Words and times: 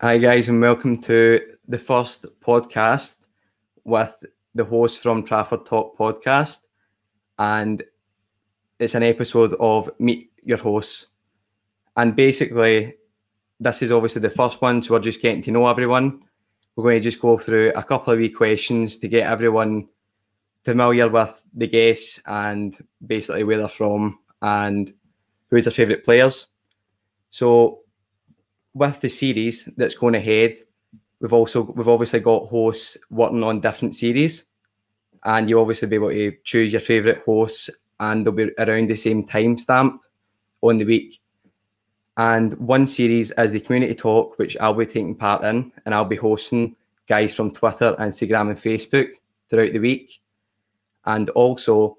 Hi, 0.00 0.16
guys, 0.16 0.48
and 0.48 0.60
welcome 0.60 1.02
to 1.02 1.40
the 1.66 1.76
first 1.76 2.24
podcast 2.40 3.16
with 3.82 4.24
the 4.54 4.64
host 4.64 5.00
from 5.00 5.24
Trafford 5.24 5.66
Talk 5.66 5.98
podcast. 5.98 6.60
And 7.36 7.82
it's 8.78 8.94
an 8.94 9.02
episode 9.02 9.54
of 9.58 9.90
Meet 9.98 10.30
Your 10.44 10.58
Hosts. 10.58 11.08
And 11.96 12.14
basically, 12.14 12.94
this 13.58 13.82
is 13.82 13.90
obviously 13.90 14.22
the 14.22 14.30
first 14.30 14.62
one, 14.62 14.84
so 14.84 14.94
we're 14.94 15.00
just 15.00 15.20
getting 15.20 15.42
to 15.42 15.50
know 15.50 15.66
everyone. 15.66 16.22
We're 16.76 16.84
going 16.84 17.02
to 17.02 17.10
just 17.10 17.20
go 17.20 17.36
through 17.36 17.72
a 17.74 17.82
couple 17.82 18.12
of 18.12 18.20
wee 18.20 18.28
questions 18.28 18.98
to 18.98 19.08
get 19.08 19.28
everyone 19.28 19.88
familiar 20.62 21.08
with 21.08 21.44
the 21.54 21.66
guests 21.66 22.22
and 22.24 22.78
basically 23.04 23.42
where 23.42 23.58
they're 23.58 23.68
from 23.68 24.20
and 24.42 24.94
who's 25.50 25.64
their 25.64 25.72
favourite 25.72 26.04
players. 26.04 26.46
So 27.30 27.80
with 28.74 29.00
the 29.00 29.08
series 29.08 29.66
that's 29.76 29.94
going 29.94 30.14
ahead, 30.14 30.56
we've 31.20 31.32
also 31.32 31.62
we've 31.62 31.88
obviously 31.88 32.20
got 32.20 32.46
hosts 32.48 32.96
working 33.10 33.42
on 33.44 33.60
different 33.60 33.96
series, 33.96 34.44
and 35.24 35.48
you 35.48 35.60
obviously 35.60 35.88
be 35.88 35.96
able 35.96 36.10
to 36.10 36.36
choose 36.44 36.72
your 36.72 36.80
favourite 36.80 37.22
hosts, 37.24 37.70
and 38.00 38.24
they'll 38.24 38.32
be 38.32 38.50
around 38.58 38.88
the 38.88 38.96
same 38.96 39.26
timestamp 39.26 39.98
on 40.60 40.78
the 40.78 40.84
week. 40.84 41.20
And 42.16 42.52
one 42.54 42.88
series 42.88 43.30
is 43.32 43.52
the 43.52 43.60
community 43.60 43.94
talk, 43.94 44.38
which 44.38 44.56
I'll 44.58 44.74
be 44.74 44.86
taking 44.86 45.14
part 45.14 45.44
in, 45.44 45.72
and 45.84 45.94
I'll 45.94 46.04
be 46.04 46.16
hosting 46.16 46.74
guys 47.06 47.34
from 47.34 47.52
Twitter, 47.52 47.94
Instagram, 47.98 48.50
and 48.50 48.58
Facebook 48.58 49.10
throughout 49.48 49.72
the 49.72 49.78
week. 49.78 50.20
And 51.04 51.30
also, 51.30 51.96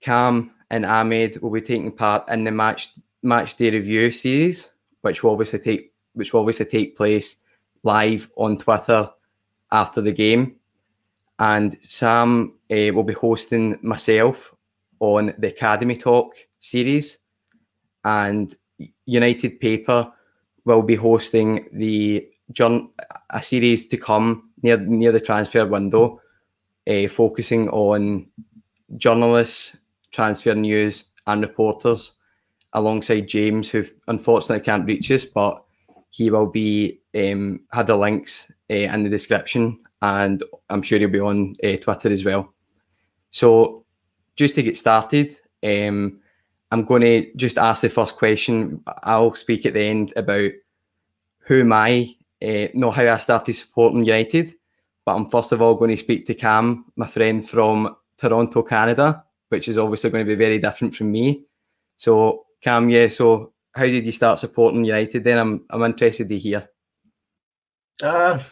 Cam 0.00 0.50
and 0.70 0.84
Ahmed 0.84 1.40
will 1.40 1.50
be 1.50 1.60
taking 1.60 1.92
part 1.92 2.28
in 2.28 2.44
the 2.44 2.50
match 2.50 2.90
match 3.22 3.56
day 3.56 3.70
review 3.70 4.10
series, 4.10 4.70
which 5.04 5.22
will 5.22 5.32
obviously 5.32 5.58
take 5.58 5.92
which 6.14 6.32
will 6.32 6.40
obviously 6.40 6.66
take 6.66 6.96
place 6.96 7.36
live 7.82 8.30
on 8.36 8.56
Twitter 8.56 9.10
after 9.72 10.00
the 10.00 10.12
game. 10.12 10.56
And 11.38 11.76
Sam 11.82 12.54
uh, 12.70 12.94
will 12.94 13.02
be 13.02 13.12
hosting 13.12 13.78
myself 13.82 14.54
on 15.00 15.34
the 15.38 15.48
Academy 15.48 15.96
Talk 15.96 16.34
series, 16.60 17.18
and 18.04 18.54
United 19.04 19.60
Paper 19.60 20.10
will 20.64 20.82
be 20.82 20.94
hosting 20.94 21.68
the 21.72 22.28
a 23.30 23.42
series 23.42 23.86
to 23.88 23.96
come 23.96 24.50
near 24.62 24.78
near 24.78 25.12
the 25.12 25.20
transfer 25.20 25.66
window, 25.66 26.20
uh, 26.86 27.08
focusing 27.08 27.68
on 27.70 28.26
journalists, 28.96 29.76
transfer 30.12 30.54
news, 30.54 31.10
and 31.26 31.42
reporters, 31.42 32.16
alongside 32.74 33.28
James, 33.28 33.70
who 33.70 33.84
unfortunately 34.08 34.64
can't 34.64 34.86
reach 34.86 35.10
us, 35.10 35.24
but 35.24 35.64
he 36.10 36.30
will 36.30 36.46
be 36.46 37.00
um, 37.14 37.60
have 37.72 37.86
the 37.86 37.96
links 37.96 38.50
uh, 38.70 38.74
in 38.74 39.04
the 39.04 39.10
description, 39.10 39.80
and 40.02 40.42
I'm 40.68 40.82
sure 40.82 40.98
he'll 40.98 41.08
be 41.08 41.20
on 41.20 41.54
uh, 41.62 41.76
Twitter 41.76 42.12
as 42.12 42.24
well. 42.24 42.52
So, 43.30 43.84
just 44.36 44.54
to 44.56 44.62
get 44.62 44.76
started, 44.76 45.36
um, 45.64 46.20
I'm 46.70 46.84
going 46.84 47.02
to 47.02 47.32
just 47.36 47.58
ask 47.58 47.82
the 47.82 47.88
first 47.88 48.16
question. 48.16 48.82
I'll 49.02 49.34
speak 49.34 49.66
at 49.66 49.74
the 49.74 49.80
end 49.80 50.12
about 50.16 50.52
who 51.46 51.60
am 51.60 51.72
I, 51.72 52.14
uh, 52.42 52.68
not 52.74 52.94
how 52.94 53.12
I 53.12 53.18
started 53.18 53.54
supporting 53.54 54.04
United, 54.04 54.54
but 55.04 55.14
I'm 55.14 55.30
first 55.30 55.52
of 55.52 55.62
all 55.62 55.74
going 55.74 55.90
to 55.90 55.96
speak 55.96 56.26
to 56.26 56.34
Cam, 56.34 56.86
my 56.96 57.06
friend 57.06 57.48
from 57.48 57.96
Toronto, 58.16 58.62
Canada, 58.62 59.24
which 59.48 59.68
is 59.68 59.78
obviously 59.78 60.10
going 60.10 60.24
to 60.24 60.28
be 60.28 60.36
very 60.36 60.58
different 60.58 60.94
from 60.94 61.12
me. 61.12 61.44
So, 61.96 62.43
Cam, 62.64 62.88
yeah, 62.88 63.08
so 63.08 63.52
how 63.74 63.82
did 63.82 64.06
you 64.06 64.12
start 64.12 64.40
supporting 64.40 64.86
United? 64.86 65.22
Then 65.22 65.36
I'm 65.36 65.64
I'm 65.68 65.82
interested 65.82 66.30
to 66.30 66.38
hear. 66.38 66.66
Uh, 68.02 68.42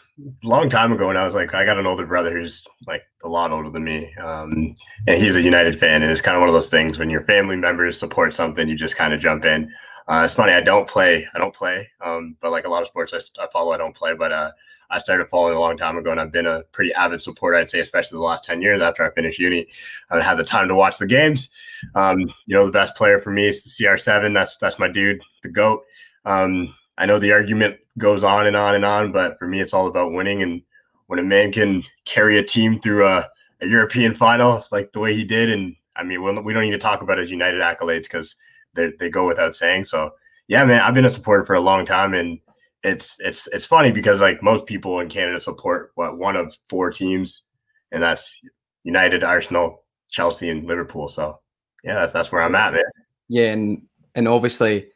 long 0.44 0.68
time 0.68 0.92
ago 0.92 1.08
when 1.08 1.16
I 1.16 1.24
was 1.24 1.34
like, 1.34 1.54
I 1.54 1.64
got 1.64 1.78
an 1.78 1.86
older 1.86 2.06
brother 2.06 2.30
who's 2.30 2.66
like 2.86 3.02
a 3.24 3.28
lot 3.28 3.50
older 3.50 3.70
than 3.70 3.84
me, 3.84 4.14
um, 4.22 4.74
and 5.06 5.22
he's 5.22 5.34
a 5.34 5.40
United 5.40 5.78
fan, 5.78 6.02
and 6.02 6.12
it's 6.12 6.20
kind 6.20 6.36
of 6.36 6.40
one 6.40 6.50
of 6.50 6.54
those 6.54 6.68
things 6.68 6.98
when 6.98 7.08
your 7.08 7.22
family 7.22 7.56
members 7.56 7.98
support 7.98 8.34
something, 8.34 8.68
you 8.68 8.76
just 8.76 8.96
kind 8.96 9.14
of 9.14 9.20
jump 9.20 9.46
in. 9.46 9.72
Uh, 10.08 10.22
it's 10.26 10.34
funny, 10.34 10.52
I 10.52 10.60
don't 10.60 10.86
play, 10.86 11.26
I 11.34 11.38
don't 11.38 11.54
play, 11.54 11.88
um, 12.02 12.36
but 12.42 12.50
like 12.50 12.66
a 12.66 12.68
lot 12.68 12.82
of 12.82 12.88
sports 12.88 13.14
I, 13.14 13.42
I 13.42 13.48
follow, 13.50 13.72
I 13.72 13.78
don't 13.78 13.96
play, 13.96 14.12
but 14.14 14.30
uh, 14.30 14.50
I 14.92 14.98
started 14.98 15.26
following 15.26 15.56
a 15.56 15.60
long 15.60 15.78
time 15.78 15.96
ago, 15.96 16.10
and 16.10 16.20
I've 16.20 16.30
been 16.30 16.46
a 16.46 16.62
pretty 16.64 16.92
avid 16.92 17.22
supporter. 17.22 17.56
I'd 17.56 17.70
say, 17.70 17.80
especially 17.80 18.16
the 18.16 18.22
last 18.22 18.44
ten 18.44 18.60
years 18.60 18.82
after 18.82 19.04
I 19.04 19.10
finished 19.10 19.38
uni, 19.38 19.66
I've 20.10 20.22
had 20.22 20.38
the 20.38 20.44
time 20.44 20.68
to 20.68 20.74
watch 20.74 20.98
the 20.98 21.06
games. 21.06 21.50
Um, 21.94 22.20
you 22.20 22.54
know, 22.54 22.66
the 22.66 22.72
best 22.72 22.94
player 22.94 23.18
for 23.18 23.30
me 23.30 23.46
is 23.46 23.64
the 23.64 23.84
CR7. 23.84 24.34
That's 24.34 24.56
that's 24.58 24.78
my 24.78 24.88
dude, 24.88 25.22
the 25.42 25.48
goat. 25.48 25.82
Um, 26.26 26.74
I 26.98 27.06
know 27.06 27.18
the 27.18 27.32
argument 27.32 27.78
goes 27.98 28.22
on 28.22 28.46
and 28.46 28.54
on 28.54 28.74
and 28.74 28.84
on, 28.84 29.12
but 29.12 29.38
for 29.38 29.48
me, 29.48 29.60
it's 29.60 29.72
all 29.72 29.86
about 29.86 30.12
winning. 30.12 30.42
And 30.42 30.62
when 31.06 31.18
a 31.18 31.24
man 31.24 31.52
can 31.52 31.82
carry 32.04 32.36
a 32.38 32.44
team 32.44 32.78
through 32.78 33.06
a, 33.06 33.28
a 33.62 33.66
European 33.66 34.14
final 34.14 34.62
like 34.70 34.92
the 34.92 35.00
way 35.00 35.14
he 35.14 35.24
did, 35.24 35.50
and 35.50 35.74
I 35.96 36.04
mean, 36.04 36.22
we 36.44 36.52
don't 36.52 36.62
need 36.62 36.70
to 36.72 36.78
talk 36.78 37.00
about 37.00 37.18
his 37.18 37.30
United 37.30 37.62
accolades 37.62 38.02
because 38.02 38.36
they 38.74 38.92
they 39.00 39.08
go 39.08 39.26
without 39.26 39.54
saying. 39.54 39.86
So 39.86 40.12
yeah, 40.48 40.66
man, 40.66 40.80
I've 40.80 40.94
been 40.94 41.06
a 41.06 41.10
supporter 41.10 41.44
for 41.44 41.54
a 41.54 41.60
long 41.60 41.86
time, 41.86 42.12
and 42.12 42.38
it's 42.82 43.16
it's 43.20 43.46
it's 43.48 43.66
funny 43.66 43.92
because 43.92 44.20
like 44.20 44.42
most 44.42 44.66
people 44.66 45.00
in 45.00 45.08
Canada 45.08 45.40
support 45.40 45.92
what 45.94 46.18
one 46.18 46.36
of 46.36 46.56
four 46.68 46.90
teams, 46.90 47.44
and 47.92 48.02
that's 48.02 48.40
United, 48.84 49.22
Arsenal, 49.22 49.84
Chelsea, 50.10 50.50
and 50.50 50.66
Liverpool. 50.66 51.08
So 51.08 51.40
yeah, 51.84 51.94
that's 51.94 52.12
that's 52.12 52.32
where 52.32 52.42
I'm 52.42 52.54
at, 52.54 52.74
man. 52.74 52.82
Yeah, 53.28 53.52
and 53.52 53.82
and 54.14 54.26
obviously 54.26 54.88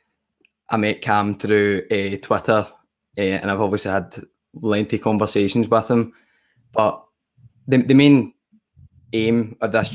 I 0.68 0.76
met 0.76 1.00
Cam 1.00 1.34
through 1.38 1.82
uh, 1.90 2.16
Twitter, 2.22 2.66
uh, 3.18 3.20
and 3.20 3.50
I've 3.50 3.60
obviously 3.60 3.92
had 3.92 4.16
lengthy 4.54 4.98
conversations 4.98 5.68
with 5.68 5.88
him. 5.88 6.12
But 6.72 7.04
the 7.68 7.78
the 7.78 7.94
main 7.94 8.34
aim 9.12 9.56
of 9.60 9.72
this 9.72 9.94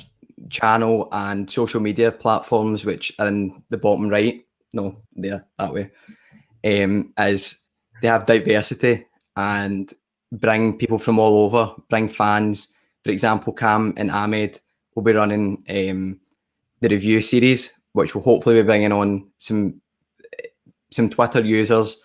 channel 0.50 1.10
and 1.12 1.50
social 1.50 1.82
media 1.82 2.12
platforms, 2.12 2.86
which 2.86 3.14
are 3.20 3.28
in 3.28 3.64
the 3.70 3.78
bottom 3.78 4.08
right, 4.08 4.46
no, 4.74 5.02
there 5.14 5.46
that 5.60 5.74
way, 5.74 5.92
um, 6.64 7.14
is 7.18 7.58
they 8.02 8.08
have 8.08 8.26
diversity 8.26 9.06
and 9.36 9.94
bring 10.32 10.78
people 10.78 10.98
from 10.98 11.20
all 11.20 11.46
over, 11.46 11.74
bring 11.90 12.10
fans. 12.10 12.70
For 13.04 13.12
example, 13.12 13.54
Cam 13.54 13.94
and 13.98 14.12
Ahmed 14.12 14.60
will 14.96 15.04
be 15.04 15.14
running 15.14 15.64
um, 15.70 16.20
the 16.82 16.90
review 16.90 17.22
series, 17.22 17.72
which 17.94 18.14
will 18.14 18.22
hopefully 18.22 18.56
be 18.56 18.66
bringing 18.66 18.92
on 18.92 19.30
some 19.38 19.82
some 20.90 21.10
Twitter 21.10 21.40
users 21.40 22.02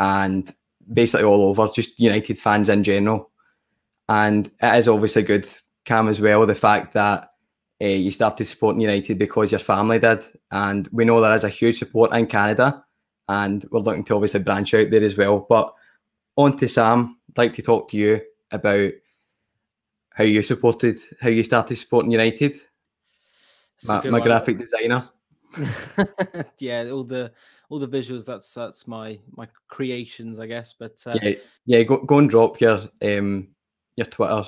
and 0.00 0.52
basically 0.92 1.24
all 1.24 1.42
over, 1.42 1.68
just 1.72 2.00
United 2.00 2.38
fans 2.38 2.68
in 2.68 2.82
general. 2.82 3.30
And 4.08 4.48
it 4.60 4.74
is 4.76 4.88
obviously 4.88 5.22
good, 5.22 5.48
Cam, 5.84 6.08
as 6.08 6.20
well, 6.20 6.44
the 6.44 6.54
fact 6.54 6.94
that 6.94 7.30
uh, 7.80 7.86
you 7.86 8.10
started 8.10 8.46
supporting 8.46 8.80
United 8.80 9.18
because 9.18 9.52
your 9.52 9.60
family 9.60 10.00
did. 10.00 10.24
And 10.50 10.88
we 10.90 11.04
know 11.04 11.20
there 11.20 11.34
is 11.36 11.44
a 11.44 11.48
huge 11.48 11.78
support 11.78 12.12
in 12.12 12.26
Canada 12.26 12.84
and 13.28 13.64
we're 13.70 13.80
looking 13.80 14.04
to 14.04 14.14
obviously 14.14 14.40
branch 14.40 14.74
out 14.74 14.90
there 14.90 15.04
as 15.04 15.16
well. 15.16 15.46
But 15.48 15.74
on 16.36 16.56
to 16.58 16.68
Sam, 16.68 17.18
I'd 17.30 17.38
like 17.38 17.54
to 17.54 17.62
talk 17.62 17.88
to 17.90 17.96
you 17.96 18.20
about 18.50 18.92
how 20.14 20.24
you 20.24 20.42
supported, 20.42 20.98
how 21.20 21.28
you 21.28 21.42
started 21.42 21.76
supporting 21.76 22.10
United. 22.10 22.56
My, 23.84 24.08
my 24.08 24.20
graphic 24.20 24.58
designer. 24.58 25.08
yeah, 26.58 26.88
all 26.90 27.04
the 27.04 27.32
all 27.68 27.78
the 27.78 27.88
visuals. 27.88 28.24
That's 28.24 28.52
that's 28.54 28.86
my 28.86 29.18
my 29.36 29.46
creations, 29.68 30.38
I 30.38 30.46
guess. 30.46 30.72
But 30.72 31.02
uh, 31.06 31.18
yeah, 31.22 31.34
yeah, 31.66 31.82
go 31.82 31.98
go 31.98 32.18
and 32.18 32.30
drop 32.30 32.60
your 32.60 32.88
um 33.02 33.48
your 33.96 34.06
Twitter 34.06 34.44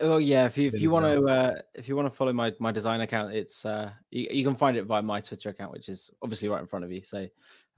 Oh 0.00 0.18
yeah, 0.18 0.44
if 0.44 0.58
you 0.58 0.68
if 0.68 0.80
you 0.80 0.90
want 0.90 1.06
to 1.06 1.24
uh, 1.26 1.54
if 1.74 1.88
you 1.88 1.94
want 1.94 2.10
to 2.10 2.16
follow 2.16 2.32
my 2.32 2.52
my 2.58 2.72
design 2.72 3.00
account, 3.02 3.32
it's 3.32 3.64
uh 3.64 3.90
you, 4.10 4.26
you, 4.30 4.44
can 4.44 4.56
find 4.56 4.76
it 4.76 4.86
via 4.86 5.00
my 5.00 5.20
Twitter 5.20 5.50
account, 5.50 5.72
which 5.72 5.88
is 5.88 6.10
obviously 6.20 6.48
right 6.48 6.60
in 6.60 6.66
front 6.66 6.84
of 6.84 6.90
you. 6.90 7.02
So 7.04 7.28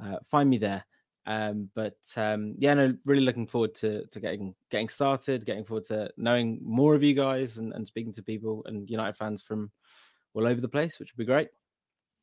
uh, 0.03 0.16
find 0.25 0.49
me 0.49 0.56
there. 0.56 0.84
Um, 1.26 1.69
but 1.75 1.99
um, 2.16 2.55
yeah, 2.56 2.72
no, 2.72 2.97
really 3.05 3.25
looking 3.25 3.47
forward 3.47 3.75
to 3.76 4.06
to 4.06 4.20
getting 4.20 4.55
getting 4.70 4.88
started, 4.88 5.44
getting 5.44 5.64
forward 5.64 5.85
to 5.87 6.11
knowing 6.17 6.61
more 6.62 6.94
of 6.94 7.02
you 7.02 7.12
guys 7.12 7.58
and, 7.58 7.75
and 7.75 7.87
speaking 7.87 8.12
to 8.14 8.23
people 8.23 8.62
and 8.67 8.88
United 8.88 9.17
fans 9.17 9.43
from 9.43 9.70
all 10.32 10.46
over 10.46 10.61
the 10.61 10.69
place, 10.69 10.99
which 10.99 11.12
would 11.12 11.19
be 11.19 11.31
great. 11.31 11.49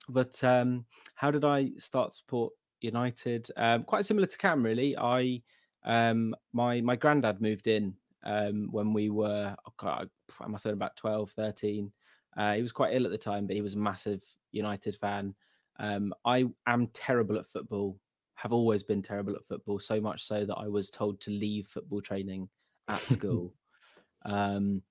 But 0.09 0.43
um, 0.43 0.85
how 1.15 1.29
did 1.29 1.45
I 1.45 1.71
start 1.77 2.15
support 2.15 2.53
United? 2.81 3.47
Um, 3.57 3.83
quite 3.83 4.05
similar 4.05 4.25
to 4.25 4.37
Cam, 4.37 4.63
really. 4.63 4.97
I 4.97 5.43
um, 5.83 6.33
my 6.51 6.81
my 6.81 6.95
granddad 6.95 7.41
moved 7.41 7.67
in 7.67 7.95
um, 8.23 8.67
when 8.71 8.93
we 8.93 9.09
were, 9.09 9.55
oh 9.67 9.87
I 9.87 10.47
must 10.47 10.63
have 10.63 10.71
been 10.71 10.77
about 10.77 10.95
12, 10.97 11.31
13. 11.31 11.91
Uh, 12.35 12.53
he 12.53 12.61
was 12.61 12.71
quite 12.71 12.93
ill 12.93 13.05
at 13.05 13.11
the 13.11 13.17
time, 13.17 13.45
but 13.45 13.55
he 13.55 13.61
was 13.61 13.75
a 13.75 13.79
massive 13.79 14.23
United 14.51 14.95
fan. 14.95 15.35
Um, 15.79 16.13
I 16.25 16.45
am 16.67 16.87
terrible 16.87 17.37
at 17.37 17.47
football, 17.47 17.99
have 18.35 18.53
always 18.53 18.83
been 18.83 19.01
terrible 19.01 19.35
at 19.35 19.45
football, 19.45 19.79
so 19.79 20.01
much 20.01 20.23
so 20.23 20.45
that 20.45 20.57
I 20.57 20.67
was 20.67 20.89
told 20.89 21.19
to 21.21 21.31
leave 21.31 21.67
football 21.67 22.01
training 22.01 22.49
at 22.87 23.01
school. 23.01 23.53
um, 24.25 24.81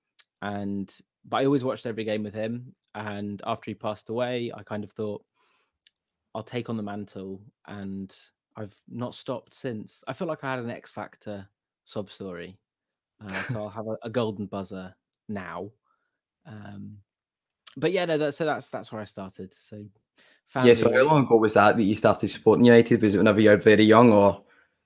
and 0.41 0.95
but 1.25 1.39
I 1.39 1.45
always 1.45 1.65
watched 1.65 1.87
every 1.87 2.05
game 2.05 2.23
with 2.23 2.35
him. 2.35 2.75
And 2.95 3.41
after 3.47 3.71
he 3.71 3.75
passed 3.75 4.09
away, 4.09 4.51
I 4.55 4.63
kind 4.63 4.85
of 4.85 4.93
thought, 4.93 5.25
I'll 6.35 6.43
take 6.43 6.69
on 6.69 6.77
the 6.77 6.83
mantle 6.83 7.41
and 7.67 8.15
I've 8.57 8.75
not 8.89 9.15
stopped 9.15 9.55
since. 9.55 10.03
I 10.07 10.13
feel 10.13 10.29
like 10.29 10.45
I 10.45 10.51
had 10.51 10.59
an 10.59 10.71
X 10.71 10.91
Factor 10.91 11.47
sob 11.85 12.11
story, 12.11 12.59
uh, 13.27 13.43
so 13.45 13.63
I'll 13.63 13.69
have 13.69 13.87
a, 13.87 13.97
a, 14.03 14.11
golden 14.11 14.47
buzzer 14.47 14.95
now. 15.29 15.71
Um, 16.47 16.99
but 17.77 17.93
yeah, 17.93 18.05
no, 18.05 18.19
that, 18.19 18.35
so 18.35 18.45
that's 18.45 18.69
that's 18.69 18.93
where 18.93 19.01
I 19.01 19.05
started. 19.05 19.53
So, 19.53 19.85
family, 20.49 20.71
yeah. 20.71 20.75
So 20.75 20.93
how 20.93 21.05
long 21.05 21.25
ago 21.25 21.37
was 21.37 21.55
that 21.55 21.77
that 21.77 21.83
you 21.83 21.95
started 21.95 22.29
supporting 22.29 22.65
United? 22.65 23.01
Was 23.01 23.15
it 23.15 23.19
whenever 23.19 23.41
you 23.41 23.51
were 23.51 23.57
very 23.57 23.85
young, 23.85 24.13
or 24.13 24.43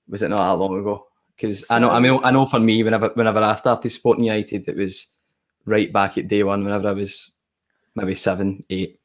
was 0.07 0.23
it 0.23 0.29
not 0.29 0.37
that 0.37 0.63
long 0.63 0.79
ago? 0.79 1.07
Because 1.35 1.67
so, 1.67 1.75
I 1.75 1.79
know, 1.79 1.89
I 1.89 1.99
mean, 1.99 2.19
I 2.23 2.31
know 2.31 2.45
for 2.45 2.59
me, 2.59 2.83
whenever 2.83 3.09
whenever 3.09 3.39
I 3.39 3.55
started 3.55 3.89
supporting 3.89 4.25
United, 4.25 4.67
it 4.67 4.75
was 4.75 5.07
right 5.65 5.91
back 5.91 6.17
at 6.17 6.27
day 6.27 6.43
one. 6.43 6.63
Whenever 6.63 6.89
I 6.89 6.93
was 6.93 7.35
maybe 7.95 8.15
seven, 8.15 8.61
eight. 8.69 8.99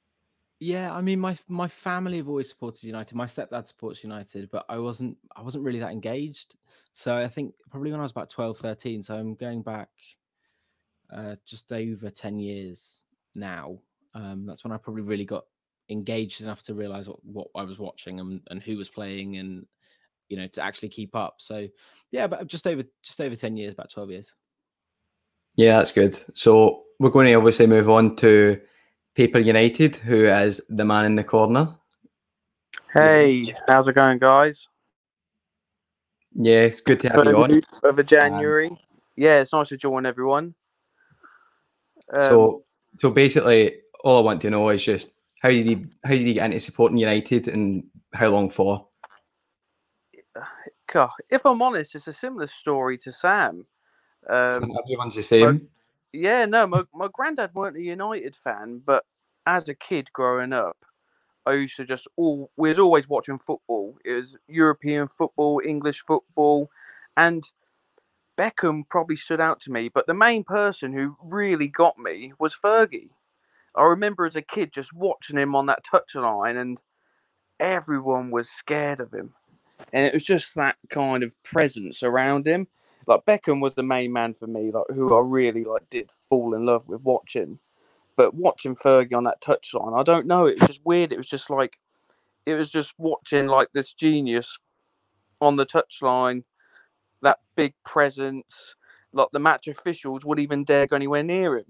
Yeah, 0.61 0.95
I 0.95 1.01
mean, 1.01 1.19
my 1.19 1.37
my 1.49 1.67
family 1.67 2.19
have 2.19 2.29
always 2.29 2.49
supported 2.49 2.85
United. 2.85 3.15
My 3.17 3.27
stepdad 3.27 3.67
supports 3.67 4.05
United, 4.05 4.49
but 4.51 4.65
I 4.69 4.79
wasn't 4.79 5.17
I 5.35 5.43
wasn't 5.43 5.65
really 5.65 5.81
that 5.81 5.91
engaged. 5.91 6.55
So 6.95 7.17
I 7.17 7.29
think 7.29 7.55
probably 7.71 7.91
when 7.91 8.01
I 8.01 8.05
was 8.05 8.13
about 8.13 8.31
12, 8.31 8.59
13. 8.59 9.03
So 9.03 9.15
I'm 9.15 9.35
going 9.35 9.63
back 9.63 9.89
uh, 11.13 11.37
just 11.45 11.73
over 11.73 12.11
10 12.11 12.39
years 12.39 13.05
now. 13.35 13.79
Um, 14.15 14.45
that's 14.47 14.65
when 14.65 14.73
I 14.73 14.77
probably 14.77 15.03
really 15.03 15.25
got 15.25 15.45
engaged 15.89 16.41
enough 16.41 16.63
to 16.63 16.75
realize 16.75 17.09
what, 17.09 17.25
what 17.25 17.49
I 17.55 17.63
was 17.63 17.79
watching 17.79 18.21
and, 18.21 18.41
and 18.51 18.63
who 18.63 18.77
was 18.77 18.89
playing 18.89 19.37
and 19.37 19.67
you 20.29 20.37
know 20.37 20.47
to 20.49 20.65
actually 20.65 20.89
keep 20.89 21.15
up. 21.15 21.37
So 21.39 21.69
yeah, 22.11 22.27
but 22.27 22.47
just 22.47 22.67
over 22.67 22.83
just 23.03 23.21
over 23.21 23.37
10 23.37 23.57
years, 23.57 23.73
about 23.73 23.91
12 23.91 24.11
years. 24.11 24.35
Yeah, 25.57 25.79
that's 25.79 25.93
good. 25.93 26.19
So 26.35 26.85
we're 26.99 27.11
going 27.11 27.27
to 27.27 27.35
obviously 27.35 27.67
move 27.67 27.91
on 27.91 28.17
to 28.17 28.61
Paper 29.15 29.39
United, 29.39 29.97
who 29.97 30.25
is 30.25 30.63
the 30.71 30.85
man 30.85 31.05
in 31.05 31.17
the 31.17 31.25
corner. 31.25 31.75
Hey, 32.95 33.55
how's 33.69 33.89
it 33.89 33.95
going, 33.95 34.19
guys? 34.19 34.67
Yeah, 36.35 36.61
it's 36.61 36.81
good 36.81 37.01
to 37.01 37.09
have 37.09 37.25
you 37.25 37.37
on. 37.37 37.61
Over 37.85 38.03
January. 38.03 38.69
Um, 38.69 38.79
yeah, 39.17 39.41
it's 39.41 39.53
nice 39.53 39.69
to 39.69 39.77
join 39.77 40.07
everyone. 40.07 40.55
Um, 42.13 42.21
so, 42.21 42.65
so 42.99 43.11
basically, 43.11 43.77
all 44.05 44.19
I 44.19 44.23
want 44.23 44.41
to 44.43 44.51
know 44.51 44.69
is 44.71 44.85
just 44.85 45.13
how 45.43 45.51
did 45.51 45.67
he 45.67 45.87
how 46.05 46.11
did 46.11 46.21
he 46.21 46.35
get 46.35 46.47
into 46.47 46.61
supporting 46.61 46.99
United 46.99 47.49
and 47.49 47.85
how 48.15 48.29
long 48.29 48.51
for? 48.51 48.87
God, 50.93 51.11
if 51.31 51.45
I'm 51.45 51.63
honest, 51.63 51.95
it's 51.95 52.07
a 52.07 52.13
similar 52.13 52.47
story 52.47 52.99
to 52.99 53.13
Sam. 53.13 53.67
Um, 54.29 54.73
Everyone's 54.85 55.17
the 55.17 55.23
same. 55.23 55.69
Yeah, 56.13 56.45
no, 56.45 56.67
my, 56.67 56.83
my 56.95 57.09
granddad 57.13 57.55
weren't 57.55 57.77
a 57.77 57.83
United 57.83 58.37
fan, 58.45 58.83
but 58.85 59.05
as 59.47 59.69
a 59.69 59.75
kid 59.75 60.13
growing 60.13 60.53
up, 60.53 60.77
I 61.47 61.55
used 61.55 61.77
to 61.77 61.85
just 61.85 62.07
all 62.17 62.51
we 62.57 62.69
was 62.69 62.79
always 62.79 63.09
watching 63.09 63.39
football. 63.39 63.97
It 64.05 64.13
was 64.13 64.37
European 64.49 65.09
football, 65.09 65.61
English 65.65 66.03
football, 66.07 66.71
and 67.17 67.45
Beckham 68.39 68.89
probably 68.89 69.17
stood 69.17 69.41
out 69.41 69.61
to 69.63 69.73
me. 69.73 69.89
But 69.89 70.07
the 70.07 70.15
main 70.15 70.45
person 70.45 70.93
who 70.93 71.17
really 71.23 71.69
got 71.69 71.99
me 71.99 72.33
was 72.39 72.55
Fergie. 72.55 73.11
I 73.75 73.83
remember 73.85 74.27
as 74.27 74.37
a 74.37 74.43
kid 74.43 74.73
just 74.73 74.93
watching 74.93 75.39
him 75.39 75.55
on 75.55 75.67
that 75.67 75.85
touchline, 75.85 76.61
and 76.61 76.79
everyone 77.59 78.31
was 78.31 78.51
scared 78.51 79.01
of 79.01 79.13
him, 79.13 79.33
and 79.93 80.05
it 80.07 80.13
was 80.13 80.25
just 80.25 80.55
that 80.55 80.77
kind 80.91 81.23
of 81.23 81.35
presence 81.43 82.03
around 82.03 82.47
him 82.47 82.69
like 83.07 83.25
Beckham 83.25 83.61
was 83.61 83.75
the 83.75 83.83
main 83.83 84.13
man 84.13 84.35
for 84.35 84.47
me, 84.47 84.71
like 84.71 84.85
who 84.95 85.15
I 85.15 85.21
really 85.21 85.65
like 85.65 85.89
did 85.91 86.11
fall 86.29 86.55
in 86.55 86.67
love 86.67 86.89
with 86.89 87.03
watching. 87.03 87.59
But 88.17 88.35
watching 88.35 88.77
Fergie 88.77 89.17
on 89.17 89.25
that 89.25 89.41
touchline, 89.41 89.99
I 89.99 90.03
don't 90.03 90.27
know, 90.27 90.47
it 90.47 90.61
was 90.61 90.69
just 90.69 90.85
weird. 90.85 91.13
It 91.13 91.19
was 91.19 91.29
just 91.29 91.51
like 91.51 91.79
it 92.47 92.55
was 92.55 92.71
just 92.71 92.95
watching 92.99 93.47
like 93.47 93.69
this 93.73 93.95
genius 93.95 94.59
on 95.41 95.57
the 95.57 95.67
touchline, 95.67 96.45
that 97.23 97.39
big 97.57 97.75
presence. 97.85 98.75
Like 99.15 99.29
the 99.33 99.39
match 99.39 99.69
officials 99.69 100.25
wouldn't 100.25 100.43
even 100.43 100.65
dare 100.65 100.87
go 100.87 100.97
anywhere 100.97 101.23
near 101.23 101.59
him. 101.59 101.67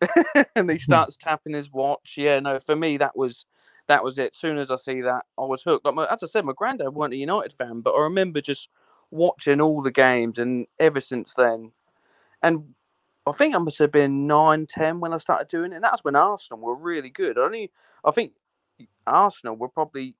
and 0.54 0.70
he 0.70 0.76
hmm. 0.76 0.82
starts 0.82 1.16
tapping 1.16 1.54
his 1.54 1.72
watch. 1.72 2.14
Yeah, 2.16 2.40
no, 2.40 2.60
for 2.60 2.76
me 2.76 2.96
that 2.98 3.16
was 3.16 3.46
that 3.88 4.04
was 4.04 4.18
it. 4.18 4.32
As 4.34 4.38
soon 4.38 4.58
as 4.58 4.70
I 4.70 4.76
see 4.76 5.00
that, 5.00 5.24
I 5.38 5.44
was 5.44 5.62
hooked. 5.62 5.84
Like 5.84 5.94
my, 5.94 6.06
as 6.12 6.22
I 6.22 6.26
said, 6.26 6.44
my 6.44 6.52
granddad 6.56 6.94
weren't 6.94 7.14
a 7.14 7.16
United 7.16 7.54
fan, 7.54 7.80
but 7.80 7.94
I 7.94 8.02
remember 8.02 8.40
just 8.40 8.68
watching 9.10 9.60
all 9.60 9.82
the 9.82 9.90
games, 9.90 10.38
and 10.38 10.66
ever 10.78 11.00
since 11.00 11.34
then, 11.34 11.72
and 12.42 12.74
I 13.28 13.32
think 13.32 13.54
I 13.54 13.58
must 13.58 13.78
have 13.78 13.92
been 13.92 14.26
nine, 14.26 14.66
ten 14.66 15.00
when 15.00 15.12
I 15.12 15.18
started 15.18 15.48
doing 15.48 15.72
it. 15.72 15.76
And 15.76 15.84
that's 15.84 16.04
when 16.04 16.16
Arsenal 16.16 16.60
were 16.60 16.74
really 16.74 17.10
good. 17.10 17.38
I 17.38 17.42
only, 17.42 17.70
I 18.04 18.10
think 18.10 18.32
Arsenal 19.06 19.56
were 19.56 19.68
probably 19.68 20.14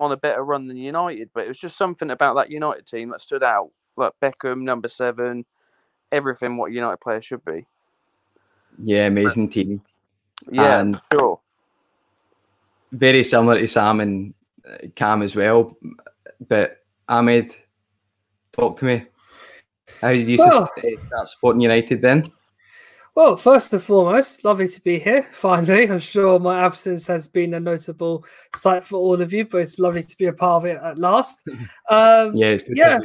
on 0.00 0.12
a 0.12 0.16
better 0.16 0.44
run 0.44 0.66
than 0.66 0.76
United, 0.76 1.30
but 1.34 1.44
it 1.44 1.48
was 1.48 1.58
just 1.58 1.76
something 1.76 2.10
about 2.10 2.34
that 2.34 2.50
United 2.50 2.86
team 2.86 3.10
that 3.10 3.20
stood 3.20 3.42
out. 3.42 3.70
Like 3.96 4.12
Beckham, 4.20 4.62
number 4.62 4.88
seven, 4.88 5.44
everything 6.10 6.56
what 6.56 6.72
United 6.72 6.98
players 7.00 7.24
should 7.24 7.44
be. 7.44 7.64
Yeah, 8.82 9.06
amazing 9.06 9.48
team. 9.48 9.80
Yeah, 10.50 10.80
and 10.80 11.00
sure. 11.12 11.40
Very 12.90 13.22
similar 13.24 13.58
to 13.58 13.68
Sam 13.68 14.00
and 14.00 14.34
uh, 14.68 14.88
Cam 14.94 15.22
as 15.22 15.36
well, 15.36 15.76
but 16.48 16.84
Ahmed 17.08 17.54
Talk 18.52 18.78
to 18.78 18.84
me. 18.84 19.06
How 20.00 20.12
did 20.12 20.28
you 20.28 20.38
well, 20.38 20.70
start 21.08 21.28
supporting 21.28 21.60
United 21.60 22.02
then? 22.02 22.32
Well, 23.14 23.36
first 23.36 23.72
and 23.72 23.82
foremost, 23.82 24.44
lovely 24.44 24.66
to 24.66 24.80
be 24.80 24.98
here. 24.98 25.28
Finally, 25.32 25.88
I'm 25.88 26.00
sure 26.00 26.40
my 26.40 26.60
absence 26.62 27.06
has 27.06 27.28
been 27.28 27.54
a 27.54 27.60
notable 27.60 28.24
sight 28.56 28.84
for 28.84 28.96
all 28.96 29.20
of 29.20 29.32
you, 29.32 29.44
but 29.44 29.58
it's 29.58 29.78
lovely 29.78 30.02
to 30.02 30.16
be 30.16 30.26
a 30.26 30.32
part 30.32 30.64
of 30.64 30.66
it 30.66 30.80
at 30.82 30.98
last. 30.98 31.48
Um, 31.90 32.34
yeah, 32.34 32.48
it's 32.48 32.62
good. 32.62 32.76
Yeah, 32.76 32.98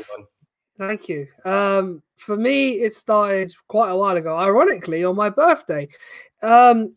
thank 0.77 1.09
you. 1.09 1.27
Um, 1.45 2.01
for 2.17 2.37
me, 2.37 2.81
it 2.81 2.93
started 2.93 3.53
quite 3.67 3.89
a 3.89 3.95
while 3.95 4.15
ago. 4.15 4.35
Ironically, 4.35 5.03
on 5.03 5.15
my 5.15 5.29
birthday. 5.29 5.87
Um, 6.41 6.95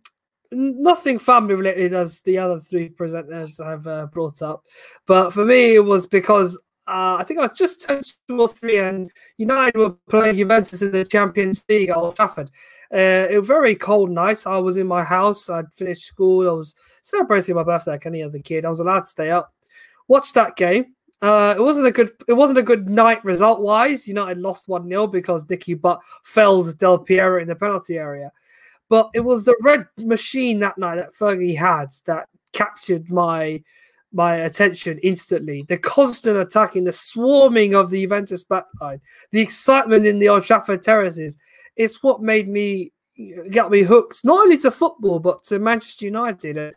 nothing 0.53 1.19
family 1.19 1.55
related 1.55 1.93
as 1.93 2.20
the 2.20 2.38
other 2.38 2.61
three 2.61 2.88
presenters 2.88 3.62
have 3.65 3.87
uh, 3.87 4.06
brought 4.06 4.43
up, 4.43 4.62
but 5.06 5.32
for 5.32 5.44
me, 5.44 5.75
it 5.75 5.85
was 5.85 6.06
because 6.06 6.61
uh, 6.87 7.17
I 7.19 7.25
think 7.25 7.38
I 7.38 7.43
was 7.43 7.52
just 7.56 7.82
turned 7.82 8.05
two 8.29 8.40
or 8.40 8.49
three, 8.49 8.79
and 8.79 9.11
United 9.37 9.79
were 9.79 9.96
playing 10.11 10.37
Juventus 10.37 10.82
in 10.82 10.90
the 10.90 11.05
Champions 11.05 11.62
League 11.69 11.90
at 11.90 11.96
Old 11.96 12.17
Trafford. 12.17 12.50
Uh, 12.93 13.26
it 13.31 13.38
was 13.38 13.49
very 13.49 13.76
cold 13.76 14.11
night. 14.11 14.46
I 14.46 14.58
was 14.58 14.76
in 14.76 14.87
my 14.87 15.02
house. 15.02 15.49
I'd 15.49 15.73
finished 15.73 16.05
school. 16.05 16.49
I 16.49 16.52
was 16.52 16.75
celebrating 17.02 17.55
my 17.55 17.62
birthday 17.62 17.93
like 17.93 18.06
any 18.06 18.23
other 18.23 18.40
kid. 18.40 18.64
I 18.64 18.70
was 18.70 18.81
allowed 18.81 19.00
to 19.00 19.06
stay 19.06 19.31
up, 19.31 19.55
watch 20.08 20.32
that 20.32 20.56
game. 20.56 20.94
Uh, 21.23 21.55
it 21.56 21.62
wasn't 21.62 21.87
a 21.87 21.93
good. 21.93 22.11
It 22.26 22.32
wasn't 22.32 22.58
a 22.58 22.64
good 22.64 22.90
night 22.90 23.25
result 23.25 23.61
wise. 23.61 24.08
United 24.08 24.38
lost 24.38 24.69
one 24.69 24.88
0 24.88 25.06
because 25.06 25.48
Nicky 25.48 25.74
Butt 25.74 26.01
felled 26.24 26.77
Del 26.79 26.98
Piero 26.98 27.41
in 27.41 27.46
the 27.46 27.55
penalty 27.55 27.96
area. 27.96 28.32
But 28.89 29.08
it 29.15 29.20
was 29.20 29.44
the 29.44 29.56
red 29.62 29.86
machine 29.98 30.58
that 30.60 30.79
night 30.79 30.96
that 30.96 31.15
Fergie 31.15 31.56
had 31.56 31.91
that 32.06 32.29
captured 32.53 33.08
my 33.08 33.62
my 34.13 34.35
attention 34.35 34.99
instantly. 35.03 35.65
The 35.69 35.79
constant 35.79 36.37
attacking, 36.37 36.85
the 36.85 36.93
swarming 36.93 37.75
of 37.75 37.91
the 37.91 38.03
Juventus 38.03 38.45
backline, 38.45 39.01
the 39.31 39.41
excitement 39.41 40.07
in 40.07 40.19
the 40.19 40.29
Old 40.29 40.45
Trafford 40.45 40.83
terraces. 40.83 41.37
It's 41.77 42.03
what 42.03 42.23
made 42.23 42.49
me 42.49 42.93
got 43.51 43.71
me 43.71 43.83
hooked 43.83 44.25
not 44.25 44.41
only 44.41 44.57
to 44.57 44.71
football 44.71 45.19
but 45.19 45.43
to 45.45 45.59
Manchester 45.59 46.07
United. 46.07 46.57
And 46.57 46.75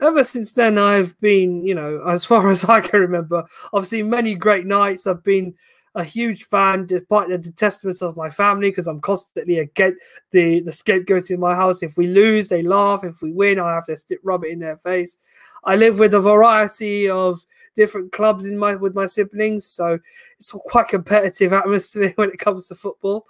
ever 0.00 0.24
since 0.24 0.52
then, 0.52 0.78
I've 0.78 1.18
been, 1.20 1.64
you 1.64 1.74
know, 1.74 2.02
as 2.06 2.24
far 2.24 2.50
as 2.50 2.64
I 2.64 2.80
can 2.80 3.00
remember, 3.00 3.44
I've 3.72 3.86
seen 3.86 4.10
many 4.10 4.34
great 4.34 4.66
nights. 4.66 5.06
I've 5.06 5.24
been 5.24 5.54
a 5.94 6.02
huge 6.02 6.44
fan, 6.44 6.86
despite 6.86 7.28
the 7.28 7.38
detestment 7.38 8.02
of 8.02 8.16
my 8.16 8.28
family, 8.28 8.70
because 8.70 8.88
I'm 8.88 9.00
constantly 9.00 9.58
against 9.58 10.00
the 10.32 10.60
the 10.60 10.72
scapegoat 10.72 11.30
in 11.30 11.40
my 11.40 11.54
house. 11.54 11.82
If 11.82 11.96
we 11.96 12.08
lose, 12.08 12.48
they 12.48 12.62
laugh. 12.62 13.04
If 13.04 13.22
we 13.22 13.32
win, 13.32 13.60
I 13.60 13.74
have 13.74 13.86
to 13.86 13.96
stick, 13.96 14.18
rub 14.22 14.44
it 14.44 14.50
in 14.50 14.58
their 14.58 14.78
face. 14.78 15.18
I 15.64 15.76
live 15.76 15.98
with 15.98 16.14
a 16.14 16.20
variety 16.20 17.08
of 17.08 17.44
different 17.76 18.12
clubs 18.12 18.46
in 18.46 18.58
my 18.58 18.74
with 18.74 18.94
my 18.94 19.06
siblings, 19.06 19.66
so 19.66 19.98
it's 20.38 20.50
quite 20.50 20.88
competitive 20.88 21.52
atmosphere 21.62 22.12
when 22.16 22.30
it 22.30 22.38
comes 22.38 22.68
to 22.68 22.74
football. 22.74 23.26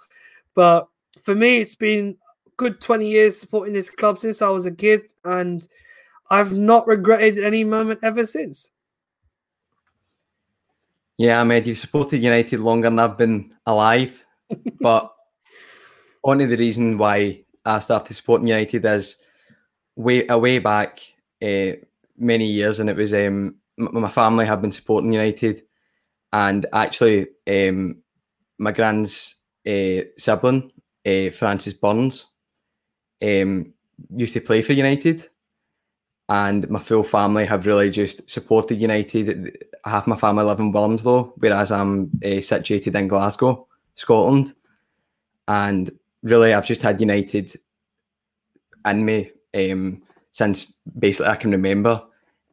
But 0.55 0.87
for 1.21 1.35
me, 1.35 1.57
it's 1.57 1.75
been 1.75 2.17
good 2.57 2.79
20 2.81 3.07
years 3.07 3.39
supporting 3.39 3.73
this 3.73 3.89
club 3.89 4.17
since 4.17 4.41
I 4.41 4.49
was 4.49 4.65
a 4.65 4.71
kid, 4.71 5.13
and 5.23 5.67
I've 6.29 6.53
not 6.53 6.87
regretted 6.87 7.37
any 7.37 7.63
moment 7.63 7.99
ever 8.01 8.25
since. 8.25 8.71
Yeah, 11.17 11.39
Ahmed, 11.39 11.67
you've 11.67 11.77
supported 11.77 12.21
United 12.21 12.59
longer 12.59 12.89
than 12.89 12.99
I've 12.99 13.17
been 13.17 13.53
alive. 13.65 14.25
but 14.79 15.13
only 16.23 16.45
the 16.45 16.57
reason 16.57 16.97
why 16.97 17.43
I 17.63 17.79
started 17.79 18.13
supporting 18.13 18.47
United 18.47 18.85
is 18.85 19.17
way 19.95 20.27
a 20.27 20.37
way 20.37 20.59
back 20.59 20.99
uh, 21.41 21.71
many 22.17 22.47
years, 22.47 22.79
and 22.79 22.89
it 22.89 22.97
was 22.97 23.13
um, 23.13 23.55
my 23.77 24.09
family 24.09 24.45
have 24.45 24.61
been 24.61 24.71
supporting 24.71 25.11
United, 25.11 25.63
and 26.33 26.65
actually 26.73 27.27
um, 27.47 28.01
my 28.57 28.71
grand's 28.71 29.35
uh, 29.67 30.01
sibling, 30.17 30.71
uh, 31.05 31.29
Francis 31.31 31.73
Burns, 31.73 32.27
um, 33.23 33.73
used 34.15 34.33
to 34.33 34.41
play 34.41 34.61
for 34.61 34.73
United, 34.73 35.29
and 36.29 36.67
my 36.69 36.79
full 36.79 37.03
family 37.03 37.45
have 37.45 37.65
really 37.65 37.89
just 37.89 38.27
supported 38.29 38.81
United. 38.81 39.63
Half 39.85 40.07
my 40.07 40.15
family 40.15 40.43
live 40.43 40.59
in 40.59 40.73
Wilmslow, 40.73 41.33
whereas 41.37 41.71
I'm 41.71 42.11
uh, 42.25 42.41
situated 42.41 42.95
in 42.95 43.07
Glasgow, 43.07 43.67
Scotland, 43.95 44.55
and 45.47 45.91
really 46.23 46.53
I've 46.53 46.65
just 46.65 46.81
had 46.81 46.99
United 46.99 47.59
in 48.85 49.05
me 49.05 49.31
um, 49.53 50.01
since 50.31 50.75
basically 50.97 51.31
I 51.31 51.35
can 51.35 51.51
remember. 51.51 52.01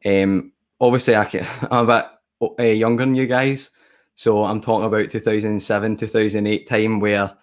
Um, 0.05 0.53
obviously, 0.79 1.15
I 1.15 1.25
can, 1.25 1.47
I'm 1.71 1.89
a 1.89 2.09
bit 2.39 2.51
uh, 2.59 2.63
younger 2.63 3.05
than 3.05 3.15
you 3.15 3.25
guys, 3.25 3.71
so 4.15 4.43
I'm 4.43 4.61
talking 4.61 4.85
about 4.85 5.09
2007, 5.09 5.97
2008 5.97 6.67
time 6.67 6.99
where 6.99 7.35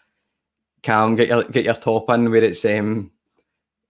Cam 0.82 1.16
get 1.16 1.28
your 1.28 1.44
get 1.44 1.64
your 1.64 1.75
top 1.75 2.08
in 2.10 2.30
where 2.30 2.44
it's 2.44 2.64
um, 2.64 3.10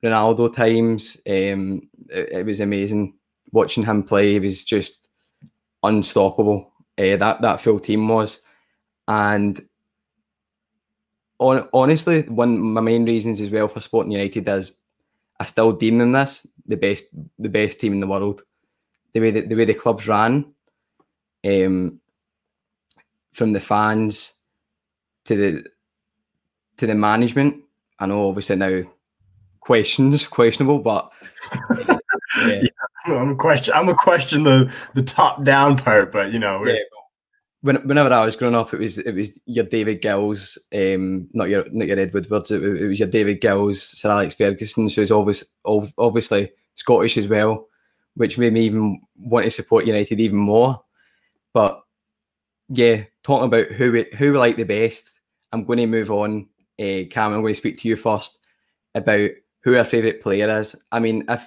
Ronaldo 0.02 0.54
times. 0.54 1.18
Um, 1.28 1.89
it, 2.10 2.28
it, 2.32 2.46
was 2.46 2.60
amazing 2.60 3.14
watching 3.52 3.84
him 3.84 4.02
play. 4.02 4.32
He 4.32 4.40
was 4.40 4.64
just 4.64 5.08
unstoppable. 5.82 6.72
Uh, 6.98 7.16
that 7.16 7.40
that 7.40 7.60
full 7.60 7.80
team 7.80 8.08
was, 8.08 8.40
and 9.08 9.66
on, 11.38 11.68
honestly, 11.72 12.22
one 12.22 12.54
of 12.54 12.60
my 12.60 12.80
main 12.80 13.04
reasons 13.04 13.40
as 13.40 13.50
well 13.50 13.68
for 13.68 13.80
Sporting 13.80 14.12
United 14.12 14.46
is 14.48 14.72
I 15.38 15.46
still 15.46 15.72
deem 15.72 15.98
them 15.98 16.12
this 16.12 16.46
the 16.66 16.76
best 16.76 17.06
the 17.38 17.48
best 17.48 17.80
team 17.80 17.94
in 17.94 18.00
the 18.00 18.06
world. 18.06 18.42
The 19.12 19.20
way 19.20 19.30
that 19.30 19.48
the 19.48 19.54
way 19.56 19.64
the 19.64 19.74
clubs 19.74 20.06
ran, 20.06 20.52
um, 21.44 22.00
from 23.32 23.52
the 23.52 23.60
fans 23.60 24.34
to 25.24 25.34
the 25.36 25.66
to 26.76 26.86
the 26.86 26.94
management. 26.94 27.62
I 27.98 28.06
know 28.06 28.28
obviously 28.28 28.56
now 28.56 28.82
questions 29.60 30.24
questionable, 30.38 30.78
but 30.78 31.10
yeah. 32.38 32.62
yeah. 33.06 33.14
I'm 33.14 33.30
a 33.30 33.36
question. 33.36 33.74
I'm 33.74 33.88
a 33.88 33.94
question 33.94 34.44
the 34.44 34.72
the 34.94 35.02
top 35.02 35.44
down 35.44 35.76
part, 35.76 36.12
but 36.12 36.32
you 36.32 36.38
know, 36.38 36.64
yeah. 36.66 36.78
When, 37.62 37.76
whenever 37.86 38.10
I 38.10 38.24
was 38.24 38.36
growing 38.36 38.54
up, 38.54 38.72
it 38.72 38.80
was 38.80 38.96
it 38.96 39.14
was 39.14 39.38
your 39.44 39.66
David 39.66 40.00
Gills, 40.00 40.56
um, 40.74 41.28
not 41.34 41.50
your 41.50 41.66
not 41.70 41.88
your 41.88 41.98
Ed 41.98 42.14
Woodwards. 42.14 42.50
It, 42.50 42.62
it 42.62 42.86
was 42.86 42.98
your 42.98 43.08
David 43.08 43.42
Gills, 43.42 43.82
Sir 43.82 44.10
Alex 44.10 44.34
Ferguson, 44.34 44.88
who's 44.88 45.10
always 45.10 45.44
obviously 45.64 46.52
Scottish 46.76 47.18
as 47.18 47.28
well, 47.28 47.68
which 48.14 48.38
made 48.38 48.54
me 48.54 48.62
even 48.62 49.02
want 49.18 49.44
to 49.44 49.50
support 49.50 49.84
United 49.84 50.20
even 50.20 50.38
more. 50.38 50.82
But 51.52 51.82
yeah, 52.70 53.02
talking 53.22 53.46
about 53.46 53.66
who 53.66 53.92
we, 53.92 54.06
who 54.16 54.32
we 54.32 54.38
like 54.38 54.56
the 54.56 54.64
best, 54.64 55.10
I'm 55.52 55.64
going 55.64 55.78
to 55.78 55.86
move 55.86 56.10
on. 56.10 56.48
Uh, 56.78 57.04
Cam, 57.10 57.34
I'm 57.34 57.42
going 57.42 57.52
to 57.52 57.58
speak 57.58 57.78
to 57.80 57.88
you 57.88 57.96
first 57.96 58.38
about 58.94 59.30
who 59.62 59.76
our 59.76 59.84
favourite 59.84 60.22
player 60.22 60.58
is. 60.58 60.74
I 60.90 60.98
mean, 60.98 61.24
if 61.28 61.46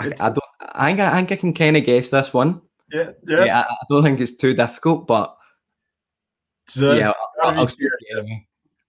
I, 0.00 0.06
I 0.06 0.28
don't, 0.28 0.38
I 0.60 0.86
think 0.86 1.00
I, 1.00 1.12
I 1.12 1.16
think 1.16 1.32
I 1.32 1.36
can 1.36 1.54
kind 1.54 1.76
of 1.76 1.84
guess 1.84 2.10
this 2.10 2.32
one. 2.32 2.60
Yeah, 2.92 3.10
yeah. 3.26 3.44
yeah 3.44 3.60
I, 3.60 3.62
I, 3.62 3.76
don't 3.90 4.02
think 4.02 4.20
it's 4.20 4.36
too 4.36 4.54
difficult, 4.54 5.06
but 5.06 5.36
so 6.66 6.92
yeah, 6.92 7.10
I'll, 7.42 7.60
I'll 7.60 7.68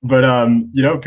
But 0.03 0.23
um, 0.23 0.69
you 0.73 0.83
know, 0.83 1.01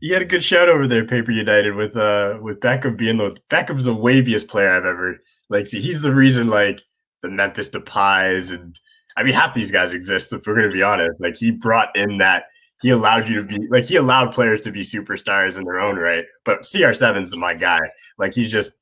you 0.00 0.12
had 0.12 0.22
a 0.22 0.26
good 0.26 0.42
shout 0.42 0.68
over 0.68 0.86
there, 0.86 1.04
Paper 1.04 1.32
United, 1.32 1.74
with 1.74 1.96
uh 1.96 2.38
with 2.40 2.60
Beckham 2.60 2.96
being 2.96 3.18
the 3.18 3.36
Beckham's 3.50 3.84
the 3.84 3.94
waviest 3.94 4.48
player 4.48 4.70
I've 4.70 4.86
ever 4.86 5.18
like. 5.48 5.66
See, 5.66 5.80
he's 5.80 6.02
the 6.02 6.14
reason 6.14 6.48
like 6.48 6.80
the 7.22 7.28
Memphis 7.28 7.68
Depays 7.68 8.52
and 8.52 8.78
I 9.16 9.22
mean 9.22 9.34
half 9.34 9.54
these 9.54 9.70
guys 9.70 9.92
exist. 9.92 10.32
If 10.32 10.46
we're 10.46 10.54
gonna 10.54 10.70
be 10.70 10.82
honest, 10.82 11.20
like 11.20 11.36
he 11.36 11.50
brought 11.50 11.94
in 11.96 12.18
that 12.18 12.44
he 12.82 12.90
allowed 12.90 13.28
you 13.28 13.36
to 13.36 13.42
be 13.42 13.66
like 13.68 13.86
he 13.86 13.96
allowed 13.96 14.32
players 14.32 14.60
to 14.62 14.70
be 14.70 14.82
superstars 14.82 15.56
in 15.56 15.64
their 15.64 15.80
own 15.80 15.96
right. 15.96 16.24
But 16.44 16.62
CR7's 16.62 17.34
my 17.36 17.54
guy. 17.54 17.80
Like 18.18 18.34
he's 18.34 18.50
just 18.50 18.72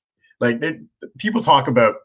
like 0.45 0.63
people 1.19 1.43
talk 1.43 1.69
about 1.69 1.97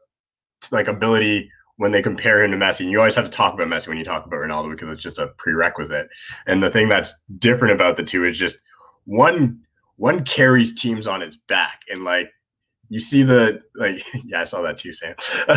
like 0.72 0.88
ability 0.88 1.52
when 1.78 1.92
they 1.92 2.02
compare 2.02 2.44
him 2.44 2.52
to 2.52 2.58
Messi. 2.58 2.82
And 2.82 2.92
you 2.92 3.00
always 3.00 3.16
have 3.16 3.26
to 3.26 3.32
talk 3.32 3.54
about 3.54 3.68
Messi 3.68 3.88
when 3.88 3.98
you 3.98 4.04
talk 4.04 4.26
about 4.26 4.40
Ronaldo 4.40 4.72
because 4.72 4.90
it's 4.90 5.04
just 5.04 5.20
a 5.20 5.28
prerequisite. 5.38 6.10
And 6.46 6.62
the 6.62 6.70
thing 6.70 6.90
that's 6.90 7.14
different 7.38 7.74
about 7.74 7.98
the 7.98 8.04
two 8.04 8.26
is 8.26 8.38
just 8.38 8.58
one 9.06 9.60
one 9.96 10.24
carries 10.24 10.80
teams 10.80 11.08
on 11.08 11.22
its 11.22 11.38
back 11.48 11.82
and 11.90 12.06
like 12.06 12.30
you 12.88 13.00
see 13.02 13.22
the 13.22 13.60
like 13.76 14.00
yeah 14.26 14.40
i 14.40 14.44
saw 14.46 14.62
that 14.62 14.78
too 14.78 14.94
sam 14.94 15.14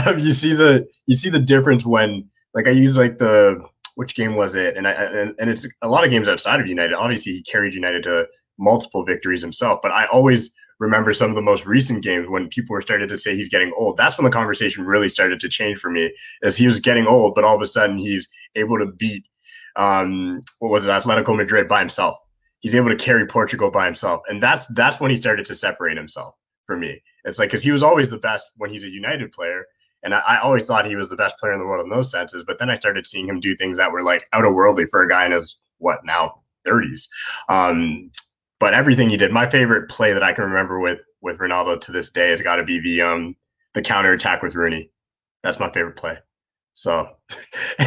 um, 0.07 0.19
you 0.19 0.33
see 0.33 0.53
the 0.53 0.85
you 1.07 1.15
see 1.15 1.29
the 1.29 1.39
difference 1.39 1.85
when 1.87 2.29
like 2.55 2.67
i 2.67 2.71
use 2.71 2.97
like 2.97 3.19
the 3.19 3.63
which 3.95 4.15
game 4.15 4.37
was 4.37 4.55
it? 4.55 4.77
And 4.77 4.87
I 4.87 4.93
and, 4.93 5.35
and 5.39 5.51
it's 5.51 5.67
a 5.83 5.89
lot 5.89 6.05
of 6.05 6.11
games 6.11 6.29
outside 6.29 6.61
of 6.61 6.67
United. 6.67 6.95
Obviously, 6.95 7.33
he 7.33 7.43
carried 7.43 7.75
United 7.75 8.03
to 8.05 8.27
multiple 8.59 9.05
victories 9.05 9.43
himself. 9.43 9.81
But 9.83 9.93
I 9.93 10.07
always 10.07 10.51
remember 10.83 11.15
some 11.15 11.31
of 11.31 11.37
the 11.37 11.43
most 11.43 11.65
recent 11.65 12.03
games 12.03 12.29
when 12.29 12.49
people 12.49 12.75
were 12.75 12.83
started 12.83 13.09
to 13.09 13.17
say 13.17 13.37
he's 13.37 13.49
getting 13.49 13.73
old. 13.77 13.97
That's 13.97 14.19
when 14.19 14.25
the 14.25 14.31
conversation 14.31 14.85
really 14.85 15.09
started 15.09 15.39
to 15.41 15.49
change 15.49 15.79
for 15.79 15.91
me, 15.91 16.13
as 16.43 16.57
he 16.57 16.67
was 16.67 16.81
getting 16.81 17.07
old, 17.07 17.35
but 17.35 17.45
all 17.45 17.55
of 17.55 17.63
a 17.63 17.67
sudden 17.67 17.99
he's 17.99 18.29
able 18.57 18.79
to 18.79 18.87
beat 18.87 19.27
um, 19.77 20.43
what 20.59 20.71
was 20.71 20.87
it, 20.87 20.91
Atletico 20.91 21.37
Madrid 21.37 21.69
by 21.69 21.79
himself. 21.79 22.19
He's 22.59 22.75
able 22.75 22.91
to 22.91 22.97
carry 22.97 23.27
Portugal 23.27 23.71
by 23.71 23.87
himself, 23.87 24.23
and 24.29 24.43
that's 24.43 24.67
that's 24.69 25.01
when 25.01 25.11
he 25.11 25.17
started 25.17 25.47
to 25.47 25.55
separate 25.55 25.97
himself 25.97 26.35
for 26.65 26.77
me. 26.77 27.03
It's 27.25 27.39
like 27.39 27.49
because 27.49 27.63
he 27.63 27.73
was 27.73 27.83
always 27.83 28.11
the 28.11 28.19
best 28.19 28.53
when 28.57 28.71
he's 28.71 28.85
a 28.85 28.89
United 28.89 29.33
player, 29.33 29.67
and 30.03 30.15
I, 30.15 30.21
I, 30.21 30.39
always 30.39 30.67
thought 30.67 30.87
he 30.87 30.95
was 30.95 31.09
the 31.09 31.17
best 31.17 31.39
player 31.39 31.53
in 31.53 31.59
the 31.59 31.67
world 31.67 31.83
in 31.83 31.91
those 31.91 32.11
senses. 32.11 32.45
But 32.47 32.59
then 32.59 32.71
I 32.71 32.77
started 32.77 33.07
seeing 33.07 33.27
him 33.27 33.41
do 33.41 33.57
things 33.57 33.79
that 33.79 33.91
were 33.91 34.03
like 34.03 34.29
out 34.33 34.45
of 34.45 34.55
worldly 34.55 34.87
for 34.87 35.03
a 35.03 35.09
guy 35.09 35.27
in 35.27 35.33
his 35.33 35.57
what 35.79 36.01
now 36.05 36.43
30s. 36.67 37.09
Um, 37.49 38.11
but 38.63 38.75
everything 38.75 39.11
he 39.11 39.17
did, 39.17 39.33
my 39.33 39.51
favorite 39.51 39.91
play 39.91 40.13
that 40.13 40.23
I 40.23 40.33
can 40.33 40.45
remember 40.45 40.79
with 40.79 41.01
with 41.21 41.39
Ronaldo 41.39 41.81
to 41.81 41.91
this 41.91 42.11
day 42.11 42.31
has 42.31 42.41
got 42.41 42.57
to 42.57 42.63
be 42.63 42.79
the 42.79 43.01
um 43.01 43.35
the 43.75 43.83
counter 43.83 44.13
attack 44.13 44.41
with 44.41 44.55
Rooney. 44.55 44.89
That's 45.43 45.59
my 45.59 45.69
favorite 45.73 45.97
play. 45.97 46.19
So 46.73 47.11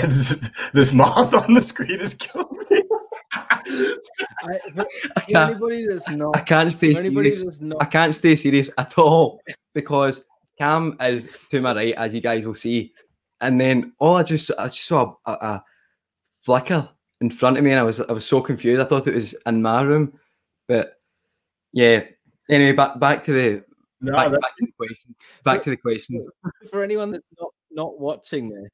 this 0.73 0.91
moth 0.91 1.33
on 1.33 1.53
the 1.53 1.61
screen 1.61 2.01
is 2.01 2.13
killing 2.13 2.65
me. 2.69 2.83
I, 3.31 3.59
anybody 5.33 5.87
that's 5.87 6.09
not, 6.09 6.35
I 6.35 6.41
can't 6.41 6.69
stay 6.69 6.93
serious. 6.93 7.61
Not, 7.61 7.81
I 7.81 7.85
can't 7.85 8.13
stay 8.13 8.35
serious 8.35 8.69
at 8.77 8.97
all 8.97 9.39
because 9.73 10.25
Cam 10.57 10.97
is 10.99 11.29
to 11.51 11.61
my 11.61 11.73
right, 11.73 11.93
as 11.95 12.13
you 12.13 12.19
guys 12.19 12.45
will 12.45 12.53
see, 12.53 12.91
and 13.39 13.61
then 13.61 13.93
all 13.97 14.17
I 14.17 14.23
just 14.23 14.51
I 14.59 14.65
just 14.65 14.83
saw 14.83 15.15
a, 15.25 15.31
a, 15.31 15.35
a, 15.35 15.63
flicker 16.41 16.89
in 17.21 17.29
front 17.29 17.57
of 17.57 17.63
me, 17.63 17.71
and 17.71 17.79
I 17.79 17.83
was 17.83 18.01
I 18.01 18.11
was 18.11 18.25
so 18.25 18.41
confused. 18.41 18.81
I 18.81 18.83
thought 18.83 19.07
it 19.07 19.13
was 19.13 19.33
in 19.45 19.61
my 19.61 19.81
room, 19.81 20.19
but 20.67 20.99
yeah. 21.73 22.03
Anyway, 22.49 22.73
back 22.73 22.99
back 22.99 23.23
to 23.25 23.33
the 23.33 23.63
no, 24.01 24.11
back, 24.13 24.31
back 24.31 24.57
to 24.57 24.65
the 24.65 24.71
question. 24.77 25.15
Back 25.43 25.63
to 25.63 25.69
the 25.71 25.77
question. 25.77 26.25
For 26.71 26.83
anyone 26.83 27.11
that's 27.11 27.27
not 27.39 27.51
not 27.71 27.99
watching 27.99 28.49
this, 28.49 28.71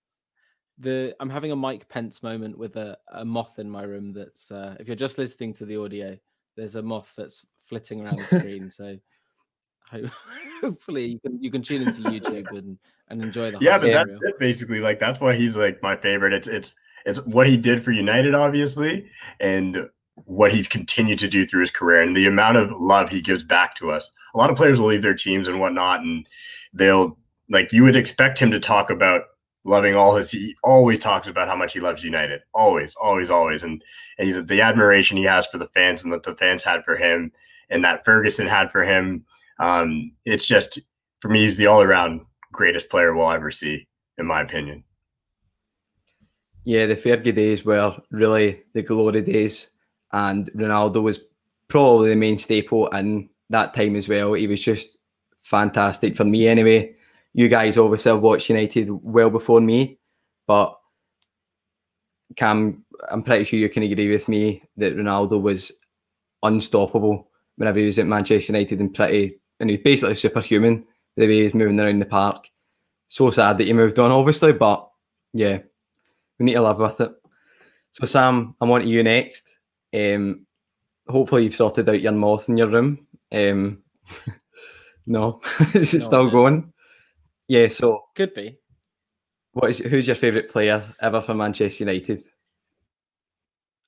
the 0.78 1.16
I'm 1.20 1.30
having 1.30 1.52
a 1.52 1.56
Mike 1.56 1.88
Pence 1.88 2.22
moment 2.22 2.58
with 2.58 2.76
a, 2.76 2.98
a 3.12 3.24
moth 3.24 3.60
in 3.60 3.70
my 3.70 3.84
room. 3.84 4.14
That's 4.14 4.52
uh, 4.52 4.76
if 4.80 4.88
you're 4.88 4.96
just 4.96 5.18
listening 5.18 5.54
to 5.54 5.66
the 5.66 5.78
audio, 5.78 6.18
there's 6.58 6.76
a 6.76 6.82
moth 6.82 7.14
that's 7.18 7.46
flitting 7.64 8.02
around 8.02 8.20
the 8.20 8.24
screen. 8.24 8.70
So 8.70 8.98
hopefully 10.62 11.06
you 11.06 11.20
can 11.20 11.42
you 11.42 11.52
can 11.52 11.62
tune 11.62 11.84
into 11.84 12.02
YouTube 12.02 12.50
and 12.50 12.78
and 13.10 13.22
enjoy 13.22 13.52
the 13.52 13.60
yeah. 13.62 13.78
But 13.78 13.92
that's 13.92 14.10
it 14.10 14.40
basically 14.40 14.80
like 14.80 15.00
that's 15.00 15.22
why 15.22 15.36
he's 15.36 15.56
like 15.56 15.82
my 15.82 15.96
favorite. 15.96 16.34
It's 16.34 16.48
it's 16.48 16.76
it's 17.06 17.20
what 17.26 17.48
he 17.48 17.58
did 17.58 17.84
for 17.84 17.92
United, 17.92 18.36
obviously, 18.36 19.08
and 19.40 19.90
what 20.16 20.52
he's 20.52 20.68
continued 20.68 21.20
to 21.20 21.28
do 21.28 21.46
through 21.46 21.62
his 21.62 21.72
career 21.72 22.02
and 22.02 22.16
the 22.16 22.28
amount 22.28 22.58
of 22.58 22.72
love 22.72 23.10
he 23.10 23.22
gives 23.22 23.44
back 23.44 23.76
to 23.76 23.92
us. 23.92 24.12
A 24.34 24.38
lot 24.38 24.50
of 24.50 24.58
players 24.58 24.80
will 24.80 24.88
leave 24.88 25.02
their 25.02 25.16
teams 25.16 25.48
and 25.48 25.60
whatnot, 25.60 26.02
and 26.02 26.28
they'll 26.74 27.18
like 27.50 27.74
you 27.74 27.84
would 27.84 27.96
expect 27.96 28.40
him 28.40 28.52
to 28.52 28.60
talk 28.60 28.90
about 28.90 29.24
loving 29.64 29.96
all 29.96 30.16
his 30.16 30.32
he 30.32 30.56
always 30.64 31.00
talks 31.00 31.28
about 31.28 31.48
how 31.48 31.56
much 31.56 31.74
he 31.74 31.80
loves 31.80 32.04
united 32.04 32.42
always 32.52 32.96
always 33.00 33.30
always 33.30 33.62
and, 33.62 33.84
and 34.18 34.28
he's 34.28 34.46
the 34.46 34.60
admiration 34.60 35.18
he 35.18 35.24
has 35.24 35.46
for 35.46 35.60
the 35.60 35.68
fans 35.68 36.04
and 36.04 36.12
that 36.12 36.24
the 36.24 36.36
fans 36.38 36.64
had 36.64 36.84
for 36.84 36.96
him 36.96 37.32
and 37.70 37.84
that 37.84 38.04
ferguson 38.04 38.48
had 38.48 38.72
for 38.72 38.84
him 38.84 39.24
um, 39.62 40.14
it's 40.26 40.48
just 40.48 40.80
for 41.22 41.30
me, 41.30 41.44
he's 41.44 41.56
the 41.56 41.68
all 41.68 41.82
around 41.82 42.22
greatest 42.52 42.90
player 42.90 43.14
we'll 43.14 43.32
ever 43.32 43.52
see, 43.52 43.88
in 44.18 44.26
my 44.26 44.42
opinion. 44.42 44.84
Yeah, 46.64 46.88
the 46.88 46.96
Fergie 46.96 47.34
days 47.34 47.64
were 47.64 47.96
really 48.12 48.64
the 48.74 48.82
glory 48.82 49.22
days, 49.22 49.71
and 50.14 50.52
Ronaldo 50.54 51.02
was 51.02 51.20
probably 51.68 52.10
the 52.10 52.16
main 52.16 52.38
staple 52.38 52.88
in 52.88 53.30
that 53.50 53.74
time 53.74 53.96
as 53.96 54.08
well. 54.08 54.34
He 54.34 54.48
was 54.48 54.62
just 54.62 54.98
fantastic 55.42 56.16
for 56.16 56.26
me, 56.26 56.48
anyway. 56.48 56.96
You 57.34 57.48
guys 57.48 57.78
obviously 57.78 58.14
watched 58.14 58.50
United 58.50 58.90
well 58.90 59.30
before 59.30 59.62
me, 59.62 60.00
but 60.48 60.78
Cam, 62.36 62.84
I'm 63.10 63.24
pretty 63.24 63.46
sure 63.46 63.60
you 63.60 63.70
can 63.70 63.84
agree 63.84 64.12
with 64.12 64.28
me 64.28 64.64
that 64.78 64.96
Ronaldo 64.96 65.42
was 65.42 65.72
unstoppable 66.44 67.30
whenever 67.56 67.80
he 67.80 67.86
was 67.86 68.00
at 68.00 68.08
Manchester 68.08 68.54
United 68.54 68.80
and 68.80 68.94
pretty 68.94 69.40
and 69.60 69.70
he's 69.70 69.82
basically 69.82 70.16
superhuman 70.16 70.84
the 71.16 71.28
way 71.28 71.44
he's 71.44 71.54
moving 71.54 71.80
around 71.80 72.00
the 72.00 72.06
park. 72.06 72.50
So 73.10 73.30
sad 73.30 73.58
that 73.58 73.66
he 73.68 73.74
moved 73.74 74.00
on, 74.00 74.12
obviously, 74.12 74.54
but 74.54 74.90
yeah, 75.34 75.60
we 76.40 76.46
need 76.46 76.54
to 76.54 76.62
live 76.62 76.80
with 76.80 77.02
it. 77.02 77.12
So 77.92 78.06
Sam, 78.06 78.56
I'm 78.60 78.72
on 78.72 78.82
to 78.82 78.88
you 78.88 79.04
next. 79.04 79.48
Um, 79.94 80.46
hopefully 81.08 81.44
you've 81.44 81.56
sorted 81.56 81.90
out 81.90 82.02
your 82.02 82.12
moth 82.14 82.50
in 82.50 82.58
your 82.58 82.68
room. 82.68 83.08
Um, 83.32 83.84
No, 85.08 85.42
is 85.74 85.94
it 85.94 86.00
No 86.02 86.08
still 86.08 86.30
going? 86.30 86.72
Yeah. 87.48 87.68
So, 87.70 88.04
Could 88.16 88.34
be. 88.34 88.58
what 89.54 89.72
is 89.72 89.80
who's 89.80 90.08
your 90.08 90.16
favourite 90.16 90.50
player 90.50 90.84
ever 91.02 91.22
for 91.22 91.34
Manchester 91.34 91.84
United? 91.84 92.24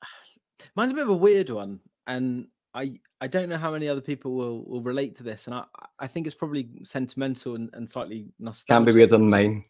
Mine's 0.76 0.92
a 0.92 0.96
bit 0.96 1.04
of 1.04 1.10
a 1.10 1.16
weird 1.16 1.50
one, 1.50 1.80
and 2.08 2.48
I 2.74 3.00
I 3.22 3.28
don't 3.28 3.50
know 3.50 3.58
how 3.58 3.72
many 3.72 3.88
other 3.88 4.02
people 4.02 4.34
will 4.36 4.66
will 4.66 4.82
relate 4.82 5.16
to 5.18 5.24
this, 5.24 5.48
and 5.48 5.56
I 5.56 5.64
I 6.00 6.08
think 6.08 6.26
it's 6.26 6.36
probably 6.36 6.68
sentimental 6.84 7.56
and, 7.56 7.70
and 7.74 7.90
slightly 7.90 8.28
nostalgic. 8.40 8.68
Can't 8.68 8.86
be 8.86 9.00
weirder 9.00 9.18
than 9.18 9.30
mine. 9.30 9.66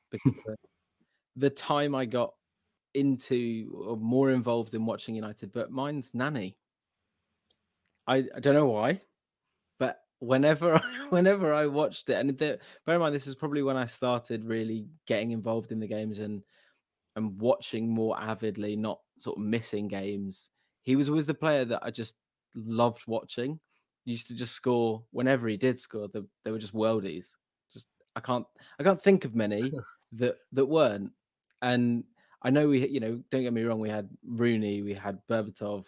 the 1.35 1.49
time 1.49 1.93
I 1.93 2.05
got 2.05 2.33
into 2.93 3.71
or 3.87 3.97
more 3.97 4.31
involved 4.31 4.73
in 4.73 4.85
watching 4.85 5.15
United, 5.15 5.51
but 5.51 5.71
mine's 5.71 6.13
Nani. 6.13 6.57
I 8.07 8.25
I 8.35 8.39
don't 8.39 8.55
know 8.55 8.67
why, 8.67 9.01
but 9.79 10.01
whenever 10.19 10.81
whenever 11.09 11.53
I 11.53 11.67
watched 11.67 12.09
it, 12.09 12.15
and 12.15 12.29
the, 12.29 12.59
bear 12.85 12.95
in 12.95 13.01
mind 13.01 13.15
this 13.15 13.27
is 13.27 13.35
probably 13.35 13.63
when 13.63 13.77
I 13.77 13.85
started 13.85 14.45
really 14.45 14.87
getting 15.07 15.31
involved 15.31 15.71
in 15.71 15.79
the 15.79 15.87
games 15.87 16.19
and 16.19 16.41
and 17.15 17.39
watching 17.39 17.89
more 17.89 18.19
avidly, 18.19 18.75
not 18.75 18.99
sort 19.19 19.37
of 19.37 19.43
missing 19.43 19.87
games. 19.87 20.49
He 20.81 20.95
was 20.95 21.09
always 21.09 21.25
the 21.25 21.33
player 21.33 21.65
that 21.65 21.83
I 21.83 21.91
just 21.91 22.15
loved 22.55 23.03
watching. 23.07 23.59
He 24.05 24.11
used 24.11 24.27
to 24.27 24.35
just 24.35 24.53
score 24.53 25.03
whenever 25.11 25.47
he 25.47 25.57
did 25.57 25.79
score. 25.79 26.07
The, 26.07 26.27
they 26.43 26.51
were 26.51 26.59
just 26.59 26.73
worldies. 26.73 27.35
Just 27.71 27.87
I 28.15 28.19
can't 28.19 28.45
I 28.79 28.83
can't 28.83 29.01
think 29.01 29.25
of 29.25 29.35
many 29.35 29.71
that 30.13 30.37
that 30.51 30.65
weren't. 30.65 31.11
And 31.61 32.03
I 32.43 32.49
know 32.49 32.67
we 32.67 32.87
you 32.87 32.99
know 32.99 33.21
don't 33.31 33.43
get 33.43 33.53
me 33.53 33.63
wrong. 33.63 33.79
We 33.79 33.89
had 33.89 34.09
Rooney, 34.25 34.81
we 34.81 34.93
had 34.93 35.19
Berbatov, 35.29 35.85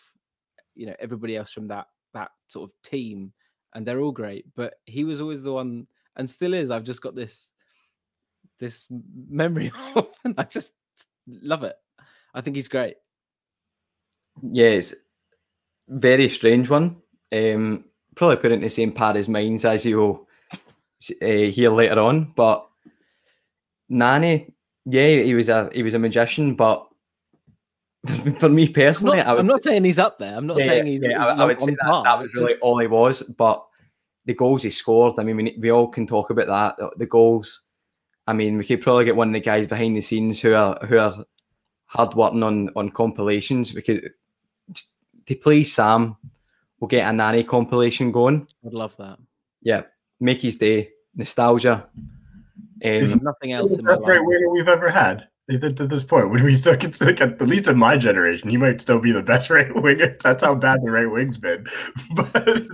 you 0.75 0.85
know 0.85 0.95
everybody 0.99 1.35
else 1.35 1.51
from 1.51 1.67
that 1.67 1.87
that 2.13 2.31
sort 2.47 2.69
of 2.69 2.89
team, 2.89 3.33
and 3.73 3.85
they're 3.85 4.01
all 4.01 4.11
great. 4.11 4.45
But 4.55 4.75
he 4.85 5.03
was 5.03 5.21
always 5.21 5.41
the 5.41 5.53
one, 5.53 5.87
and 6.15 6.29
still 6.29 6.53
is. 6.53 6.71
I've 6.71 6.83
just 6.83 7.01
got 7.01 7.15
this 7.15 7.51
this 8.59 8.87
memory 9.27 9.71
of, 9.95 10.07
and 10.23 10.35
I 10.37 10.43
just 10.43 10.73
love 11.27 11.63
it. 11.63 11.75
I 12.33 12.41
think 12.41 12.55
he's 12.55 12.69
great. 12.69 12.95
It's 14.43 14.93
very 15.87 16.29
strange 16.29 16.69
one. 16.69 16.97
Um, 17.31 17.85
probably 18.15 18.37
put 18.37 18.51
it 18.51 18.55
in 18.55 18.61
the 18.61 18.69
same 18.69 18.91
pad 18.91 19.17
as 19.17 19.27
mine 19.27 19.59
as 19.63 19.85
you 19.85 19.97
will 19.97 20.27
uh, 21.21 21.25
hear 21.25 21.69
later 21.69 21.99
on. 21.99 22.33
But 22.35 22.67
Nani, 23.89 24.53
yeah, 24.85 25.21
he 25.21 25.33
was 25.33 25.49
a 25.49 25.69
he 25.73 25.83
was 25.83 25.93
a 25.93 25.99
magician, 25.99 26.55
but 26.55 26.87
for 28.39 28.49
me 28.49 28.67
I'm 28.67 28.73
personally, 28.73 29.17
not, 29.17 29.27
I 29.27 29.35
I'm 29.37 29.47
not 29.47 29.63
say, 29.63 29.71
saying 29.71 29.83
he's 29.83 29.99
up 29.99 30.19
there. 30.19 30.37
I'm 30.37 30.45
not 30.45 30.59
yeah, 30.59 30.65
saying 30.65 30.85
he's. 30.85 31.01
yeah, 31.01 31.19
he's 31.19 31.27
I, 31.27 31.35
I 31.35 31.45
would 31.45 31.61
say 31.61 31.71
that, 31.71 32.01
that 32.03 32.19
was 32.19 32.33
really 32.35 32.55
all 32.55 32.79
he 32.79 32.87
was. 32.87 33.21
But 33.23 33.65
the 34.25 34.35
goals 34.35 34.63
he 34.63 34.69
scored, 34.69 35.19
I 35.19 35.23
mean, 35.23 35.37
we, 35.37 35.57
we 35.59 35.71
all 35.71 35.87
can 35.87 36.05
talk 36.05 36.29
about 36.29 36.47
that. 36.47 36.77
The, 36.77 36.91
the 36.97 37.05
goals. 37.05 37.63
I 38.27 38.33
mean, 38.33 38.57
we 38.57 38.65
could 38.65 38.81
probably 38.81 39.05
get 39.05 39.15
one 39.15 39.29
of 39.29 39.33
the 39.33 39.39
guys 39.39 39.67
behind 39.67 39.95
the 39.95 40.01
scenes 40.01 40.39
who 40.39 40.53
are 40.53 40.77
who 40.85 40.97
are 40.97 41.25
hard 41.85 42.13
working 42.13 42.43
on 42.43 42.69
on 42.75 42.89
compilations 42.89 43.71
because 43.71 44.01
to 45.25 45.35
please 45.35 45.73
Sam, 45.73 46.15
we'll 46.79 46.87
get 46.87 47.09
a 47.09 47.13
Nani 47.13 47.43
compilation 47.43 48.11
going. 48.11 48.47
I'd 48.65 48.73
love 48.73 48.95
that. 48.97 49.17
Yeah, 49.61 49.83
make 50.19 50.41
his 50.41 50.57
day 50.57 50.91
nostalgia. 51.15 51.87
Is 52.81 53.13
Um, 53.13 53.21
Nothing 53.23 53.53
else 53.53 53.77
in 53.77 53.85
my 53.85 53.95
best 53.95 54.07
right 54.07 54.17
life. 54.19 54.27
winger 54.27 54.49
we've 54.49 54.67
ever 54.67 54.89
had. 54.89 55.27
At 55.49 55.63
at 55.63 55.77
this 55.89 56.03
point, 56.03 56.31
when 56.31 56.43
we 56.43 56.55
still 56.55 56.75
consider, 56.75 57.11
like, 57.11 57.21
at 57.21 57.41
least 57.47 57.67
in 57.67 57.77
my 57.77 57.97
generation, 57.97 58.49
he 58.49 58.57
might 58.57 58.81
still 58.81 58.99
be 58.99 59.11
the 59.11 59.21
best 59.23 59.49
right 59.51 59.73
winger. 59.75 60.15
That's 60.23 60.43
how 60.43 60.55
bad 60.55 60.81
the 60.83 60.91
right 60.91 61.09
wing's 61.09 61.37
been. 61.37 61.65
But 62.15 62.67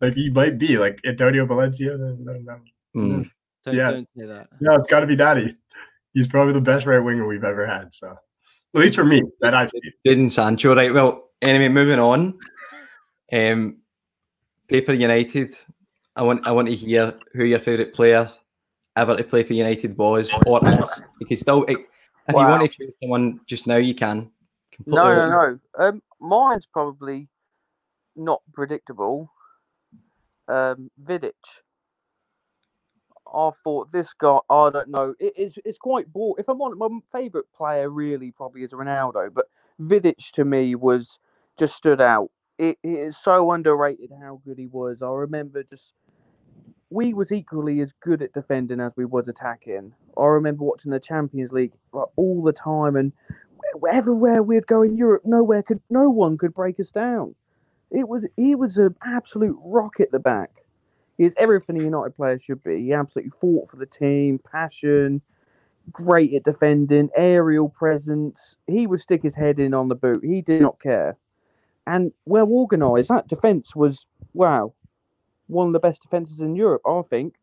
like 0.00 0.14
he 0.14 0.30
might 0.30 0.58
be 0.58 0.76
like 0.78 0.98
Antonio 1.06 1.46
Valencia. 1.46 1.94
I 1.94 1.96
don't 1.96 2.24
know. 2.44 2.60
mm, 2.96 3.30
Don't, 3.64 3.74
yeah. 3.74 3.90
don't 3.92 4.08
say 4.16 4.26
that. 4.26 4.48
Yeah, 4.60 4.76
it's 4.76 4.88
got 4.90 5.00
to 5.00 5.06
be 5.06 5.16
Daddy. 5.16 5.56
He's 6.12 6.28
probably 6.28 6.52
the 6.54 6.60
best 6.60 6.86
right 6.86 6.98
winger 6.98 7.26
we've 7.26 7.44
ever 7.44 7.66
had. 7.66 7.94
So, 7.94 8.08
at 8.10 8.80
least 8.80 8.96
for 8.96 9.04
me, 9.04 9.22
that 9.40 9.54
I've 9.54 9.70
seen. 9.70 9.82
Jadon 10.06 10.30
Sancho, 10.30 10.74
right? 10.74 10.92
Well, 10.92 11.30
anyway, 11.40 11.68
moving 11.68 11.98
on. 11.98 12.38
Um, 13.32 13.78
Paper 14.68 14.92
United. 14.92 15.54
I 16.16 16.22
want 16.22 16.46
I 16.46 16.52
want 16.52 16.68
to 16.68 16.74
hear 16.74 17.14
who 17.32 17.44
your 17.44 17.58
favourite 17.60 17.94
player 17.94 18.30
ever 18.96 19.16
to 19.16 19.24
play 19.24 19.42
for 19.42 19.52
United 19.54 19.96
was 19.96 20.32
or 20.46 20.60
is. 20.66 21.02
You 21.18 21.26
can 21.26 21.36
still 21.36 21.64
if 21.68 21.78
you 21.78 21.84
Wow. 22.28 22.50
want 22.50 22.62
to 22.62 22.68
choose 22.68 22.92
someone 23.00 23.40
just 23.46 23.66
now, 23.66 23.76
you 23.76 23.94
can. 23.94 24.30
Completely 24.72 24.98
No, 24.98 25.14
no, 25.14 25.28
no. 25.28 25.84
Um, 25.84 26.02
mine's 26.20 26.66
probably 26.66 27.28
not 28.16 28.42
predictable. 28.52 29.30
Um, 30.48 30.90
Vidic. 31.02 31.32
I 33.32 33.50
thought 33.62 33.92
this 33.92 34.12
guy. 34.12 34.38
I 34.48 34.70
don't 34.70 34.88
know. 34.88 35.14
It 35.20 35.34
is. 35.36 35.54
It's 35.64 35.78
quite 35.78 36.12
bored. 36.12 36.40
If 36.40 36.48
I'm 36.48 36.60
on 36.60 36.78
my 36.78 36.88
favorite 37.12 37.46
player, 37.56 37.88
really 37.90 38.32
probably 38.32 38.62
is 38.62 38.72
Ronaldo, 38.72 39.32
but 39.32 39.46
Vidic 39.80 40.32
to 40.32 40.44
me 40.44 40.74
was 40.74 41.18
just 41.58 41.76
stood 41.76 42.00
out. 42.00 42.30
It, 42.58 42.78
it 42.82 42.98
is 42.98 43.16
so 43.16 43.52
underrated 43.52 44.10
how 44.20 44.40
good 44.44 44.58
he 44.58 44.66
was. 44.66 45.02
I 45.02 45.10
remember 45.10 45.62
just 45.62 45.94
we 46.90 47.14
was 47.14 47.32
equally 47.32 47.80
as 47.80 47.92
good 48.00 48.20
at 48.20 48.32
defending 48.32 48.80
as 48.80 48.92
we 48.96 49.04
was 49.04 49.28
attacking. 49.28 49.92
I 50.18 50.24
remember 50.26 50.64
watching 50.64 50.90
the 50.90 51.00
Champions 51.00 51.52
League 51.52 51.72
like, 51.92 52.08
all 52.16 52.42
the 52.42 52.52
time, 52.52 52.96
and 52.96 53.12
everywhere 53.90 54.42
we'd 54.42 54.66
go 54.66 54.82
in 54.82 54.96
Europe, 54.96 55.22
nowhere 55.24 55.62
could, 55.62 55.80
no 55.88 56.10
one 56.10 56.36
could 56.36 56.52
break 56.52 56.80
us 56.80 56.90
down. 56.90 57.34
It 57.90 58.08
was 58.08 58.26
he 58.36 58.54
was 58.54 58.78
an 58.78 58.94
absolute 59.04 59.58
rock 59.64 60.00
at 60.00 60.12
the 60.12 60.18
back. 60.18 60.50
He 61.18 61.24
is 61.24 61.34
everything 61.38 61.80
a 61.80 61.84
United 61.84 62.16
player 62.16 62.38
should 62.38 62.62
be. 62.62 62.82
He 62.82 62.92
absolutely 62.92 63.32
fought 63.40 63.70
for 63.70 63.76
the 63.76 63.86
team, 63.86 64.40
passion, 64.50 65.20
great 65.92 66.32
at 66.34 66.44
defending, 66.44 67.10
aerial 67.16 67.68
presence. 67.68 68.56
He 68.66 68.86
would 68.86 69.00
stick 69.00 69.22
his 69.22 69.34
head 69.34 69.58
in 69.58 69.74
on 69.74 69.88
the 69.88 69.94
boot. 69.94 70.24
He 70.24 70.40
did 70.40 70.62
not 70.62 70.80
care, 70.80 71.16
and 71.86 72.12
well 72.26 72.48
organised. 72.48 73.08
That 73.08 73.28
defence 73.28 73.74
was 73.76 74.06
wow, 74.34 74.72
one 75.50 75.66
of 75.66 75.72
the 75.72 75.80
best 75.80 76.02
defences 76.02 76.40
in 76.40 76.54
Europe. 76.54 76.82
I 76.86 77.02
think 77.02 77.34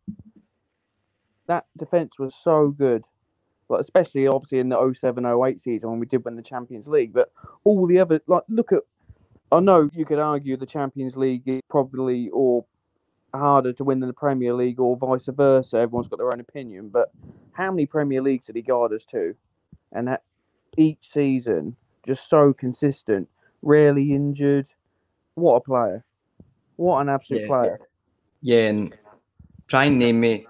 that 1.48 1.66
defence 1.78 2.18
was 2.18 2.36
so 2.36 2.70
good. 2.70 3.04
Like 3.70 3.82
especially 3.82 4.28
obviously 4.28 4.60
in 4.60 4.70
the 4.70 4.78
07-08 4.78 5.60
season 5.60 5.90
when 5.90 6.00
we 6.00 6.06
did 6.06 6.24
win 6.24 6.38
the 6.38 6.42
Champions 6.42 6.88
League, 6.88 7.14
but 7.14 7.32
all 7.66 7.86
the 7.86 8.00
other 8.00 8.22
like 8.28 8.44
look 8.48 8.72
at 8.72 8.84
I 9.52 9.60
know 9.60 9.90
you 9.94 10.06
could 10.06 10.20
argue 10.20 10.56
the 10.58 10.66
Champions 10.66 11.18
League 11.18 11.44
is 11.46 11.62
probably 11.70 12.30
or 12.30 12.66
harder 13.34 13.74
to 13.74 13.84
win 13.84 14.00
than 14.00 14.08
the 14.08 14.14
Premier 14.14 14.54
League 14.54 14.80
or 14.80 14.96
vice 14.96 15.28
versa. 15.28 15.78
Everyone's 15.78 16.08
got 16.08 16.18
their 16.18 16.32
own 16.32 16.40
opinion, 16.40 16.90
but 16.90 17.12
how 17.52 17.72
many 17.72 17.86
Premier 17.86 18.22
Leagues 18.22 18.48
did 18.48 18.56
he 18.56 18.62
guard 18.62 18.94
us 18.94 19.06
to? 19.08 19.36
And 19.92 20.08
that 20.08 20.24
each 20.78 21.10
season, 21.10 21.76
just 22.06 22.30
so 22.30 22.54
consistent, 22.54 23.28
rarely 23.62 24.14
injured. 24.14 24.68
What 25.36 25.56
a 25.56 25.62
player! 25.62 26.06
What 26.78 27.02
an 27.02 27.10
absolute 27.10 27.42
Yeah. 27.42 27.48
player! 27.48 27.78
Yeah, 27.80 27.86
and 28.44 28.94
try 29.68 29.86
and 29.86 30.00
name 30.00 30.20
me. 30.20 30.48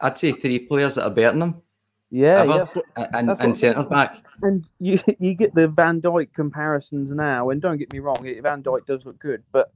I'd 0.00 0.18
say 0.18 0.32
three 0.32 0.58
players 0.58 0.96
that 0.96 1.04
are 1.04 1.10
better 1.10 1.32
than 1.32 1.42
him, 1.42 1.62
Yeah, 2.10 2.42
ever, 2.42 2.66
yeah, 2.96 3.06
and, 3.14 3.30
and 3.30 3.56
centre 3.56 3.82
back. 3.84 4.16
and 4.42 4.64
you 4.78 4.98
you 5.18 5.34
get 5.34 5.54
the 5.54 5.68
Van 5.68 6.00
Dijk 6.00 6.32
comparisons 6.34 7.10
now, 7.10 7.50
and 7.50 7.60
don't 7.62 7.78
get 7.78 7.92
me 7.92 7.98
wrong, 8.00 8.18
Van 8.42 8.62
Dijk 8.62 8.86
does 8.86 9.06
look 9.06 9.18
good, 9.18 9.42
but 9.52 9.72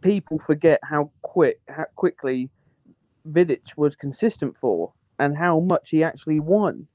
people 0.00 0.38
forget 0.40 0.80
how 0.82 1.10
quick, 1.22 1.60
how 1.68 1.84
quickly 1.94 2.50
Vidic 3.30 3.76
was 3.76 3.94
consistent 3.94 4.56
for, 4.60 4.92
and 5.20 5.36
how 5.36 5.60
much 5.60 5.90
he 5.90 6.02
actually 6.02 6.40
won, 6.40 6.88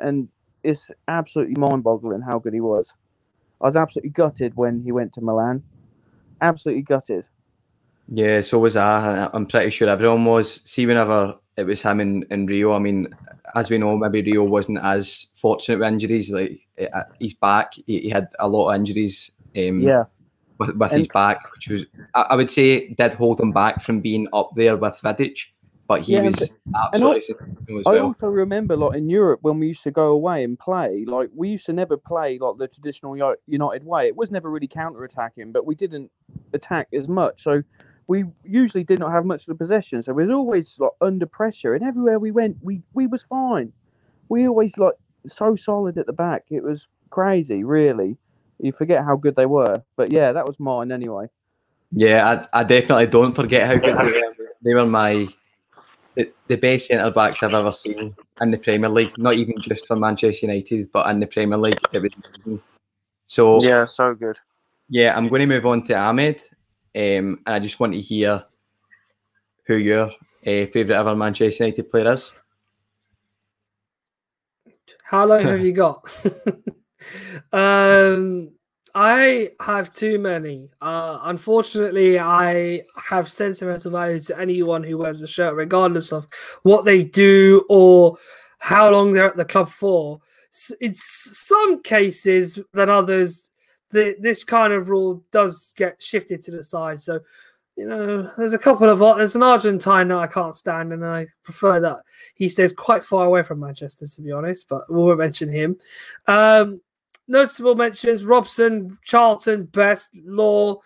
and 0.00 0.28
it's 0.62 0.90
absolutely 1.08 1.56
mind-boggling 1.58 2.22
how 2.22 2.38
good 2.38 2.54
he 2.54 2.60
was. 2.60 2.94
I 3.60 3.66
was 3.66 3.76
absolutely 3.76 4.10
gutted 4.10 4.54
when 4.54 4.80
he 4.80 4.92
went 4.92 5.12
to 5.14 5.20
Milan, 5.20 5.62
absolutely 6.40 6.82
gutted. 6.82 7.24
Yeah, 8.08 8.42
so 8.42 8.58
was 8.58 8.76
I. 8.76 9.30
I'm 9.32 9.46
pretty 9.46 9.70
sure 9.70 9.88
everyone 9.88 10.24
was. 10.24 10.60
See, 10.64 10.86
whenever 10.86 11.34
it 11.56 11.64
was 11.64 11.82
him 11.82 12.00
in, 12.00 12.24
in 12.30 12.46
Rio, 12.46 12.72
I 12.72 12.78
mean, 12.78 13.08
as 13.54 13.70
we 13.70 13.78
know, 13.78 13.96
maybe 13.96 14.22
Rio 14.22 14.44
wasn't 14.44 14.78
as 14.82 15.28
fortunate 15.34 15.78
with 15.78 15.88
injuries. 15.88 16.30
Like 16.30 16.60
uh, 16.92 17.04
he's 17.18 17.34
back, 17.34 17.74
he, 17.74 18.00
he 18.00 18.10
had 18.10 18.28
a 18.38 18.48
lot 18.48 18.70
of 18.70 18.76
injuries. 18.76 19.30
Um, 19.56 19.80
Yeah, 19.80 20.04
with, 20.58 20.76
with 20.76 20.90
his 20.92 21.08
back, 21.08 21.50
which 21.52 21.68
was 21.68 21.86
I, 22.14 22.22
I 22.22 22.34
would 22.36 22.50
say 22.50 22.88
did 22.88 23.14
hold 23.14 23.40
him 23.40 23.52
back 23.52 23.82
from 23.82 24.00
being 24.00 24.28
up 24.32 24.50
there 24.56 24.76
with 24.76 25.00
Vidic, 25.02 25.38
but 25.88 26.02
he 26.02 26.14
Yeah, 26.14 26.22
and- 26.24 26.36
was 26.36 26.52
absolutely 26.74 27.20
sensational 27.22 27.78
as 27.80 27.86
I 27.86 27.98
also 27.98 28.28
remember, 28.28 28.76
like 28.76 28.96
in 28.98 29.08
Europe, 29.08 29.40
when 29.42 29.58
we 29.58 29.68
used 29.68 29.84
to 29.84 29.90
go 29.90 30.08
away 30.08 30.44
and 30.44 30.58
play, 30.58 31.04
like 31.06 31.30
we 31.34 31.48
used 31.50 31.66
to 31.66 31.72
never 31.72 31.96
play 31.96 32.38
like 32.38 32.58
the 32.58 32.68
traditional 32.68 33.16
United 33.46 33.84
way. 33.84 34.08
It 34.08 34.16
was 34.16 34.30
never 34.30 34.50
really 34.50 34.68
counter-attacking, 34.68 35.52
but 35.52 35.66
we 35.66 35.74
didn't 35.74 36.10
attack 36.52 36.88
as 36.92 37.08
much. 37.08 37.42
So 37.42 37.62
we 38.06 38.24
usually 38.44 38.84
did 38.84 38.98
not 38.98 39.12
have 39.12 39.24
much 39.24 39.42
of 39.42 39.46
the 39.46 39.54
possession. 39.54 40.02
So 40.02 40.12
we 40.12 40.24
was 40.24 40.32
always 40.32 40.78
like 40.78 40.92
under 41.00 41.26
pressure, 41.26 41.74
and 41.74 41.84
everywhere 41.84 42.18
we 42.18 42.30
went, 42.30 42.56
we 42.62 42.82
we 42.92 43.06
was 43.06 43.22
fine. 43.22 43.72
We 44.28 44.48
always 44.48 44.76
like 44.78 44.94
so 45.26 45.56
solid 45.56 45.98
at 45.98 46.06
the 46.06 46.12
back. 46.12 46.44
It 46.50 46.62
was 46.62 46.88
crazy, 47.10 47.64
really. 47.64 48.16
You 48.58 48.72
forget 48.72 49.04
how 49.04 49.16
good 49.16 49.36
they 49.36 49.46
were, 49.46 49.82
but 49.96 50.12
yeah, 50.12 50.32
that 50.32 50.46
was 50.46 50.60
mine 50.60 50.92
anyway. 50.92 51.26
Yeah, 51.92 52.44
I, 52.52 52.60
I 52.60 52.64
definitely 52.64 53.06
don't 53.06 53.32
forget 53.32 53.66
how 53.66 53.74
good 53.76 53.96
they 53.96 54.12
were. 54.12 54.32
They 54.62 54.74
were 54.74 54.86
my 54.86 55.28
the, 56.14 56.32
the 56.48 56.56
best 56.56 56.86
centre 56.88 57.10
backs 57.10 57.42
I've 57.42 57.54
ever 57.54 57.72
seen 57.72 58.14
in 58.40 58.50
the 58.50 58.58
Premier 58.58 58.88
League. 58.88 59.16
Not 59.18 59.34
even 59.34 59.60
just 59.60 59.86
for 59.86 59.96
Manchester 59.96 60.46
United, 60.46 60.90
but 60.92 61.08
in 61.10 61.20
the 61.20 61.26
Premier 61.26 61.58
League. 61.58 61.80
It 61.92 62.02
was 62.02 62.14
amazing. 62.14 62.62
so 63.26 63.62
Yeah, 63.62 63.84
so 63.84 64.14
good. 64.14 64.38
yeah, 64.88 65.16
I'm 65.16 65.28
going 65.28 65.40
to 65.40 65.46
move 65.46 65.66
on 65.66 65.82
to 65.84 65.94
Ahmed, 65.94 66.40
um, 66.96 67.40
and 67.46 67.54
I 67.54 67.58
just 67.58 67.80
want 67.80 67.92
to 67.92 68.00
hear 68.00 68.44
who 69.66 69.76
your 69.76 70.10
uh, 70.46 70.66
favourite 70.66 70.98
ever 70.98 71.16
Manchester 71.16 71.64
United 71.64 71.88
player 71.88 72.12
is. 72.12 72.32
How 75.02 75.26
long 75.26 75.42
have 75.44 75.64
you 75.64 75.72
got? 75.72 76.04
um, 77.52 78.52
I 78.94 79.50
have 79.60 79.92
too 79.92 80.18
many. 80.18 80.70
Uh, 80.80 81.18
unfortunately, 81.22 82.18
I 82.18 82.82
have 82.96 83.30
sentimental 83.30 83.90
value 83.90 84.20
to 84.20 84.38
anyone 84.38 84.84
who 84.84 84.98
wears 84.98 85.20
the 85.20 85.26
shirt, 85.26 85.54
regardless 85.56 86.12
of 86.12 86.28
what 86.62 86.84
they 86.84 87.02
do 87.02 87.64
or 87.68 88.16
how 88.60 88.90
long 88.90 89.12
they're 89.12 89.26
at 89.26 89.36
the 89.36 89.44
club 89.44 89.68
for. 89.68 90.20
In 90.80 90.94
some 90.94 91.82
cases 91.82 92.60
than 92.72 92.88
others, 92.88 93.50
the, 93.94 94.16
this 94.18 94.42
kind 94.42 94.72
of 94.72 94.90
rule 94.90 95.22
does 95.30 95.72
get 95.76 96.02
shifted 96.02 96.42
to 96.42 96.50
the 96.50 96.64
side. 96.64 96.98
So, 96.98 97.20
you 97.76 97.86
know, 97.86 98.28
there's 98.36 98.52
a 98.52 98.58
couple 98.58 98.90
of 98.90 98.98
there's 99.16 99.36
an 99.36 99.42
Argentine 99.44 100.08
that 100.08 100.18
I 100.18 100.26
can't 100.26 100.54
stand, 100.54 100.92
and 100.92 101.04
I 101.04 101.28
prefer 101.44 101.78
that 101.80 101.98
he 102.34 102.48
stays 102.48 102.72
quite 102.72 103.04
far 103.04 103.24
away 103.24 103.44
from 103.44 103.60
Manchester, 103.60 104.06
to 104.06 104.20
be 104.20 104.32
honest. 104.32 104.68
But 104.68 104.90
we 104.90 104.96
won't 104.96 105.18
mention 105.20 105.48
him. 105.48 105.76
Um, 106.26 106.80
notable 107.28 107.76
mentions: 107.76 108.24
Robson, 108.24 108.98
Charlton, 109.04 109.64
Best, 109.66 110.10
Law. 110.24 110.80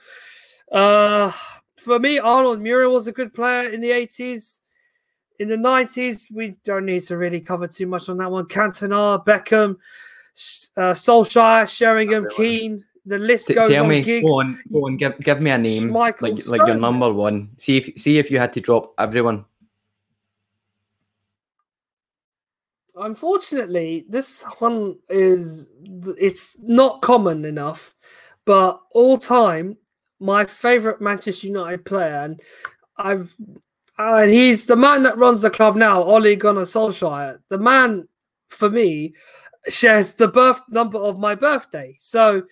Uh, 0.71 1.33
for 1.79 1.99
me, 1.99 2.18
Arnold 2.18 2.61
Muhren 2.61 2.92
was 2.92 3.07
a 3.07 3.12
good 3.12 3.33
player 3.33 3.71
in 3.71 3.81
the 3.81 3.90
80s. 3.90 4.61
In 5.38 5.49
the 5.49 5.57
90s, 5.57 6.27
we 6.31 6.57
don't 6.64 6.85
need 6.85 7.03
to 7.05 7.16
really 7.16 7.40
cover 7.40 7.66
too 7.66 7.87
much 7.87 8.09
on 8.09 8.18
that 8.18 8.31
one. 8.31 8.47
Cantona, 8.47 9.25
Beckham, 9.25 9.77
uh, 10.77 10.94
Solskjaer, 10.94 11.68
Sheringham, 11.68 12.27
Keane. 12.37 12.85
The 13.09 13.16
list 13.18 13.49
goes 13.49 13.71
tell 13.71 13.85
on. 13.85 13.88
me, 13.88 14.03
Giggs. 14.03 14.29
go 14.29 14.40
on, 14.40 14.62
go 14.71 14.87
on, 14.87 14.99
give, 14.99 15.18
give 15.21 15.40
me 15.40 15.51
a 15.51 15.57
name, 15.57 15.88
like 15.88 16.21
like 16.21 16.66
your 16.66 16.75
number 16.75 17.11
one. 17.11 17.51
See 17.57 17.79
if 17.79 17.99
see 17.99 18.18
if 18.18 18.31
you 18.31 18.38
had 18.38 18.53
to 18.53 18.61
drop 18.61 18.92
everyone. 18.99 19.47
Unfortunately, 22.94 24.05
this 24.09 24.42
one 24.59 24.99
is 25.09 25.68
it's 26.18 26.55
not 26.61 27.01
common 27.01 27.47
enough, 27.47 27.94
but 28.44 28.79
all 28.92 29.16
time 29.16 29.79
my 30.21 30.44
favorite 30.44 31.01
Manchester 31.01 31.47
United 31.47 31.87
player, 31.87 32.25
and 32.25 32.42
I've 32.99 33.35
and 33.97 34.31
he's 34.31 34.66
the 34.66 34.77
man 34.77 35.03
that 35.05 35.16
runs 35.16 35.40
the 35.40 35.51
club 35.51 35.77
now, 35.77 36.03
Ole 36.03 36.37
Gunnar 36.37 36.62
Solskjaer. 36.62 37.38
The 37.49 37.59
man 37.59 38.07
for 38.51 38.68
me 38.68 39.14
shares 39.68 40.12
the 40.12 40.29
birth 40.29 40.61
number 40.68 40.99
of 40.99 41.18
my 41.18 41.35
birthday, 41.35 41.97
so 41.99 42.42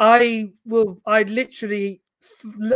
I 0.00 0.50
will. 0.64 1.00
I 1.06 1.22
literally. 1.24 2.00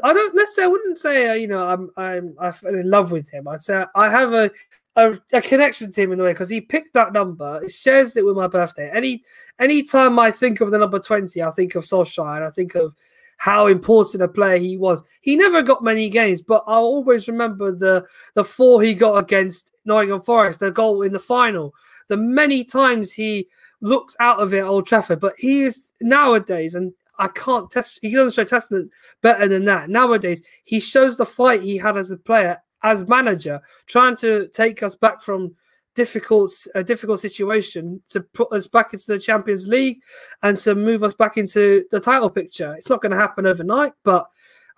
I 0.02 0.12
don't. 0.12 0.34
Let's 0.34 0.54
say 0.54 0.64
I 0.64 0.68
wouldn't 0.68 0.98
say 0.98 1.28
uh, 1.28 1.32
you 1.32 1.48
know 1.48 1.66
I'm 1.66 1.90
I'm 1.96 2.36
I 2.38 2.50
fell 2.50 2.74
in 2.74 2.88
love 2.88 3.10
with 3.10 3.28
him. 3.30 3.48
I 3.48 3.56
say 3.56 3.84
I 3.96 4.10
have 4.10 4.34
a 4.34 4.50
a, 4.96 5.18
a 5.32 5.40
connection 5.40 5.90
to 5.90 6.02
him 6.02 6.12
in 6.12 6.20
a 6.20 6.24
way 6.24 6.32
because 6.32 6.50
he 6.50 6.60
picked 6.60 6.92
that 6.94 7.12
number, 7.12 7.66
shares 7.68 8.16
it 8.16 8.24
with 8.24 8.36
my 8.36 8.46
birthday. 8.46 8.90
Any 8.92 9.22
any 9.58 9.82
time 9.82 10.18
I 10.18 10.30
think 10.30 10.60
of 10.60 10.70
the 10.70 10.78
number 10.78 10.98
20, 10.98 11.42
I 11.42 11.50
think 11.50 11.74
of 11.74 11.84
Solskjaer 11.84 12.36
and 12.36 12.44
I 12.44 12.50
think 12.50 12.74
of 12.74 12.94
how 13.38 13.66
important 13.66 14.22
a 14.22 14.28
player 14.28 14.58
he 14.58 14.76
was. 14.76 15.02
He 15.20 15.34
never 15.34 15.62
got 15.62 15.82
many 15.82 16.08
games, 16.08 16.40
but 16.42 16.62
I'll 16.66 16.82
always 16.82 17.26
remember 17.26 17.72
the 17.72 18.04
the 18.34 18.44
four 18.44 18.82
he 18.82 18.94
got 18.94 19.16
against 19.16 19.72
Nottingham 19.84 20.20
Forest, 20.20 20.60
the 20.60 20.70
goal 20.70 21.02
in 21.02 21.12
the 21.12 21.18
final, 21.18 21.74
the 22.08 22.16
many 22.16 22.64
times 22.64 23.12
he 23.12 23.48
looked 23.80 24.14
out 24.20 24.40
of 24.40 24.54
it 24.54 24.60
Old 24.60 24.86
Trafford. 24.86 25.20
But 25.20 25.34
he 25.38 25.62
is 25.62 25.92
nowadays, 26.00 26.74
and 26.74 26.92
I 27.18 27.28
can't 27.28 27.70
test. 27.70 28.00
He 28.02 28.10
doesn't 28.10 28.34
show 28.34 28.44
testament 28.44 28.90
better 29.22 29.46
than 29.48 29.64
that. 29.66 29.88
Nowadays, 29.88 30.42
he 30.64 30.80
shows 30.80 31.16
the 31.16 31.24
fight 31.24 31.62
he 31.62 31.76
had 31.76 31.96
as 31.96 32.10
a 32.10 32.16
player, 32.16 32.58
as 32.82 33.08
manager, 33.08 33.60
trying 33.86 34.16
to 34.16 34.48
take 34.48 34.82
us 34.82 34.94
back 34.94 35.22
from 35.22 35.54
difficult 35.94 36.52
a 36.74 36.82
difficult 36.82 37.20
situation 37.20 38.02
to 38.08 38.20
put 38.20 38.52
us 38.52 38.66
back 38.66 38.92
into 38.92 39.06
the 39.06 39.18
Champions 39.18 39.68
League 39.68 40.00
and 40.42 40.58
to 40.58 40.74
move 40.74 41.04
us 41.04 41.14
back 41.14 41.36
into 41.36 41.84
the 41.90 42.00
title 42.00 42.30
picture. 42.30 42.74
It's 42.74 42.90
not 42.90 43.00
going 43.00 43.12
to 43.12 43.18
happen 43.18 43.46
overnight, 43.46 43.92
but 44.02 44.26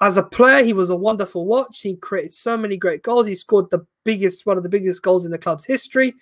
as 0.01 0.19
a 0.19 0.23
player, 0.23 0.63
he 0.63 0.75
was 0.75 0.91
a 0.91 0.97
wonderful 0.97 1.47
watch. 1.47 1.81
He 1.81 1.97
created 1.97 2.33
so 2.33 2.57
many 2.57 2.77
great 2.77 3.03
goals. 3.03 3.27
He 3.27 3.35
scored 3.35 3.71
the 3.71 3.87
biggest, 4.05 4.45
one 4.45 4.59
of 4.59 4.63
the 4.63 4.69
biggest 4.69 5.03
goals 5.03 5.25
in 5.25 5.31
the 5.31 5.39
club's 5.39 5.65
history. 5.65 6.15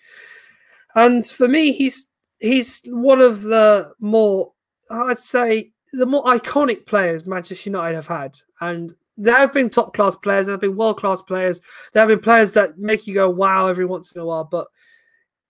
And 0.94 1.27
for 1.27 1.48
me, 1.48 1.72
he's 1.72 2.07
he's 2.38 2.83
one 2.87 3.20
of 3.20 3.42
the 3.42 3.92
more, 3.98 4.53
I'd 4.90 5.18
say, 5.18 5.72
the 5.94 6.07
more 6.07 6.24
iconic 6.24 6.87
players 6.87 7.26
Manchester 7.26 7.70
United 7.70 7.94
have 7.94 8.07
had. 8.07 8.38
And 8.61 8.94
there 9.16 9.37
have 9.37 9.52
been 9.52 9.70
top 9.70 9.94
class 9.94 10.16
players, 10.16 10.46
there 10.46 10.54
have 10.54 10.61
been 10.61 10.76
world 10.76 10.98
class 10.98 11.22
players, 11.22 11.61
there 11.92 12.00
have 12.02 12.09
been 12.09 12.20
players 12.20 12.52
that 12.52 12.78
make 12.78 13.07
you 13.07 13.14
go 13.14 13.30
wow 13.30 13.68
every 13.68 13.87
once 13.87 14.12
in 14.14 14.20
a 14.20 14.24
while. 14.24 14.44
But 14.44 14.66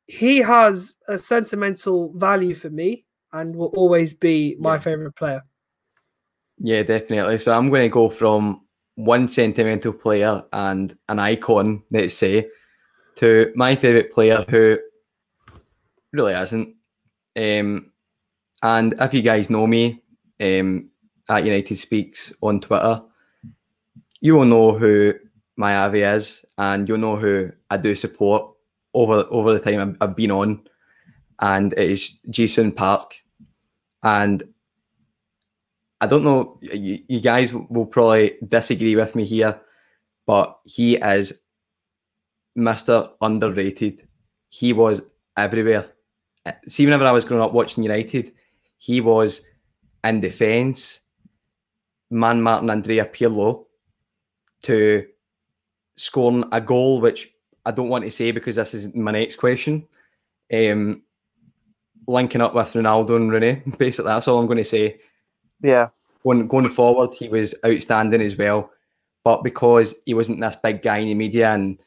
he 0.06 0.38
has 0.38 0.98
a 1.08 1.16
sentimental 1.16 2.12
value 2.14 2.54
for 2.54 2.68
me 2.68 3.06
and 3.32 3.56
will 3.56 3.72
always 3.74 4.12
be 4.12 4.56
my 4.60 4.74
Yeah. 4.74 4.80
favorite 4.80 5.16
player. 5.16 5.42
Yeah, 6.58 6.82
definitely. 6.82 7.38
So 7.38 7.52
I'm 7.52 7.70
going 7.70 7.82
to 7.82 7.92
go 7.92 8.08
from 8.08 8.66
one 8.96 9.26
sentimental 9.26 9.92
player 9.92 10.44
and 10.52 10.96
an 11.08 11.18
icon, 11.18 11.82
let's 11.90 12.14
say, 12.14 12.48
to 13.16 13.50
my 13.56 13.74
favourite 13.74 14.12
player 14.12 14.44
who 14.48 14.78
really 16.12 16.34
hasn't. 16.34 16.76
Um, 17.36 17.92
and 18.62 18.94
if 19.00 19.12
you 19.14 19.22
guys 19.22 19.50
know 19.50 19.66
me 19.66 20.03
um, 20.40 20.90
at 21.28 21.44
United 21.44 21.78
Speaks 21.78 22.32
on 22.42 22.60
Twitter, 22.60 23.02
you 24.20 24.34
will 24.34 24.44
know 24.44 24.72
who 24.72 25.14
my 25.56 25.76
Avi 25.76 26.02
is, 26.02 26.44
and 26.58 26.88
you'll 26.88 26.98
know 26.98 27.16
who 27.16 27.50
I 27.70 27.76
do 27.76 27.94
support 27.94 28.50
over 28.92 29.26
over 29.30 29.52
the 29.52 29.60
time 29.60 29.96
I've, 30.00 30.16
been 30.16 30.30
on, 30.30 30.62
and 31.40 31.72
it 31.72 31.90
is 31.90 32.18
Ji-sung 32.30 32.72
Park. 32.72 33.14
And 34.02 34.42
I 36.00 36.06
don't 36.06 36.24
know, 36.24 36.58
you, 36.60 36.98
you 37.08 37.20
guys 37.20 37.52
will 37.52 37.86
probably 37.86 38.36
disagree 38.46 38.96
with 38.96 39.14
me 39.14 39.24
here, 39.24 39.60
but 40.26 40.58
he 40.64 40.96
is 40.96 41.32
Mr. 42.56 43.10
Underrated. 43.20 44.06
He 44.48 44.72
was 44.72 45.02
everywhere. 45.36 45.90
See, 46.68 46.84
whenever 46.84 47.06
I 47.06 47.12
was 47.12 47.24
growing 47.24 47.42
up 47.42 47.52
watching 47.52 47.82
United, 47.82 48.32
he 48.76 49.00
was 49.00 49.42
in 50.04 50.20
defence, 50.20 51.00
man 52.10 52.40
marking 52.42 52.70
Andrea 52.70 53.06
Pirlo, 53.06 53.64
to 54.62 55.06
scoring 55.96 56.44
a 56.52 56.60
goal, 56.60 57.00
which 57.00 57.32
I 57.64 57.70
don't 57.70 57.88
want 57.88 58.04
to 58.04 58.10
say 58.10 58.30
because 58.30 58.56
this 58.56 58.74
is 58.74 58.94
my 58.94 59.12
next 59.12 59.36
question. 59.36 59.86
Um, 60.52 61.02
linking 62.06 62.40
up 62.42 62.54
with 62.54 62.72
Ronaldo 62.72 63.16
and 63.16 63.32
Rooney, 63.32 63.62
basically, 63.78 64.10
that's 64.10 64.28
all 64.28 64.38
I'm 64.38 64.46
going 64.46 64.58
to 64.58 64.64
say 64.64 65.00
Yeah. 65.62 65.88
going 66.22 66.46
going 66.48 66.68
forward, 66.68 67.14
he 67.14 67.28
was 67.28 67.54
outstanding 67.64 68.20
as 68.22 68.36
well. 68.36 68.70
But 69.24 69.42
because 69.42 70.02
he 70.04 70.12
wasn't 70.12 70.40
this 70.40 70.56
big 70.56 70.82
guy 70.82 70.98
in 70.98 71.06
the 71.06 71.14
media 71.14 71.54
and 71.54 71.78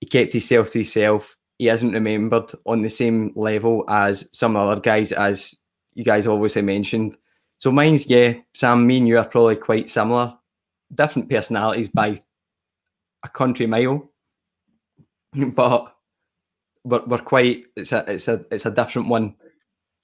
he 0.00 0.06
kept 0.06 0.32
himself 0.32 0.70
to 0.72 0.78
himself, 0.78 1.36
he 1.58 1.68
isn't 1.68 1.92
remembered 1.92 2.50
on 2.64 2.80
the 2.80 2.88
same 2.88 3.32
level 3.36 3.84
as 3.88 4.28
some 4.32 4.56
other 4.56 4.80
guys, 4.80 5.12
as 5.12 5.54
you 5.94 6.04
guys 6.04 6.26
obviously 6.26 6.62
mentioned. 6.62 7.16
So 7.58 7.70
mine's 7.70 8.08
yeah, 8.08 8.34
Sam. 8.54 8.86
Me 8.86 8.98
and 8.98 9.08
you 9.08 9.18
are 9.18 9.24
probably 9.24 9.56
quite 9.56 9.88
similar, 9.90 10.34
different 10.94 11.28
personalities 11.28 11.88
by 11.88 12.22
a 13.24 13.28
country 13.28 13.66
mile, 13.66 14.10
but 15.34 15.94
but 16.84 17.08
we're 17.08 17.18
quite. 17.18 17.66
It's 17.76 17.92
a 17.92 18.04
it's 18.10 18.28
a 18.28 18.44
it's 18.50 18.66
a 18.66 18.70
different 18.70 19.08
one. 19.08 19.34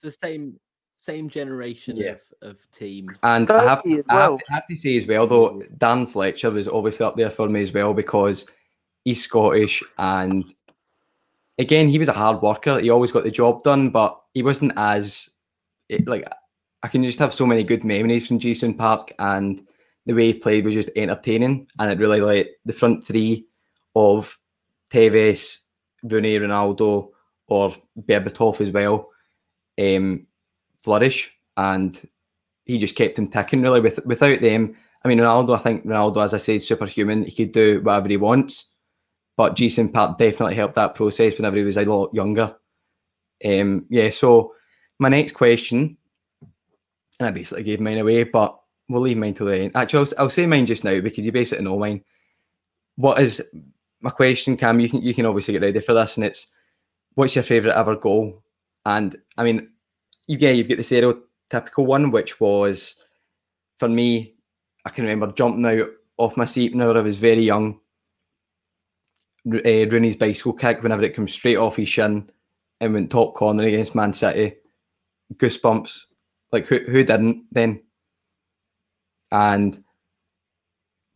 the 0.02 0.12
same 0.12 0.58
same 0.92 1.28
generation 1.28 1.96
Yeah. 1.96 2.10
of, 2.42 2.50
of 2.50 2.70
team. 2.72 3.08
And 3.22 3.48
I 3.50 3.64
have, 3.64 3.82
30 3.84 3.98
as 3.98 4.04
I 4.08 4.14
have 4.14 4.30
well. 4.30 4.38
to- 4.38 4.44
I 4.50 4.54
have 4.54 4.66
to 4.68 4.76
say 4.76 4.96
as 4.96 5.06
well, 5.06 5.26
though, 5.28 5.62
Darren 5.76 6.10
Fletcher 6.10 6.50
was 6.50 6.66
obviously 6.66 7.06
up 7.06 7.16
there 7.16 7.30
for 7.30 7.48
me 7.48 7.62
as 7.62 7.72
well 7.72 7.94
because 7.94 8.46
he's 9.04 9.22
Scottish 9.22 9.80
and 9.98 10.52
again, 11.56 11.88
he 11.88 12.00
was 12.00 12.08
a 12.08 12.12
hard 12.12 12.42
worker. 12.42 12.80
He 12.80 12.90
always 12.90 13.12
got 13.12 13.22
the 13.22 13.30
job 13.30 13.62
done, 13.62 13.90
but 13.90 14.20
he 14.34 14.42
wasn't 14.42 14.72
as 14.76 15.30
it, 15.88 16.06
like 16.06 16.28
I 16.82 16.88
can 16.88 17.02
just 17.02 17.18
have 17.18 17.34
so 17.34 17.46
many 17.46 17.64
good 17.64 17.84
memories 17.84 18.26
from 18.26 18.38
Ji-sung 18.38 18.74
Park 18.74 19.12
and 19.18 19.62
the 20.06 20.14
way 20.14 20.26
he 20.26 20.34
played 20.34 20.64
was 20.64 20.74
just 20.74 20.90
entertaining 20.96 21.66
and 21.78 21.90
it 21.90 21.98
really 21.98 22.20
like 22.20 22.50
the 22.64 22.72
front 22.72 23.04
three 23.04 23.46
of 23.94 24.38
Tevez, 24.90 25.58
Rooney, 26.02 26.38
Ronaldo, 26.38 27.10
or 27.48 27.74
Berbatov 28.00 28.60
as 28.60 28.70
well, 28.70 29.10
um, 29.78 30.26
flourish 30.78 31.32
and 31.56 32.08
he 32.68 32.78
just 32.78 32.94
kept 32.94 33.18
him 33.18 33.28
ticking 33.28 33.62
really. 33.62 33.80
With 33.80 34.04
without 34.06 34.40
them, 34.40 34.76
I 35.04 35.08
mean, 35.08 35.18
Ronaldo. 35.18 35.54
I 35.54 35.62
think 35.62 35.86
Ronaldo, 35.86 36.22
as 36.22 36.34
I 36.34 36.36
said, 36.36 36.62
superhuman. 36.62 37.24
He 37.24 37.32
could 37.32 37.52
do 37.52 37.80
whatever 37.80 38.08
he 38.08 38.16
wants. 38.16 38.72
But 39.36 39.56
Ji-sung 39.56 39.90
Park 39.90 40.18
definitely 40.18 40.54
helped 40.54 40.74
that 40.74 40.94
process 40.94 41.36
whenever 41.36 41.56
he 41.56 41.62
was 41.62 41.76
a 41.76 41.84
lot 41.84 42.14
younger. 42.14 42.56
Um, 43.44 43.86
yeah. 43.88 44.10
So 44.10 44.52
my 44.98 45.08
next 45.08 45.32
question, 45.32 45.96
and 47.18 47.28
I 47.28 47.30
basically 47.30 47.64
gave 47.64 47.80
mine 47.80 47.98
away, 47.98 48.24
but 48.24 48.58
we'll 48.88 49.02
leave 49.02 49.16
mine 49.16 49.34
till 49.34 49.46
the 49.46 49.56
end. 49.56 49.72
Actually, 49.74 50.00
I'll, 50.00 50.24
I'll 50.24 50.30
say 50.30 50.46
mine 50.46 50.66
just 50.66 50.84
now 50.84 51.00
because 51.00 51.24
you 51.24 51.32
basically 51.32 51.64
know 51.64 51.78
mine. 51.78 52.02
What 52.96 53.20
is 53.20 53.42
my 54.00 54.10
question, 54.10 54.56
Cam? 54.56 54.80
You 54.80 54.88
can 54.88 55.02
you 55.02 55.14
can 55.14 55.26
obviously 55.26 55.52
get 55.52 55.62
ready 55.62 55.80
for 55.80 55.94
this, 55.94 56.16
and 56.16 56.24
it's 56.24 56.48
what's 57.14 57.34
your 57.34 57.44
favourite 57.44 57.78
ever 57.78 57.96
goal? 57.96 58.42
And 58.86 59.16
I 59.36 59.44
mean, 59.44 59.68
get 60.28 60.56
you've 60.56 60.68
got 60.68 60.78
the 60.78 60.82
stereotypical 60.82 61.86
one, 61.86 62.10
which 62.10 62.40
was 62.40 62.96
for 63.78 63.88
me. 63.88 64.34
I 64.84 64.90
can 64.90 65.04
remember 65.04 65.32
jumping 65.32 65.66
out 65.66 65.88
off 66.16 66.36
my 66.36 66.44
seat 66.44 66.72
whenever 66.72 66.98
I 66.98 67.02
was 67.02 67.18
very 67.18 67.42
young. 67.42 67.80
Uh, 69.46 69.86
Rooney's 69.88 70.16
bicycle 70.16 70.52
kick, 70.52 70.82
whenever 70.82 71.02
it 71.02 71.14
comes 71.14 71.32
straight 71.32 71.56
off 71.56 71.76
his 71.76 71.88
shin 71.88 72.30
and 72.80 72.94
went 72.94 73.10
top 73.10 73.34
corner 73.34 73.64
against 73.64 73.94
Man 73.94 74.12
City, 74.12 74.56
goosebumps. 75.34 76.02
Like 76.52 76.66
who 76.66 76.78
who 76.78 77.04
didn't 77.04 77.44
then? 77.52 77.82
And 79.30 79.82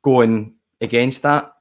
going 0.03 0.55
against 0.81 1.23
that, 1.23 1.53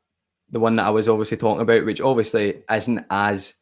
the 0.49 0.59
one 0.59 0.75
that 0.75 0.85
I 0.85 0.89
was 0.89 1.07
obviously 1.07 1.37
talking 1.37 1.61
about, 1.61 1.85
which 1.85 2.01
obviously 2.01 2.63
isn't 2.69 3.05
as 3.09 3.55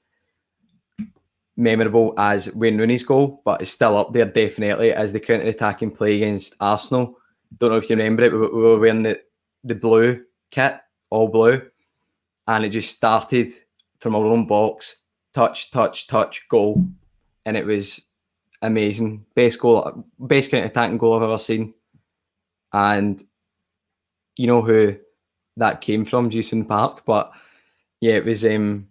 memorable 1.56 2.13
as 2.17 2.54
Wayne 2.56 2.78
Rooney's 2.78 3.04
goal, 3.04 3.41
but 3.45 3.62
it's 3.62 3.71
still 3.71 3.97
up 3.97 4.13
there 4.13 4.25
definitely 4.25 4.93
as 4.93 5.13
the 5.13 5.19
counter 5.19 5.47
attacking 5.47 5.91
play 5.91 6.15
against 6.15 6.56
Arsenal. 6.60 7.17
Don't 7.58 7.71
know 7.71 7.78
if 7.78 7.89
you 7.89 7.95
remember 7.95 8.23
it, 8.23 8.32
we 8.32 8.39
were 8.39 8.80
wearing 8.80 9.04
the, 9.04 9.21
the 9.63 9.75
blue 9.75 10.23
kit, 10.52 10.78
all 11.10 11.28
blue, 11.28 11.62
and 12.47 12.63
it 12.63 12.69
just 12.69 12.95
started 12.95 13.52
from 13.99 14.15
our 14.15 14.25
own 14.25 14.47
box, 14.47 15.02
touch, 15.34 15.69
touch, 15.69 16.08
touch, 16.08 16.47
goal, 16.49 16.86
and 17.45 17.58
it 17.58 17.65
was 17.65 18.02
amazing. 18.62 19.26
Best 19.36 19.60
goal, 19.60 20.06
best 20.19 20.52
counter 20.52 20.67
attacking 20.67 20.98
goal 20.98 21.17
I've 21.17 21.24
ever 21.24 21.38
seen. 21.38 21.74
And 22.72 23.22
you 24.36 24.48
know 24.48 24.62
who 24.62 24.95
that 25.58 25.82
came 25.82 26.06
from, 26.06 26.30
Ji-sung 26.30 26.65
Park, 26.65 27.04
but 27.06 27.32
yeah, 28.00 28.13
it 28.13 28.26
was 28.26 28.45
um 28.45 28.88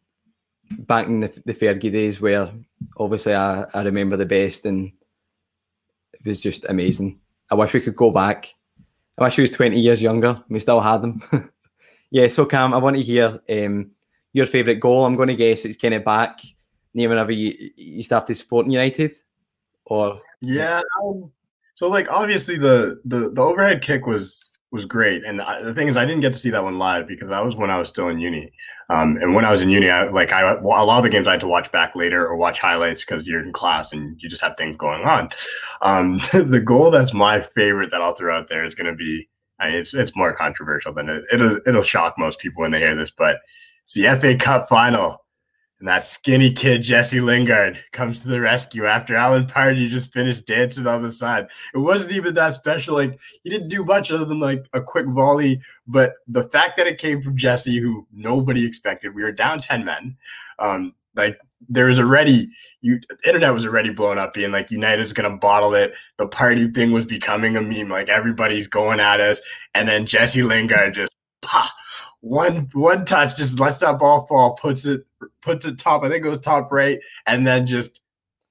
back 0.71 1.07
in 1.07 1.21
the, 1.21 1.43
the 1.47 1.55
Fergie 1.55 1.93
days 1.93 2.21
where 2.21 2.53
obviously 2.99 3.35
I, 3.35 3.65
I 3.73 3.83
remember 3.83 4.17
the 4.17 4.27
best 4.27 4.67
and 4.67 4.93
it 6.13 6.27
was 6.27 6.41
just 6.41 6.67
amazing. 6.69 7.21
I 7.51 7.55
wish 7.55 7.73
we 7.73 7.81
could 7.81 7.97
go 7.97 8.11
back. 8.11 8.55
I 9.17 9.25
wish 9.25 9.37
he 9.37 9.43
was 9.43 9.51
20 9.51 9.81
years 9.81 10.03
younger. 10.03 10.43
We 10.49 10.61
still 10.61 10.81
had 10.81 11.03
them. 11.03 11.23
yeah, 12.11 12.29
so 12.29 12.45
Cam, 12.45 12.75
I 12.75 12.79
want 12.79 12.97
to 12.97 13.03
hear 13.03 13.41
um, 13.49 13.93
your 14.33 14.47
favourite 14.47 14.81
goal. 14.81 15.07
I'm 15.07 15.17
going 15.17 15.29
to 15.29 15.35
guess 15.35 15.65
it's 15.65 15.79
kind 15.79 15.95
of 15.95 16.05
back 16.05 16.41
near 16.93 17.09
whenever 17.09 17.33
you, 17.33 17.71
you 17.77 18.03
started 18.03 18.35
supporting 18.35 18.73
United 18.73 19.15
or 19.89 20.21
yeah. 20.41 20.81
Um, 21.03 21.31
so 21.75 21.89
like 21.89 22.11
obviously 22.11 22.57
the, 22.57 23.01
the 23.05 23.31
the 23.31 23.43
overhead 23.43 23.83
kick 23.83 24.07
was 24.07 24.49
was 24.71 24.85
great. 24.85 25.25
And 25.25 25.41
I, 25.41 25.63
the 25.63 25.73
thing 25.73 25.89
is, 25.89 25.97
I 25.97 26.05
didn't 26.05 26.21
get 26.21 26.33
to 26.33 26.39
see 26.39 26.51
that 26.51 26.63
one 26.63 26.79
live 26.79 27.07
because 27.07 27.29
that 27.29 27.45
was 27.45 27.57
when 27.57 27.71
I 27.71 27.79
was 27.79 27.89
still 27.89 28.09
in 28.09 28.19
uni. 28.19 28.53
Um, 28.91 29.17
and 29.17 29.35
when 29.35 29.45
I 29.45 29.51
was 29.51 29.63
in 29.63 29.71
uni, 29.71 29.91
I, 29.91 30.09
like 30.09 30.33
I, 30.33 30.53
a 30.53 30.61
lot 30.61 30.99
of 30.99 31.03
the 31.03 31.11
games 31.11 31.27
I 31.27 31.33
had 31.33 31.41
to 31.41 31.49
watch 31.49 31.71
back 31.73 31.95
later 31.95 32.27
or 32.27 32.37
watch 32.37 32.59
highlights 32.59 33.05
because 33.05 33.27
you're 33.27 33.43
in 33.43 33.53
class 33.53 33.93
and 33.93 34.21
you 34.21 34.29
just 34.29 34.43
have 34.43 34.57
things 34.57 34.77
going 34.77 35.05
on. 35.05 35.31
Um, 35.83 36.19
the 36.33 36.61
goal 36.61 36.91
that's 36.91 37.15
my 37.15 37.41
favorite 37.41 37.91
that 37.91 38.03
I'll 38.03 38.15
throw 38.15 38.37
out 38.37 38.49
there 38.49 38.65
is 38.65 38.75
going 38.75 38.87
to 38.87 38.95
be, 38.95 39.29
I 39.61 39.69
mean, 39.69 39.77
it's 39.77 39.93
it's 39.93 40.17
more 40.17 40.35
controversial 40.35 40.93
than 40.93 41.09
it, 41.09 41.25
it'll 41.33 41.61
it'll 41.67 41.83
shock 41.83 42.15
most 42.17 42.39
people 42.39 42.63
when 42.63 42.71
they 42.71 42.79
hear 42.79 42.95
this, 42.95 43.11
but 43.11 43.41
it's 43.83 43.95
the 43.95 44.05
FA 44.21 44.37
Cup 44.37 44.69
final 44.69 45.25
and 45.79 45.89
that 45.89 46.07
skinny 46.07 46.53
kid, 46.53 46.83
Jesse 46.83 47.21
Lingard, 47.21 47.83
comes 47.93 48.21
to 48.23 48.29
the 48.29 48.41
rescue 48.41 48.85
after 48.85 49.15
Alan 49.15 49.47
Pardew 49.47 49.89
just 49.89 50.13
finished 50.13 50.45
dancing 50.45 50.87
on 50.89 51.03
the 51.03 51.13
side. 51.13 51.47
It 51.73 51.79
wasn't 51.79 52.13
even 52.13 52.35
that 52.35 52.55
special. 52.55 52.95
Like, 52.95 53.19
he 53.45 53.51
didn't 53.51 53.69
do 53.69 53.85
much 53.85 54.11
other 54.11 54.25
than 54.25 54.41
like 54.41 54.67
a 54.73 54.83
quick 54.83 55.07
volley. 55.07 55.61
But 55.87 56.15
the 56.27 56.49
fact 56.49 56.77
that 56.79 56.89
it 56.89 56.99
came 56.99 57.23
from 57.23 57.37
Jesse, 57.37 57.79
who 57.79 58.07
nobody 58.13 58.67
expected, 58.67 59.15
we 59.15 59.23
were 59.23 59.31
down 59.31 59.61
10 59.61 59.85
men. 59.85 60.17
Um, 60.59 60.95
like, 61.15 61.39
there 61.69 61.87
was 61.87 61.99
already 61.99 62.49
you 62.81 63.01
internet 63.27 63.53
was 63.53 63.67
already 63.67 63.91
blown 63.91 64.19
up 64.19 64.33
being 64.33 64.53
like 64.53 64.71
United's 64.71 65.13
gonna 65.13 65.37
bottle 65.37 65.75
it. 65.75 65.93
The 66.17 66.29
party 66.29 66.69
thing 66.69 66.93
was 66.93 67.07
becoming 67.07 67.57
a 67.57 67.61
meme, 67.61 67.89
like 67.89 68.09
everybody's 68.09 68.69
going 68.69 69.01
at 69.01 69.21
us, 69.21 69.41
and 69.75 69.89
then 69.89 70.07
Jesse 70.07 70.43
Lingard 70.43 70.95
just 70.95 71.11
pah, 71.43 71.69
one 72.21 72.69
one 72.73 73.05
touch, 73.05 73.37
just 73.37 73.61
lets 73.61 73.79
that 73.79 73.99
ball 73.99 74.27
fall, 74.27 74.55
puts 74.55 74.85
it 74.85 75.07
puts 75.43 75.67
it 75.67 75.79
top, 75.79 76.03
I 76.03 76.09
think 76.09 76.25
it 76.25 76.29
was 76.29 76.41
top 76.41 76.71
right, 76.73 76.99
and 77.27 77.47
then 77.47 77.67
just 77.67 78.01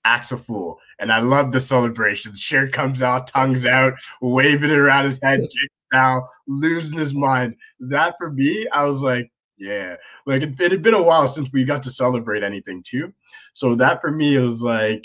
acts 0.06 0.32
a 0.32 0.38
fool. 0.38 0.80
And 1.00 1.12
I 1.12 1.20
love 1.20 1.52
the 1.52 1.60
celebration. 1.60 2.36
Shirt 2.36 2.72
comes 2.72 3.02
out, 3.02 3.28
tongues 3.28 3.66
out, 3.66 3.94
waving 4.22 4.70
it 4.72 4.78
around 4.78 5.06
his 5.06 5.20
head, 5.22 5.40
kick 5.42 5.72
down, 5.92 6.22
losing 6.48 6.98
his 6.98 7.14
mind. 7.14 7.56
That 7.80 8.16
for 8.18 8.32
me, 8.32 8.68
I 8.72 8.86
was 8.86 9.02
like, 9.02 9.32
yeah, 9.58 9.96
like 10.26 10.44
it, 10.44 10.60
it 10.60 10.72
had 10.72 10.84
been 10.84 10.94
a 10.94 11.02
while 11.04 11.28
since 11.28 11.52
we 11.52 11.66
got 11.66 11.84
to 11.84 11.92
celebrate 11.92 12.44
anything 12.44 12.84
too. 12.84 13.14
So 13.54 13.76
that 13.76 14.02
for 14.02 14.12
me 14.12 14.38
was 14.38 14.62
like, 14.62 15.04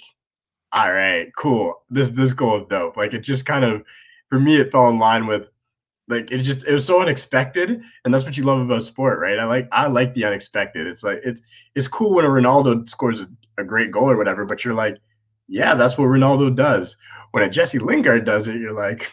all 0.72 0.92
right, 0.92 1.30
cool. 1.36 1.82
This 1.90 2.08
this 2.10 2.32
goal 2.32 2.60
is 2.62 2.66
dope. 2.68 2.96
Like 2.96 3.12
it 3.14 3.20
just 3.20 3.44
kind 3.44 3.64
of 3.64 3.82
for 4.28 4.40
me, 4.40 4.56
it 4.56 4.72
fell 4.72 4.88
in 4.88 4.98
line 4.98 5.26
with 5.26 5.50
like 6.12 6.30
it 6.30 6.38
just 6.38 6.66
it 6.66 6.72
was 6.72 6.86
so 6.86 7.00
unexpected 7.00 7.80
and 8.04 8.12
that's 8.12 8.24
what 8.24 8.36
you 8.36 8.42
love 8.42 8.60
about 8.60 8.82
sport 8.84 9.18
right? 9.18 9.38
I 9.38 9.44
like 9.44 9.68
i 9.72 9.86
like 9.86 10.14
the 10.14 10.24
unexpected. 10.24 10.86
It's 10.86 11.02
like 11.02 11.20
it's 11.24 11.40
it's 11.74 11.88
cool 11.88 12.14
when 12.14 12.24
a 12.24 12.28
ronaldo 12.28 12.88
scores 12.88 13.20
a, 13.20 13.28
a 13.58 13.64
great 13.64 13.90
goal 13.90 14.10
or 14.10 14.16
whatever 14.16 14.44
but 14.44 14.64
you're 14.64 14.74
like 14.74 14.98
yeah 15.48 15.74
that's 15.74 15.98
what 15.98 16.06
ronaldo 16.06 16.54
does. 16.54 16.96
When 17.32 17.42
a 17.42 17.48
jesse 17.48 17.78
lingard 17.78 18.24
does 18.24 18.46
it 18.46 18.60
you're 18.60 18.72
like 18.72 19.12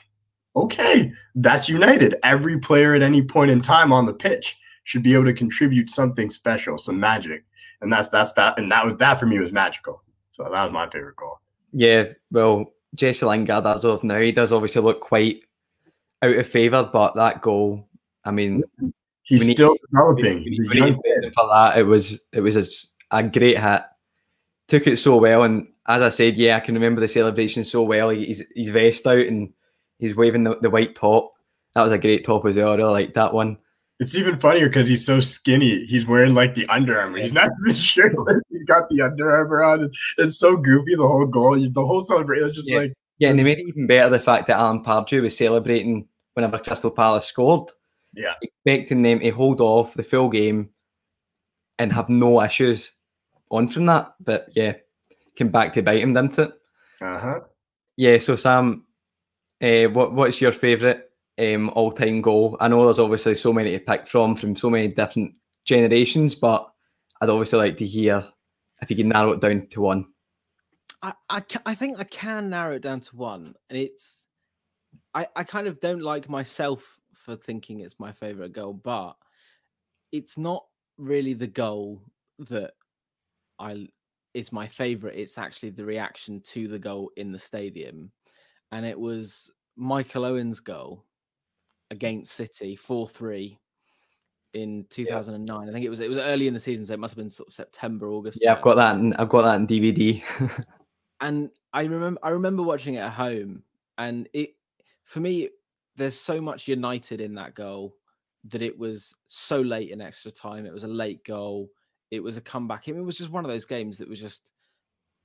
okay 0.55 1.11
that's 1.35 1.69
united. 1.69 2.15
Every 2.23 2.59
player 2.59 2.93
at 2.95 3.01
any 3.01 3.21
point 3.21 3.51
in 3.51 3.61
time 3.61 3.93
on 3.93 4.05
the 4.05 4.13
pitch 4.13 4.57
should 4.83 5.03
be 5.03 5.13
able 5.13 5.25
to 5.25 5.33
contribute 5.33 5.89
something 5.89 6.29
special 6.29 6.77
some 6.77 6.99
magic. 6.99 7.45
And 7.81 7.91
that's 7.91 8.09
that's 8.09 8.33
that 8.33 8.59
and 8.59 8.71
that 8.71 8.85
was 8.85 8.97
that 8.97 9.19
for 9.19 9.25
me 9.25 9.39
was 9.39 9.53
magical. 9.53 10.03
So 10.31 10.43
that 10.43 10.63
was 10.63 10.73
my 10.73 10.89
favorite 10.89 11.15
goal. 11.15 11.39
Yeah 11.71 12.05
well 12.31 12.73
jesse 12.95 13.25
lingard 13.25 13.67
as 13.67 13.85
of 13.85 14.03
now 14.03 14.19
he 14.19 14.31
does 14.31 14.51
obviously 14.51 14.81
look 14.81 14.99
quite 14.99 15.43
out 16.21 16.35
of 16.35 16.47
favour, 16.47 16.89
but 16.91 17.15
that 17.15 17.41
goal, 17.41 17.87
I 18.23 18.31
mean, 18.31 18.63
he's 19.23 19.49
still 19.49 19.75
developing. 19.91 20.43
for 21.33 21.47
that, 21.47 21.77
it 21.77 21.83
was 21.83 22.19
it 22.31 22.41
was 22.41 22.55
a, 23.11 23.17
a, 23.17 23.23
great 23.23 23.59
hit. 23.59 23.81
Took 24.67 24.87
it 24.87 24.97
so 24.97 25.17
well, 25.17 25.43
and 25.43 25.67
as 25.87 26.01
I 26.01 26.09
said, 26.09 26.37
yeah, 26.37 26.57
I 26.57 26.59
can 26.59 26.75
remember 26.75 27.01
the 27.01 27.07
celebration 27.07 27.63
so 27.63 27.83
well. 27.83 28.09
He's 28.09 28.43
he's 28.53 28.69
vest 28.69 29.07
out 29.07 29.25
and 29.25 29.51
he's 29.97 30.15
waving 30.15 30.43
the, 30.43 30.57
the 30.61 30.69
white 30.69 30.95
top. 30.95 31.33
That 31.75 31.83
was 31.83 31.91
a 31.91 31.97
great 31.97 32.25
top 32.25 32.45
as 32.45 32.55
well. 32.55 32.71
I 32.71 32.75
really 32.75 32.91
like 32.91 33.13
that 33.15 33.33
one. 33.33 33.57
It's 33.99 34.15
even 34.15 34.39
funnier 34.39 34.67
because 34.67 34.87
he's 34.87 35.05
so 35.05 35.19
skinny. 35.19 35.85
He's 35.85 36.07
wearing 36.07 36.33
like 36.33 36.55
the 36.55 36.65
Under 36.67 36.97
Armour. 36.97 37.17
He's 37.17 37.33
not 37.33 37.49
even 37.61 37.75
shirtless. 37.79 38.37
He's 38.49 38.63
got 38.63 38.89
the 38.89 39.01
Under 39.01 39.29
Armour 39.29 39.61
on. 39.61 39.91
It's 40.17 40.37
so 40.37 40.55
goofy. 40.55 40.95
The 40.95 41.05
whole 41.05 41.25
goal, 41.25 41.55
the 41.55 41.85
whole 41.85 42.03
celebration, 42.03 42.49
is 42.49 42.55
just 42.55 42.69
yeah. 42.69 42.77
like 42.77 42.93
yeah, 43.19 43.29
and 43.29 43.37
they 43.37 43.43
made 43.43 43.59
it 43.59 43.67
even 43.67 43.85
better 43.85 44.09
the 44.09 44.19
fact 44.19 44.47
that 44.47 44.57
Alan 44.57 44.83
Pardew 44.83 45.21
was 45.21 45.37
celebrating 45.37 46.07
whenever 46.33 46.57
Crystal 46.57 46.89
Palace 46.89 47.25
scored. 47.25 47.69
Yeah. 48.13 48.33
Expecting 48.41 49.01
them 49.01 49.19
to 49.19 49.29
hold 49.29 49.61
off 49.61 49.93
the 49.93 50.03
full 50.03 50.29
game 50.29 50.69
and 51.77 51.93
have 51.93 52.09
no 52.09 52.41
issues 52.41 52.91
on 53.51 53.67
from 53.67 53.85
that. 53.87 54.13
But 54.19 54.47
yeah, 54.55 54.73
came 55.35 55.49
back 55.49 55.73
to 55.73 55.81
bite 55.81 56.01
him, 56.01 56.13
didn't 56.13 56.39
it? 56.39 56.51
Uh-huh. 57.01 57.41
Yeah, 57.97 58.17
so 58.19 58.35
Sam, 58.35 58.85
uh, 59.61 59.85
what 59.85 60.13
what's 60.13 60.39
your 60.39 60.53
favourite 60.53 61.01
um, 61.37 61.69
all 61.71 61.91
time 61.91 62.21
goal? 62.21 62.55
I 62.59 62.69
know 62.69 62.85
there's 62.85 62.99
obviously 62.99 63.35
so 63.35 63.51
many 63.51 63.71
to 63.71 63.79
pick 63.79 64.07
from 64.07 64.35
from 64.35 64.55
so 64.55 64.69
many 64.69 64.87
different 64.87 65.33
generations, 65.65 66.35
but 66.35 66.71
I'd 67.21 67.29
obviously 67.29 67.59
like 67.59 67.77
to 67.77 67.85
hear 67.85 68.25
if 68.81 68.89
you 68.89 68.95
can 68.95 69.09
narrow 69.09 69.33
it 69.33 69.41
down 69.41 69.67
to 69.71 69.81
one. 69.81 70.07
I, 71.01 71.13
I, 71.29 71.41
I 71.65 71.75
think 71.75 71.99
I 71.99 72.03
can 72.03 72.49
narrow 72.49 72.75
it 72.75 72.81
down 72.81 72.99
to 73.01 73.15
one, 73.15 73.55
and 73.69 73.79
it's 73.79 74.25
I, 75.13 75.27
I 75.35 75.43
kind 75.43 75.67
of 75.67 75.79
don't 75.79 76.01
like 76.01 76.29
myself 76.29 76.99
for 77.13 77.35
thinking 77.35 77.79
it's 77.79 77.99
my 77.99 78.11
favorite 78.11 78.53
goal, 78.53 78.73
but 78.73 79.15
it's 80.11 80.37
not 80.37 80.65
really 80.97 81.33
the 81.33 81.47
goal 81.47 82.01
that 82.49 82.71
I 83.59 83.87
is 84.33 84.51
my 84.51 84.67
favorite. 84.67 85.15
It's 85.17 85.37
actually 85.37 85.71
the 85.71 85.85
reaction 85.85 86.41
to 86.41 86.67
the 86.67 86.79
goal 86.79 87.11
in 87.15 87.31
the 87.31 87.39
stadium, 87.39 88.11
and 88.71 88.85
it 88.85 88.99
was 88.99 89.51
Michael 89.77 90.25
Owen's 90.25 90.59
goal 90.59 91.05
against 91.91 92.33
City, 92.33 92.75
four 92.75 93.07
three 93.07 93.57
in 94.53 94.85
2009. 94.89 95.61
Yeah. 95.61 95.69
I 95.69 95.73
think 95.73 95.85
it 95.85 95.89
was 95.89 95.99
it 96.01 96.09
was 96.09 96.19
early 96.19 96.47
in 96.47 96.53
the 96.53 96.59
season, 96.59 96.85
so 96.85 96.93
it 96.93 96.99
must 96.99 97.13
have 97.13 97.23
been 97.23 97.29
sort 97.29 97.47
of 97.47 97.53
September, 97.53 98.09
August. 98.09 98.39
Yeah, 98.41 98.55
I've 98.55 98.61
got 98.61 98.75
that. 98.75 98.95
In, 98.97 99.13
I've 99.13 99.29
got 99.29 99.43
that 99.43 99.55
in 99.55 99.67
DVD. 99.67 100.23
and 101.21 101.49
I 101.73 101.83
remember 101.83 102.19
I 102.23 102.29
remember 102.29 102.63
watching 102.63 102.95
it 102.95 102.99
at 102.99 103.11
home, 103.11 103.63
and 103.97 104.27
it 104.33 104.55
for 105.03 105.19
me 105.19 105.49
there's 105.95 106.19
so 106.19 106.39
much 106.39 106.67
United 106.67 107.19
in 107.21 107.35
that 107.35 107.55
goal 107.55 107.95
that 108.45 108.61
it 108.61 108.77
was 108.77 109.13
so 109.27 109.59
late 109.59 109.91
in 109.91 110.01
extra 110.01 110.31
time. 110.31 110.65
It 110.65 110.73
was 110.73 110.85
a 110.85 110.87
late 110.87 111.23
goal. 111.25 111.69
It 112.09 112.23
was 112.23 112.37
a 112.37 112.41
comeback. 112.41 112.87
It 112.87 112.93
was 112.93 113.17
just 113.17 113.31
one 113.31 113.43
of 113.43 113.51
those 113.51 113.65
games 113.65 113.97
that 113.97 114.07
was 114.07 114.21
just, 114.21 114.53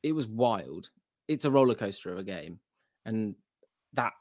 it 0.02 0.12
was 0.12 0.26
wild. 0.26 0.90
It's 1.28 1.44
a 1.44 1.50
roller 1.50 1.76
coaster 1.76 2.12
of 2.12 2.18
a 2.18 2.24
game, 2.24 2.58
and 3.06 3.34
that 3.94 4.12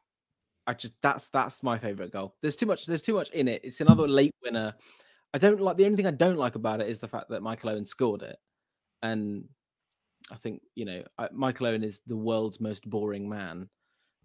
I 0.67 0.73
just 0.73 0.93
that's 1.01 1.27
that's 1.27 1.63
my 1.63 1.77
favorite 1.77 2.11
goal. 2.11 2.35
There's 2.41 2.55
too 2.55 2.65
much. 2.65 2.85
There's 2.85 3.01
too 3.01 3.15
much 3.15 3.29
in 3.31 3.47
it. 3.47 3.61
It's 3.65 3.81
another 3.81 4.07
late 4.07 4.33
winner. 4.43 4.73
I 5.33 5.37
don't 5.39 5.59
like 5.59 5.77
the 5.77 5.85
only 5.85 5.97
thing 5.97 6.07
I 6.07 6.11
don't 6.11 6.37
like 6.37 6.55
about 6.55 6.79
it 6.79 6.87
is 6.87 6.99
the 6.99 7.07
fact 7.07 7.29
that 7.29 7.41
Michael 7.41 7.71
Owen 7.71 7.85
scored 7.85 8.21
it, 8.21 8.37
and 9.01 9.45
I 10.31 10.35
think 10.35 10.61
you 10.75 10.85
know 10.85 11.03
I, 11.17 11.29
Michael 11.31 11.67
Owen 11.67 11.83
is 11.83 12.01
the 12.07 12.17
world's 12.17 12.59
most 12.59 12.89
boring 12.89 13.27
man, 13.27 13.69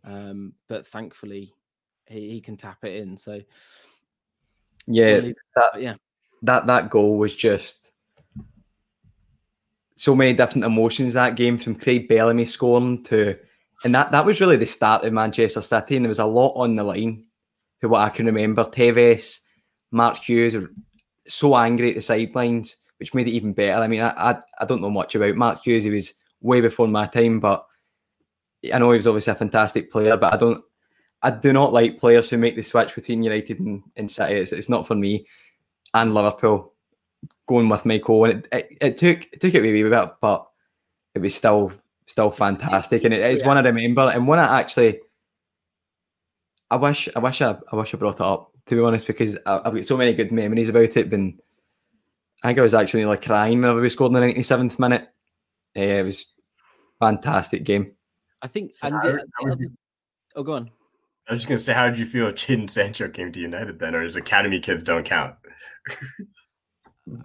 um, 0.05 0.55
but 0.69 0.87
thankfully 0.87 1.53
he, 2.07 2.31
he 2.31 2.41
can 2.41 2.57
tap 2.57 2.79
it 2.85 2.97
in. 2.97 3.17
So 3.17 3.41
yeah, 4.87 5.11
we'll 5.11 5.21
leave 5.23 5.31
it 5.31 5.37
that 5.55 5.73
that, 5.75 5.83
yeah, 5.83 5.95
that 6.43 6.67
that 6.67 6.91
goal 6.91 7.19
was 7.19 7.35
just 7.35 7.91
so 9.97 10.15
many 10.15 10.33
different 10.33 10.65
emotions 10.65 11.15
that 11.15 11.35
game 11.35 11.59
from 11.59 11.75
Craig 11.75 12.09
Bellamy 12.09 12.47
scoring 12.47 13.03
to 13.05 13.37
and 13.85 13.95
that 13.95 14.11
that 14.11 14.25
was 14.25 14.41
really 14.41 14.57
the 14.57 14.67
start 14.67 15.05
of 15.05 15.13
Manchester 15.13 15.61
City 15.61 15.97
and 15.97 16.05
there 16.05 16.09
was 16.09 16.19
a 16.19 16.25
lot 16.25 16.53
on 16.55 16.75
the 16.75 16.85
line 16.85 17.25
for 17.81 17.89
what 17.89 18.03
I 18.03 18.09
can 18.09 18.27
remember. 18.27 18.65
Tevez, 18.65 19.41
Mark 19.91 20.17
Hughes 20.17 20.55
are 20.55 20.71
so 21.29 21.57
angry 21.57 21.91
at 21.91 21.95
the 21.95 22.03
sidelines, 22.03 22.77
which 22.99 23.15
made 23.15 23.29
it 23.29 23.33
even 23.33 23.53
better. 23.53 23.83
I 23.83 23.89
mean, 23.89 24.01
I, 24.01 24.11
I 24.11 24.39
I 24.61 24.65
don't 24.65 24.83
know 24.83 24.91
much 24.91 25.15
about 25.15 25.37
Mark 25.37 25.63
Hughes, 25.63 25.85
he 25.85 25.91
was 25.91 26.15
way 26.41 26.61
before 26.61 26.89
my 26.89 27.07
time, 27.07 27.41
but 27.41 27.67
I 28.73 28.79
know 28.79 28.91
he 28.91 28.97
was 28.97 29.07
obviously 29.07 29.33
a 29.33 29.37
fantastic 29.37 29.91
player, 29.91 30.17
but 30.17 30.35
I 30.35 30.37
don't 30.37 30.63
I 31.23 31.31
do 31.31 31.53
not 31.53 31.73
like 31.73 31.99
players 31.99 32.31
who 32.31 32.39
make 32.39 32.57
the 32.57 32.63
switch 32.63 32.95
between 32.95 33.23
United 33.23 33.59
and, 33.61 33.83
and 33.97 34.11
City. 34.11 34.35
It's, 34.35 34.53
it's 34.53 34.69
not 34.69 34.87
for 34.87 34.95
me. 34.95 35.27
And 35.95 36.15
Liverpool 36.15 36.75
going 37.47 37.69
with 37.69 37.87
Michael, 37.87 38.25
and 38.25 38.47
it, 38.47 38.49
it, 38.53 38.79
it 38.81 38.97
took 38.99 39.27
it 39.33 39.41
took 39.41 39.55
it 39.55 39.63
maybe 39.63 39.81
a 39.81 39.89
bit, 39.89 40.11
but 40.21 40.47
it 41.15 41.21
was 41.21 41.35
still 41.35 41.73
still 42.07 42.31
fantastic, 42.31 43.05
and 43.05 43.15
it 43.15 43.21
is 43.21 43.45
one 43.45 43.57
I 43.57 43.63
remember 43.63 44.03
and 44.03 44.27
one 44.29 44.39
I 44.39 44.61
actually. 44.61 45.01
I 46.71 46.77
wish 46.77 47.09
I 47.17 47.19
wish 47.21 47.41
I, 47.41 47.57
I 47.73 47.77
wish 47.77 47.95
I 47.95 47.97
brought 47.97 48.17
it 48.17 48.21
up 48.21 48.53
to 48.67 48.75
be 48.75 48.83
honest 48.83 49.07
because 49.07 49.39
I, 49.47 49.63
I've 49.65 49.75
got 49.75 49.87
so 49.87 49.97
many 49.97 50.13
good 50.13 50.31
memories 50.31 50.69
about 50.69 50.95
it. 50.97 51.09
Been 51.09 51.41
I 52.43 52.49
think 52.49 52.59
I 52.59 52.63
was 52.63 52.75
actually 52.75 53.05
like 53.05 53.25
crying 53.25 53.61
whenever 53.61 53.81
we 53.81 53.89
scored 53.89 54.11
in 54.11 54.15
the 54.15 54.21
ninety 54.21 54.43
seventh 54.43 54.79
minute. 54.79 55.09
Uh, 55.77 55.81
it 55.81 56.05
was 56.05 56.35
fantastic 57.01 57.65
game. 57.65 57.93
I 58.43 58.47
think. 58.49 58.75
So 58.75 58.87
and 58.89 58.97
how- 58.97 59.03
the- 59.03 59.09
how 59.13 59.17
the 59.17 59.27
would 59.45 59.53
other- 59.53 59.63
you- 59.63 59.77
oh, 60.37 60.43
go 60.43 60.53
on. 60.55 60.71
I 61.29 61.33
was 61.35 61.41
just 61.43 61.49
gonna 61.49 61.59
say, 61.61 61.75
how 61.75 61.89
did 61.91 61.99
you 61.99 62.07
feel 62.07 62.27
if 62.29 62.37
Jadon 62.37 62.71
Sancho 62.71 63.09
came 63.09 63.33
to 63.33 63.39
United 63.41 63.79
then, 63.79 63.95
or 63.95 64.03
his 64.03 64.17
academy 64.17 64.61
kids 64.61 64.83
don't 64.83 65.05
count? 65.05 65.35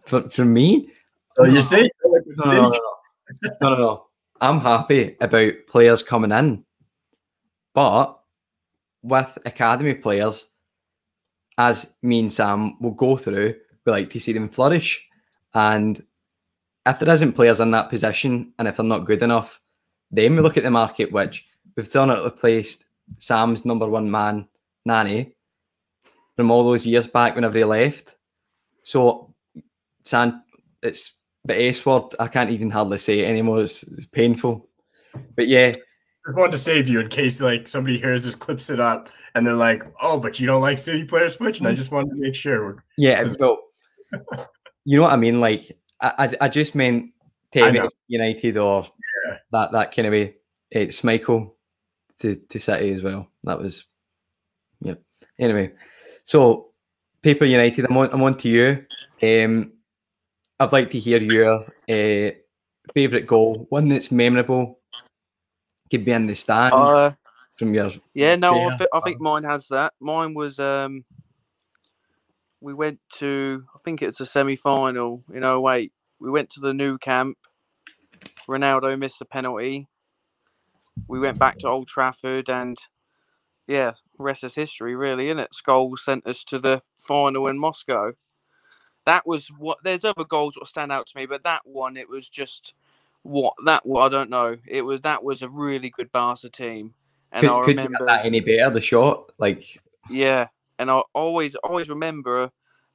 For 0.05 0.29
for 0.29 0.45
me, 0.45 0.89
Oh, 1.37 1.45
you're 1.45 1.63
saying 1.63 1.89
no, 2.05 2.11
no, 2.45 2.69
no, 2.69 2.79
no, 3.61 3.69
no, 3.69 3.75
no. 3.77 4.07
I'm 4.41 4.59
happy 4.59 5.15
about 5.21 5.53
players 5.67 6.03
coming 6.03 6.31
in, 6.31 6.63
but 7.73 8.19
with 9.01 9.37
academy 9.45 9.93
players, 9.95 10.47
as 11.57 11.95
me 12.01 12.19
and 12.19 12.31
Sam 12.33 12.77
will 12.81 12.91
go 12.91 13.17
through, 13.17 13.55
we 13.85 13.91
like 13.91 14.09
to 14.11 14.19
see 14.19 14.33
them 14.33 14.49
flourish. 14.49 15.03
And 15.53 16.03
if 16.85 16.99
there 16.99 17.13
isn't 17.13 17.33
players 17.33 17.59
in 17.59 17.71
that 17.71 17.89
position, 17.89 18.53
and 18.59 18.67
if 18.67 18.77
they're 18.77 18.85
not 18.85 19.05
good 19.05 19.21
enough, 19.21 19.61
then 20.11 20.35
we 20.35 20.41
look 20.41 20.57
at 20.57 20.63
the 20.63 20.71
market, 20.71 21.11
which 21.11 21.45
we've 21.75 21.91
turned 21.91 22.11
out 22.11 22.23
replaced 22.23 22.85
Sam's 23.19 23.65
number 23.65 23.87
one 23.87 24.09
man, 24.09 24.47
Nani, 24.85 25.35
from 26.35 26.51
all 26.51 26.63
those 26.63 26.85
years 26.85 27.07
back 27.07 27.35
whenever 27.35 27.57
he 27.57 27.63
left. 27.63 28.17
So, 28.83 29.33
San, 30.03 30.43
it's 30.81 31.13
the 31.45 31.59
S 31.61 31.85
word. 31.85 32.15
I 32.19 32.27
can't 32.27 32.51
even 32.51 32.69
hardly 32.69 32.97
say 32.97 33.19
it 33.19 33.29
anymore. 33.29 33.61
It's, 33.61 33.83
it's 33.83 34.05
painful. 34.07 34.67
But 35.35 35.47
yeah, 35.47 35.75
I 36.27 36.31
wanted 36.31 36.53
to 36.53 36.57
save 36.57 36.87
you 36.87 36.99
in 36.99 37.09
case 37.09 37.39
like 37.39 37.67
somebody 37.67 37.97
hears 37.97 38.23
this, 38.23 38.35
clips 38.35 38.69
it 38.69 38.79
up, 38.79 39.09
and 39.35 39.45
they're 39.45 39.53
like, 39.53 39.83
"Oh, 40.01 40.19
but 40.19 40.39
you 40.39 40.47
don't 40.47 40.61
like 40.61 40.77
City 40.77 41.03
player 41.03 41.29
switch," 41.29 41.59
and 41.59 41.67
I 41.67 41.73
mm. 41.73 41.77
just 41.77 41.91
wanted 41.91 42.11
to 42.11 42.15
make 42.15 42.35
sure. 42.35 42.83
yeah. 42.97 43.31
Well, 43.39 43.59
you 44.85 44.97
know 44.97 45.03
what 45.03 45.13
I 45.13 45.17
mean. 45.17 45.39
Like 45.39 45.77
I, 45.99 46.13
I, 46.41 46.45
I 46.45 46.49
just 46.49 46.75
meant 46.75 47.11
I. 47.55 47.59
Tevez 47.59 47.89
United 48.07 48.57
or 48.57 48.85
Yeah. 49.27 49.37
that 49.51 49.71
that 49.71 49.95
kind 49.95 50.07
of 50.07 50.11
way. 50.11 50.35
It's 50.71 51.03
Michael 51.03 51.55
to 52.19 52.35
to 52.35 52.59
City 52.59 52.91
as 52.91 53.01
well. 53.03 53.27
That 53.43 53.59
was 53.59 53.85
yeah. 54.81 54.95
Anyway, 55.39 55.73
so 56.23 56.71
Paper 57.21 57.45
United. 57.45 57.85
I'm 57.85 57.97
on. 57.97 58.09
I'm 58.11 58.23
on 58.23 58.35
to 58.37 58.49
you. 58.49 58.85
Um, 59.21 59.73
I'd 60.59 60.71
like 60.71 60.91
to 60.91 60.99
hear 60.99 61.21
your 61.21 61.65
uh, 61.89 62.31
favorite 62.93 63.27
goal, 63.27 63.65
one 63.69 63.87
that's 63.87 64.11
memorable. 64.11 64.79
Could 65.91 66.05
be 66.05 66.11
in 66.11 66.25
the 66.27 66.35
stand 66.35 66.73
Uh, 66.73 67.11
from 67.55 67.73
your 67.73 67.91
yeah, 68.13 68.35
no, 68.35 68.53
I, 68.53 68.57
Yeah, 68.71 68.77
thi- 68.77 68.87
I 68.93 68.99
think 69.01 69.21
mine 69.21 69.43
has 69.43 69.67
that. 69.67 69.93
Mine 69.99 70.33
was 70.33 70.59
um, 70.59 71.03
we 72.63 72.73
went 72.73 72.99
to 73.17 73.63
I 73.75 73.79
think 73.83 74.01
it's 74.01 74.21
a 74.21 74.25
semi 74.25 74.55
final 74.55 75.23
in 75.33 75.43
08. 75.43 75.91
We 76.19 76.31
went 76.31 76.49
to 76.51 76.61
the 76.61 76.73
Nou 76.73 76.97
Camp. 76.97 77.37
Ronaldo 78.47 78.97
missed 78.97 79.19
the 79.19 79.25
penalty. 79.25 79.87
We 81.07 81.19
went 81.19 81.37
back 81.37 81.59
to 81.59 81.67
Old 81.67 81.87
Trafford 81.87 82.49
and 82.49 82.77
yeah, 83.67 83.93
rest 84.17 84.43
is 84.43 84.55
history, 84.55 84.95
really, 84.95 85.27
isn't 85.27 85.39
it? 85.39 85.51
Scholes 85.53 85.99
sent 85.99 86.25
us 86.27 86.43
to 86.45 86.59
the 86.59 86.81
final 87.05 87.47
in 87.47 87.57
Moscow. 87.57 88.11
That 89.05 89.25
was 89.25 89.47
what. 89.57 89.77
There's 89.83 90.05
other 90.05 90.23
goals 90.23 90.55
that 90.55 90.67
stand 90.67 90.91
out 90.91 91.07
to 91.07 91.17
me, 91.17 91.25
but 91.25 91.43
that 91.43 91.61
one, 91.65 91.97
it 91.97 92.09
was 92.09 92.29
just 92.29 92.73
what 93.23 93.53
that. 93.65 93.83
I 93.85 94.09
don't 94.09 94.29
know. 94.29 94.57
It 94.67 94.81
was 94.81 95.01
that 95.01 95.23
was 95.23 95.41
a 95.41 95.49
really 95.49 95.89
good 95.89 96.11
Barca 96.11 96.49
team, 96.49 96.93
and 97.31 97.41
could, 97.41 97.49
I 97.49 97.61
could 97.61 97.77
you 97.77 97.83
remember. 97.83 97.97
get 97.99 98.05
that 98.05 98.25
any 98.25 98.39
better? 98.39 98.69
The 98.69 98.81
shot, 98.81 99.31
like 99.37 99.81
Yeah, 100.09 100.47
and 100.79 100.89
I 100.91 101.01
always 101.13 101.55
always 101.55 101.89
remember. 101.89 102.49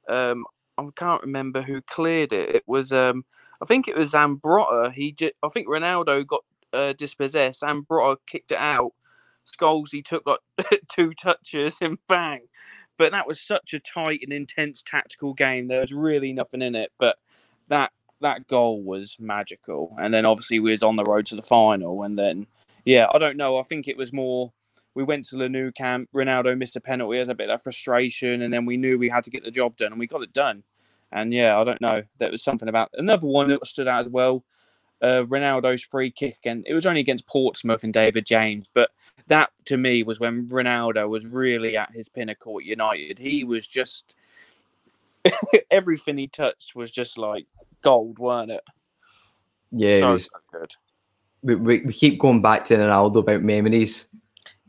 Um, 0.07 0.45
I 0.77 0.87
can't 0.95 1.21
remember 1.21 1.61
who 1.61 1.81
cleared 1.81 2.31
it. 2.31 2.55
It 2.55 2.63
was 2.65 2.91
um, 2.91 3.25
I 3.61 3.65
think 3.65 3.87
it 3.87 3.97
was 3.97 4.11
Zambrotta. 4.11 4.93
He 4.93 5.11
just, 5.11 5.33
I 5.43 5.49
think 5.49 5.67
Ronaldo 5.67 6.25
got 6.25 6.43
uh, 6.73 6.93
dispossessed. 6.93 7.61
Zambrotta 7.61 8.17
kicked 8.27 8.51
it 8.51 8.57
out. 8.57 8.93
Scholes 9.45 9.89
he 9.91 10.01
took 10.01 10.23
like 10.25 10.39
two 10.91 11.13
touches 11.13 11.75
and 11.81 11.97
bang. 12.07 12.41
But 12.97 13.11
that 13.11 13.27
was 13.27 13.41
such 13.41 13.73
a 13.73 13.79
tight 13.79 14.19
and 14.23 14.33
intense 14.33 14.83
tactical 14.85 15.33
game. 15.33 15.67
There 15.67 15.81
was 15.81 15.93
really 15.93 16.33
nothing 16.33 16.61
in 16.61 16.75
it. 16.75 16.91
But 16.99 17.17
that 17.67 17.91
that 18.21 18.47
goal 18.47 18.81
was 18.81 19.15
magical. 19.19 19.95
And 19.99 20.13
then 20.13 20.25
obviously 20.25 20.59
we 20.59 20.71
was 20.71 20.83
on 20.83 20.97
the 20.97 21.05
road 21.05 21.25
to 21.27 21.35
the 21.35 21.43
final. 21.43 22.03
And 22.03 22.17
then 22.17 22.47
yeah, 22.85 23.07
I 23.13 23.17
don't 23.17 23.37
know. 23.37 23.57
I 23.57 23.63
think 23.63 23.87
it 23.87 23.97
was 23.97 24.13
more 24.13 24.51
we 24.95 25.03
went 25.03 25.25
to 25.29 25.37
the 25.37 25.49
Nou 25.49 25.71
Camp. 25.71 26.09
Ronaldo 26.13 26.57
missed 26.57 26.75
a 26.75 26.81
penalty. 26.81 27.17
There's 27.17 27.29
a 27.29 27.35
bit 27.35 27.49
of 27.49 27.61
frustration, 27.61 28.41
and 28.41 28.53
then 28.53 28.65
we 28.65 28.77
knew 28.77 28.97
we 28.97 29.09
had 29.09 29.23
to 29.25 29.29
get 29.29 29.43
the 29.43 29.51
job 29.51 29.77
done, 29.77 29.91
and 29.91 29.99
we 29.99 30.07
got 30.07 30.23
it 30.23 30.33
done. 30.33 30.63
And 31.11 31.33
yeah, 31.33 31.59
I 31.59 31.63
don't 31.63 31.81
know. 31.81 32.03
There 32.19 32.31
was 32.31 32.43
something 32.43 32.69
about 32.69 32.89
another 32.93 33.27
one 33.27 33.49
that 33.49 33.65
stood 33.65 33.87
out 33.87 34.01
as 34.05 34.09
well. 34.09 34.43
Uh, 35.01 35.23
Ronaldo's 35.23 35.83
free 35.83 36.11
kick, 36.11 36.39
and 36.43 36.65
it 36.67 36.73
was 36.73 36.85
only 36.85 36.99
against 36.99 37.25
Portsmouth 37.25 37.83
and 37.83 37.93
David 37.93 38.25
James, 38.25 38.67
but 38.73 38.89
that 39.27 39.51
to 39.65 39.77
me 39.77 40.03
was 40.03 40.19
when 40.19 40.47
Ronaldo 40.47 41.07
was 41.07 41.25
really 41.25 41.77
at 41.77 41.93
his 41.93 42.09
pinnacle 42.09 42.59
at 42.59 42.65
United. 42.65 43.17
He 43.17 43.43
was 43.43 43.65
just 43.65 44.13
everything 45.71 46.17
he 46.17 46.27
touched 46.27 46.75
was 46.75 46.91
just 46.91 47.17
like 47.17 47.45
gold, 47.81 48.19
weren't 48.19 48.51
it? 48.51 48.63
yeah, 49.71 49.97
it 49.97 50.05
was, 50.05 50.25
so 50.25 50.59
good. 50.59 50.71
we, 51.41 51.55
we, 51.55 51.79
we 51.81 51.93
keep 51.93 52.19
going 52.19 52.41
back 52.41 52.65
to 52.65 52.75
Ronaldo 52.75 53.17
about 53.17 53.41
memories. 53.41 54.07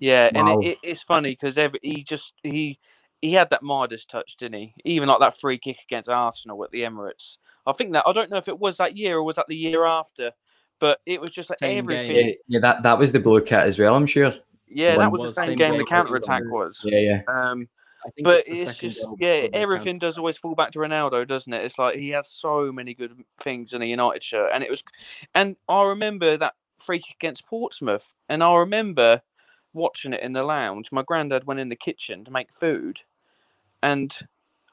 Yeah, 0.01 0.31
Wow. 0.35 0.55
and 0.55 0.65
it, 0.65 0.71
it, 0.71 0.79
it's 0.83 1.03
funny 1.03 1.31
because 1.31 1.57
he 1.83 2.03
just 2.03 2.35
he 2.43 2.79
he 3.21 3.35
had 3.35 3.51
that 3.51 3.63
Midas 3.63 4.07
touch, 4.07 4.37
didn't 4.39 4.59
he? 4.61 4.75
Even 4.85 5.09
like 5.09 5.21
that 5.21 5.39
free 5.39 5.59
kick 5.59 5.77
against 5.85 6.09
Arsenal 6.09 6.65
at 6.65 6.71
the 6.71 6.81
Emirates. 6.81 7.37
I 7.67 7.73
think 7.73 7.93
that 7.93 8.05
I 8.07 8.13
don't 8.13 8.31
know 8.31 8.39
if 8.39 8.49
it 8.49 8.59
was 8.59 8.79
that 8.79 8.97
year 8.97 9.19
or 9.19 9.23
was 9.23 9.37
that 9.37 9.47
the 9.49 9.57
year 9.57 9.85
after, 9.85 10.33
but 10.81 11.01
it 11.05 11.21
was 11.21 11.31
just 11.31 11.51
like 11.51 11.59
Same 11.59 11.87
game. 11.87 12.01
everything. 12.01 12.29
Yeah, 12.29 12.35
yeah, 12.49 12.61
that 12.61 12.83
that 12.83 12.99
was 12.99 13.13
the 13.13 13.21
blue 13.21 13.43
kit 13.43 13.61
as 13.63 13.79
well. 13.79 13.95
I'm 13.95 14.07
sure. 14.07 14.35
Yeah, 14.67 14.97
One 14.97 15.07
that 15.07 15.13
was, 15.13 15.23
was 15.23 15.35
the 15.35 15.43
same 15.43 15.49
same 15.51 15.59
game 15.59 15.71
goal 15.73 15.79
the 15.79 15.85
counter 15.85 16.17
attack 16.17 16.43
was. 16.47 16.81
Yeah, 16.85 16.99
yeah. 16.99 17.23
Um, 17.29 17.69
I 18.07 18.11
think 18.11 18.25
but 18.25 18.45
it's, 18.47 18.67
it's 18.67 18.79
just 18.79 19.07
yeah, 19.19 19.49
everything 19.53 19.99
does 19.99 20.17
always 20.17 20.39
fall 20.39 20.55
back 20.55 20.71
to 20.73 20.79
Ronaldo, 20.79 21.29
doesn't 21.29 21.53
it? 21.53 21.65
It's 21.65 21.79
like 21.79 21.97
he 21.97 22.09
has 22.11 22.31
so 22.31 22.73
many 22.73 22.95
good 22.95 23.13
things 23.41 23.75
in 23.75 23.83
a 23.83 23.85
United 23.85 24.25
shirt, 24.25 24.51
and 24.55 24.65
it 24.65 24.71
was, 24.71 24.83
and 25.35 25.57
I 25.69 25.83
remember 25.83 26.39
that 26.39 26.55
free 26.79 27.01
kick 27.01 27.17
against 27.17 27.45
Portsmouth, 27.47 28.11
and 28.31 28.43
I 28.43 28.55
remember 28.55 29.21
watching 29.73 30.13
it 30.13 30.23
in 30.23 30.33
the 30.33 30.43
lounge. 30.43 30.93
My 30.93 31.03
granddad 31.03 31.45
went 31.45 31.61
in 31.61 31.69
the 31.69 31.77
kitchen 31.77 32.25
to 32.25 32.31
make 32.31 32.53
food, 32.53 33.01
and 33.83 34.17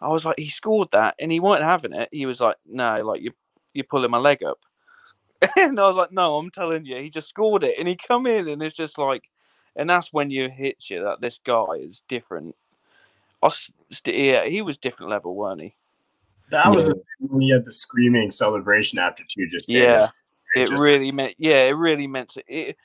I 0.02 0.10
was 0.10 0.26
like, 0.26 0.38
he 0.38 0.50
scored 0.50 0.89
that, 0.91 1.16
and 1.20 1.32
he 1.32 1.39
weren't 1.39 1.64
having 1.64 1.93
it. 1.93 2.10
He 2.12 2.26
was 2.26 2.39
like, 2.39 2.58
no, 2.66 3.04
like 3.04 3.22
you, 3.22 3.32
you're 3.74 3.86
pulling 3.86 4.12
my 4.12 4.18
leg 4.18 4.43
up, 4.43 4.60
and 5.58 5.80
I 5.80 5.88
was 5.88 5.95
like, 5.95 6.12
no, 6.12 6.38
I'm 6.38 6.52
telling 6.52 6.86
you, 6.86 6.98
he 6.98 7.10
just 7.10 7.30
scored 7.30 7.64
it, 7.64 7.76
and 7.78 7.88
he 7.88 7.95
come 7.95 8.28
in, 8.28 8.48
and 8.48 8.62
it's 8.62 8.76
just 8.76 8.98
like 8.98 9.24
and 9.78 9.89
that's 9.89 10.12
when 10.12 10.30
you 10.30 10.50
hit 10.50 10.89
you 10.89 11.04
that 11.04 11.22
this 11.22 11.39
guy 11.45 11.76
is 11.80 12.02
different. 12.10 12.56
I 13.43 13.50
yeah, 14.06 14.45
he 14.45 14.64
was 14.64 14.78
different 14.78 15.12
level, 15.12 15.36
weren't 15.36 15.62
he? 15.62 15.76
That 16.50 16.74
was 16.74 16.93
when 17.20 17.41
he 17.41 17.52
had 17.52 17.64
the 17.64 17.72
screaming 17.72 18.32
celebration 18.32 18.98
after 18.98 19.24
two. 19.28 19.48
Just 19.50 19.70
yeah, 19.70 20.08
it 20.56 20.70
just, 20.70 20.82
really 20.82 21.12
meant. 21.12 21.36
Yeah, 21.38 21.62
it 21.62 21.74
really 21.74 22.08
meant. 22.08 22.30
To, 22.30 22.43
it, 22.48 22.76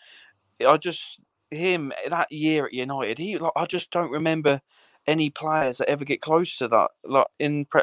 I 0.66 0.76
just 0.76 1.18
him 1.52 1.92
that 2.08 2.30
year 2.32 2.66
at 2.66 2.72
United. 2.72 3.18
He 3.18 3.38
like 3.38 3.52
I 3.56 3.66
just 3.66 3.90
don't 3.90 4.10
remember 4.10 4.60
any 5.06 5.30
players 5.30 5.78
that 5.78 5.88
ever 5.88 6.04
get 6.04 6.20
close 6.20 6.56
to 6.58 6.68
that. 6.68 6.90
Like 7.04 7.26
in 7.38 7.64
pre- 7.66 7.82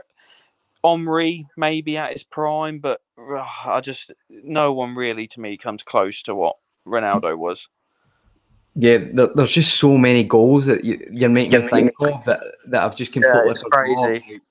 Omri, 0.84 1.46
maybe 1.58 1.98
at 1.98 2.14
his 2.14 2.24
prime, 2.24 2.80
but 2.80 3.02
uh, 3.18 3.46
I 3.66 3.82
just 3.82 4.12
no 4.30 4.74
one 4.74 4.96
really 4.96 5.28
to 5.28 5.40
me 5.40 5.58
comes 5.58 5.84
close 5.84 6.22
to 6.24 6.36
what 6.36 6.56
Ronaldo 6.88 7.38
was. 7.38 7.68
Yeah, 8.76 9.00
there, 9.12 9.28
there's 9.36 9.52
just 9.52 9.76
so 9.76 9.98
many 9.98 10.24
goals 10.24 10.66
that 10.68 10.86
you, 10.86 11.06
you're 11.12 11.30
making 11.30 11.68
think 11.70 11.92
of 12.00 12.24
that 12.26 12.42
that 12.68 12.84
I've 12.84 12.96
just 12.96 13.12
completely 13.12 13.46
yeah, 13.46 13.52
it's 13.52 13.64
crazy. 13.64 14.42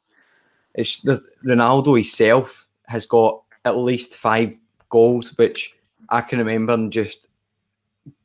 It's 0.75 1.01
the 1.01 1.23
Ronaldo 1.45 1.97
himself 1.97 2.67
has 2.87 3.07
got 3.07 3.43
at 3.65 3.77
least 3.77 4.15
five 4.15 4.55
goals, 4.91 5.37
which 5.39 5.73
I 6.09 6.21
can 6.21 6.39
remember 6.39 6.75
and 6.75 6.93
just 6.93 7.29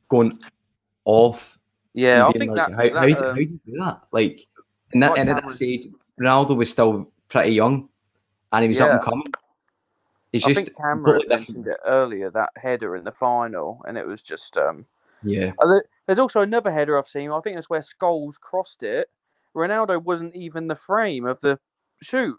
going 0.08 0.38
off. 1.04 1.58
Yeah, 1.92 2.26
I 2.26 2.32
think 2.32 2.52
like, 2.52 2.68
that, 2.68 2.76
how, 2.76 2.82
that, 2.82 2.94
how, 2.94 3.06
do, 3.06 3.14
how 3.14 3.32
do 3.34 3.40
you 3.40 3.60
do 3.66 3.78
that? 3.78 4.00
Like, 4.10 4.46
and 4.92 5.02
that, 5.02 5.16
and 5.16 5.30
at 5.30 5.42
that 5.42 5.52
stage, 5.52 5.88
Ronaldo 6.20 6.56
was 6.56 6.70
still 6.70 7.10
pretty 7.28 7.52
young, 7.52 7.88
and 8.52 8.62
he 8.62 8.68
was 8.68 8.78
yeah. 8.78 8.86
up 8.86 8.92
and 8.92 9.02
coming. 9.02 9.26
He's 10.32 10.44
I 10.44 10.48
just 10.52 10.64
think 10.64 10.76
Cameron 10.76 11.22
mentioned 11.28 11.66
it 11.68 11.76
earlier 11.86 12.30
that 12.30 12.50
header 12.56 12.96
in 12.96 13.04
the 13.04 13.12
final, 13.12 13.82
and 13.86 13.96
it 13.96 14.06
was 14.06 14.22
just 14.22 14.56
um. 14.56 14.86
Yeah. 15.22 15.52
There's 16.06 16.18
also 16.18 16.42
another 16.42 16.70
header 16.70 16.98
I've 16.98 17.08
seen. 17.08 17.30
I 17.30 17.40
think 17.40 17.56
that's 17.56 17.70
where 17.70 17.80
Scholes 17.80 18.38
crossed 18.38 18.82
it. 18.82 19.08
Ronaldo 19.56 20.02
wasn't 20.02 20.34
even 20.34 20.66
the 20.66 20.76
frame 20.76 21.24
of 21.24 21.40
the 21.40 21.58
shoot. 22.02 22.36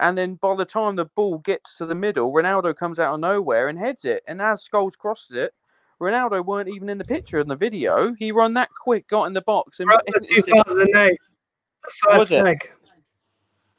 And 0.00 0.16
then 0.16 0.36
by 0.36 0.56
the 0.56 0.64
time 0.64 0.96
the 0.96 1.04
ball 1.04 1.38
gets 1.38 1.74
to 1.76 1.84
the 1.84 1.94
middle, 1.94 2.32
Ronaldo 2.32 2.74
comes 2.74 2.98
out 2.98 3.14
of 3.14 3.20
nowhere 3.20 3.68
and 3.68 3.78
heads 3.78 4.04
it. 4.06 4.22
And 4.26 4.40
as 4.40 4.66
Scholes 4.66 4.96
crosses 4.96 5.36
it, 5.36 5.52
Ronaldo 6.02 6.44
weren't 6.44 6.68
even 6.68 6.88
in 6.88 6.98
the 6.98 7.04
picture 7.04 7.38
in 7.38 7.48
the 7.48 7.56
video. 7.56 8.14
He 8.18 8.32
run 8.32 8.54
that 8.54 8.68
quick, 8.78 9.08
got 9.08 9.24
in 9.24 9.32
the 9.32 9.40
box, 9.42 9.80
and 9.80 9.88
2008, 10.26 11.18
first 11.88 12.30
leg. 12.30 12.70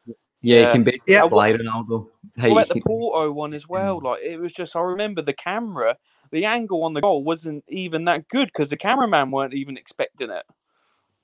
Yeah, 0.06 0.14
yeah, 0.42 0.66
he 0.66 0.72
can 0.72 0.84
basically 0.84 1.14
yeah, 1.14 1.24
apply 1.24 1.54
Ronaldo. 1.54 2.08
Well, 2.38 2.60
at 2.60 2.70
the 2.70 2.82
Porto 2.82 3.32
one 3.32 3.54
as 3.54 3.68
well, 3.68 4.02
like 4.02 4.22
it 4.22 4.38
was 4.38 4.54
just. 4.54 4.76
I 4.76 4.82
remember 4.82 5.22
the 5.22 5.34
camera, 5.34 5.98
the 6.32 6.46
angle 6.46 6.84
on 6.84 6.94
the 6.94 7.02
goal 7.02 7.24
wasn't 7.24 7.64
even 7.70 8.06
that 8.06 8.28
good 8.28 8.48
because 8.48 8.70
the 8.70 8.78
cameraman 8.78 9.32
weren't 9.32 9.54
even 9.54 9.78
expecting 9.78 10.30
it. 10.30 10.46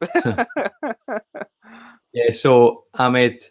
yeah, 2.13 2.31
so 2.31 2.85
Ahmed, 2.93 3.43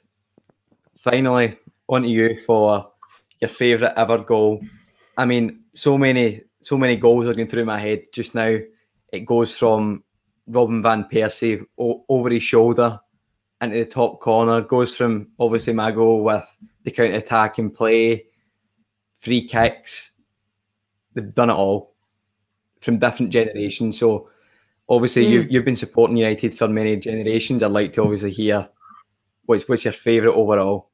finally 0.98 1.58
on 1.88 2.02
to 2.02 2.08
you 2.08 2.40
for 2.46 2.92
your 3.40 3.48
favourite 3.48 3.94
ever 3.96 4.18
goal. 4.18 4.62
I 5.16 5.26
mean, 5.26 5.64
so 5.74 5.98
many, 5.98 6.42
so 6.62 6.76
many 6.76 6.96
goals 6.96 7.26
are 7.26 7.34
going 7.34 7.48
through 7.48 7.64
my 7.64 7.78
head 7.78 8.04
just 8.12 8.34
now. 8.34 8.58
It 9.12 9.26
goes 9.26 9.56
from 9.56 10.04
Robin 10.46 10.82
van 10.82 11.04
Persie 11.04 11.64
o- 11.78 12.04
over 12.08 12.30
his 12.30 12.42
shoulder 12.42 13.00
into 13.60 13.78
the 13.78 13.86
top 13.86 14.20
corner. 14.20 14.60
Goes 14.62 14.94
from 14.94 15.28
obviously 15.38 15.72
my 15.72 15.90
goal 15.90 16.24
with 16.24 16.58
the 16.84 16.90
counter 16.90 17.14
attack 17.14 17.58
and 17.58 17.72
play, 17.72 18.26
free 19.18 19.46
kicks. 19.46 20.12
They've 21.14 21.34
done 21.34 21.50
it 21.50 21.54
all 21.54 21.94
from 22.80 22.98
different 22.98 23.32
generations. 23.32 23.98
So 23.98 24.30
obviously 24.88 25.26
mm. 25.26 25.30
you 25.30 25.46
you've 25.50 25.64
been 25.64 25.76
supporting 25.76 26.16
United 26.16 26.56
for 26.56 26.68
many 26.68 26.96
generations. 26.96 27.62
I'd 27.62 27.72
like 27.72 27.92
to 27.94 28.02
obviously 28.02 28.30
hear 28.30 28.68
what's 29.46 29.68
what's 29.68 29.84
your 29.84 29.92
favourite 29.92 30.34
overall. 30.34 30.90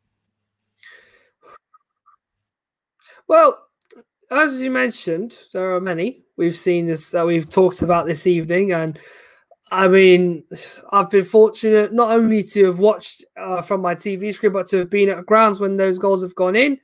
Well, 3.27 3.64
as 4.31 4.61
you 4.61 4.71
mentioned, 4.71 5.37
there 5.53 5.75
are 5.75 5.81
many 5.81 6.25
we've 6.37 6.57
seen 6.57 6.87
this 6.87 7.11
that 7.11 7.27
we've 7.27 7.49
talked 7.49 7.83
about 7.83 8.07
this 8.07 8.27
evening, 8.27 8.73
and 8.73 8.99
I 9.71 9.89
mean, 9.89 10.45
I've 10.91 11.11
been 11.11 11.25
fortunate 11.25 11.93
not 11.93 12.13
only 12.13 12.43
to 12.45 12.67
have 12.67 12.79
watched 12.79 13.25
uh, 13.37 13.61
from 13.61 13.81
my 13.81 13.95
TV 13.95 14.33
screen, 14.33 14.53
but 14.53 14.67
to 14.69 14.79
have 14.79 14.91
been 14.91 15.09
at 15.09 15.27
grounds 15.27 15.61
when 15.61 15.77
those 15.77 15.99
goals 15.99 16.23
have 16.23 16.35
gone 16.35 16.57
in. 16.57 16.79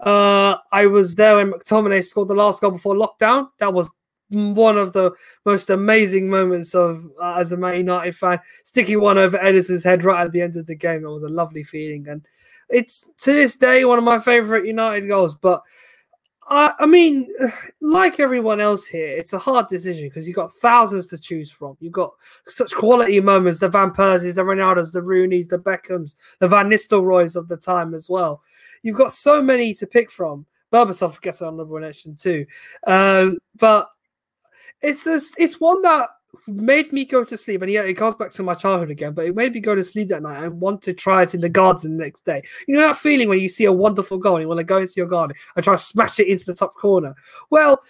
Uh, 0.00 0.56
I 0.72 0.86
was 0.86 1.14
there 1.14 1.36
when 1.36 1.52
McTominay 1.52 2.04
scored 2.04 2.28
the 2.28 2.34
last 2.34 2.60
goal 2.60 2.70
before 2.70 2.94
lockdown. 2.94 3.48
That 3.58 3.74
was 3.74 3.90
one 4.30 4.78
of 4.78 4.92
the 4.92 5.12
most 5.44 5.70
amazing 5.70 6.30
moments 6.30 6.74
of 6.74 7.04
uh, 7.20 7.34
as 7.34 7.52
a 7.52 7.56
Man 7.56 7.76
United 7.76 8.16
fan, 8.16 8.40
sticking 8.64 9.00
one 9.00 9.18
over 9.18 9.36
Ederson's 9.38 9.84
head 9.84 10.04
right 10.04 10.24
at 10.24 10.32
the 10.32 10.40
end 10.40 10.56
of 10.56 10.66
the 10.66 10.74
game. 10.74 11.04
It 11.04 11.10
was 11.10 11.24
a 11.24 11.28
lovely 11.28 11.64
feeling, 11.64 12.06
and 12.08 12.24
it's 12.68 13.06
to 13.22 13.32
this 13.32 13.56
day 13.56 13.84
one 13.84 13.98
of 13.98 14.04
my 14.04 14.18
favourite 14.18 14.64
United 14.66 15.08
goals. 15.08 15.34
But 15.34 15.62
I, 16.50 16.86
mean, 16.86 17.28
like 17.80 18.18
everyone 18.18 18.60
else 18.60 18.86
here, 18.86 19.08
it's 19.08 19.32
a 19.32 19.38
hard 19.38 19.68
decision 19.68 20.08
because 20.08 20.26
you've 20.26 20.36
got 20.36 20.52
thousands 20.52 21.06
to 21.06 21.18
choose 21.18 21.50
from. 21.50 21.76
You've 21.80 21.92
got 21.92 22.12
such 22.48 22.74
quality 22.74 23.20
moments: 23.20 23.60
the 23.60 23.68
Van 23.68 23.92
Persies, 23.92 24.34
the 24.34 24.42
Ronaldos, 24.42 24.92
the 24.92 25.00
Rooneys, 25.00 25.48
the 25.48 25.58
Beckhams, 25.58 26.16
the 26.40 26.48
Van 26.48 26.68
Nistelrooys 26.68 27.36
of 27.36 27.48
the 27.48 27.56
time 27.56 27.94
as 27.94 28.08
well. 28.08 28.42
You've 28.82 28.98
got 28.98 29.12
so 29.12 29.40
many 29.40 29.74
to 29.74 29.86
pick 29.86 30.10
from. 30.10 30.46
Berbatov 30.72 31.20
gets 31.20 31.40
an 31.40 31.48
honorable 31.48 31.80
mention 31.80 32.14
too, 32.14 32.46
um, 32.86 33.38
but 33.58 33.88
it's 34.82 35.04
just, 35.04 35.34
it's 35.36 35.60
one 35.60 35.82
that 35.82 36.08
made 36.46 36.92
me 36.92 37.04
go 37.04 37.24
to 37.24 37.36
sleep. 37.36 37.62
And 37.62 37.70
yeah, 37.70 37.82
it 37.82 37.94
goes 37.94 38.14
back 38.14 38.30
to 38.32 38.42
my 38.42 38.54
childhood 38.54 38.90
again, 38.90 39.12
but 39.12 39.26
it 39.26 39.34
made 39.34 39.52
me 39.52 39.60
go 39.60 39.74
to 39.74 39.84
sleep 39.84 40.08
that 40.08 40.22
night 40.22 40.42
and 40.42 40.60
want 40.60 40.82
to 40.82 40.92
try 40.92 41.22
it 41.22 41.34
in 41.34 41.40
the 41.40 41.48
garden 41.48 41.96
the 41.96 42.04
next 42.04 42.24
day. 42.24 42.42
You 42.66 42.76
know 42.76 42.86
that 42.88 42.96
feeling 42.96 43.28
when 43.28 43.40
you 43.40 43.48
see 43.48 43.64
a 43.64 43.72
wonderful 43.72 44.18
goal 44.18 44.36
and 44.36 44.42
you 44.42 44.48
want 44.48 44.58
to 44.58 44.64
go 44.64 44.78
into 44.78 44.94
your 44.96 45.06
garden 45.06 45.36
and 45.56 45.64
try 45.64 45.74
to 45.74 45.82
smash 45.82 46.20
it 46.20 46.28
into 46.28 46.44
the 46.44 46.54
top 46.54 46.74
corner? 46.74 47.14
Well, 47.50 47.80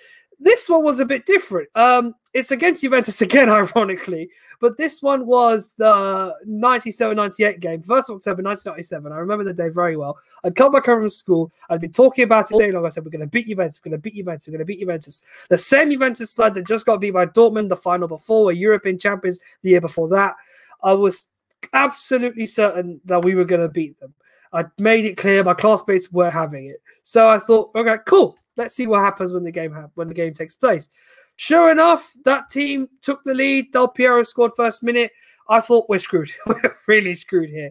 this 0.40 0.68
one 0.68 0.82
was 0.82 1.00
a 1.00 1.04
bit 1.04 1.26
different. 1.26 1.68
Um, 1.74 2.14
it's 2.32 2.50
against 2.50 2.82
Juventus 2.82 3.20
again, 3.20 3.48
ironically, 3.50 4.30
but 4.60 4.76
this 4.76 5.02
one 5.02 5.26
was 5.26 5.72
the 5.76 6.34
97 6.44 7.16
98 7.16 7.60
game, 7.60 7.82
1st 7.82 8.10
of 8.10 8.16
October 8.16 8.42
1997. 8.42 9.12
I 9.12 9.16
remember 9.16 9.44
the 9.44 9.52
day 9.52 9.68
very 9.68 9.96
well. 9.96 10.18
I'd 10.44 10.56
come 10.56 10.72
back 10.72 10.86
home 10.86 11.00
from 11.00 11.08
school. 11.08 11.52
I'd 11.68 11.80
been 11.80 11.92
talking 11.92 12.24
about 12.24 12.50
it 12.50 12.58
day 12.58 12.72
long. 12.72 12.86
I 12.86 12.88
said, 12.88 13.04
We're 13.04 13.10
going 13.10 13.20
to 13.20 13.26
beat 13.26 13.48
Juventus. 13.48 13.80
We're 13.84 13.90
going 13.90 14.00
to 14.00 14.02
beat 14.02 14.16
Juventus. 14.16 14.46
We're 14.46 14.52
going 14.52 14.58
to 14.60 14.64
beat 14.64 14.80
Juventus. 14.80 15.22
The 15.48 15.58
same 15.58 15.90
Juventus 15.90 16.30
side 16.30 16.54
that 16.54 16.66
just 16.66 16.86
got 16.86 17.00
beat 17.00 17.12
by 17.12 17.26
Dortmund 17.26 17.68
the 17.68 17.76
final 17.76 18.08
before, 18.08 18.46
were 18.46 18.52
European 18.52 18.98
champions 18.98 19.40
the 19.62 19.70
year 19.70 19.80
before 19.80 20.08
that. 20.08 20.36
I 20.82 20.92
was 20.92 21.28
absolutely 21.72 22.46
certain 22.46 23.00
that 23.04 23.24
we 23.24 23.34
were 23.34 23.44
going 23.44 23.60
to 23.60 23.68
beat 23.68 23.98
them. 24.00 24.14
I 24.52 24.64
made 24.78 25.04
it 25.04 25.16
clear 25.16 25.44
my 25.44 25.54
classmates 25.54 26.10
weren't 26.10 26.32
having 26.32 26.66
it. 26.66 26.82
So 27.02 27.28
I 27.28 27.38
thought, 27.38 27.70
okay, 27.74 27.96
cool. 28.06 28.36
Let's 28.60 28.74
see 28.74 28.86
what 28.86 29.00
happens 29.00 29.32
when 29.32 29.42
the 29.42 29.50
game 29.50 29.72
ha- 29.72 29.88
when 29.94 30.06
the 30.06 30.14
game 30.14 30.34
takes 30.34 30.54
place. 30.54 30.90
Sure 31.36 31.70
enough, 31.70 32.12
that 32.26 32.50
team 32.50 32.90
took 33.00 33.24
the 33.24 33.32
lead. 33.32 33.72
Del 33.72 33.88
Piero 33.88 34.22
scored 34.22 34.52
first 34.54 34.82
minute. 34.82 35.10
I 35.48 35.60
thought 35.60 35.88
we're 35.88 35.98
screwed. 35.98 36.30
we're 36.46 36.76
really 36.86 37.14
screwed 37.14 37.48
here. 37.48 37.70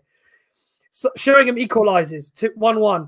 So 0.90 1.12
Sheringham 1.16 1.60
equalizes 1.60 2.32
to 2.32 2.50
1 2.56 2.80
1. 2.80 3.08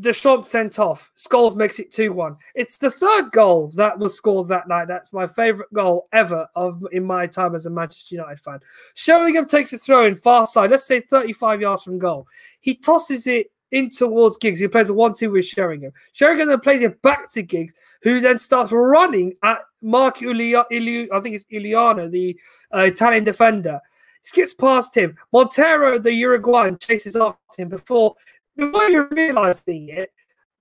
Deschamps 0.00 0.48
sent 0.48 0.80
off. 0.80 1.12
Scholes 1.16 1.54
makes 1.54 1.78
it 1.78 1.92
2 1.92 2.12
1. 2.12 2.36
It's 2.56 2.76
the 2.76 2.90
third 2.90 3.30
goal 3.30 3.70
that 3.76 3.96
was 3.96 4.16
scored 4.16 4.48
that 4.48 4.66
night. 4.66 4.88
That's 4.88 5.12
my 5.12 5.28
favourite 5.28 5.72
goal 5.72 6.08
ever 6.12 6.48
of 6.56 6.84
in 6.90 7.04
my 7.04 7.28
time 7.28 7.54
as 7.54 7.66
a 7.66 7.70
Manchester 7.70 8.16
United 8.16 8.40
fan. 8.40 8.58
Sheringham 8.94 9.46
takes 9.46 9.72
a 9.72 9.78
throw 9.78 10.06
in 10.06 10.16
far 10.16 10.44
side, 10.46 10.72
let's 10.72 10.86
say 10.86 10.98
35 10.98 11.60
yards 11.60 11.84
from 11.84 12.00
goal. 12.00 12.26
He 12.58 12.74
tosses 12.74 13.28
it 13.28 13.51
in 13.72 13.90
towards 13.90 14.36
Giggs, 14.36 14.60
who 14.60 14.68
plays 14.68 14.90
a 14.90 14.94
1 14.94 15.14
2 15.14 15.30
with 15.30 15.46
Sheringham. 15.46 15.92
Sheringham 16.12 16.48
then 16.48 16.60
plays 16.60 16.82
it 16.82 17.00
back 17.02 17.30
to 17.32 17.42
Giggs, 17.42 17.74
who 18.02 18.20
then 18.20 18.38
starts 18.38 18.70
running 18.70 19.34
at 19.42 19.60
Mark 19.80 20.22
Ilia, 20.22 20.64
I 20.70 21.20
think 21.20 21.34
it's 21.34 21.46
Iuliano, 21.46 22.10
the 22.10 22.38
uh, 22.74 22.80
Italian 22.80 23.24
defender. 23.24 23.80
Skips 24.22 24.54
past 24.54 24.96
him. 24.96 25.16
Montero, 25.32 25.98
the 25.98 26.12
Uruguayan, 26.12 26.78
chases 26.78 27.16
after 27.16 27.38
him 27.58 27.70
before, 27.70 28.14
before 28.56 28.84
you 28.84 29.08
it. 29.10 30.12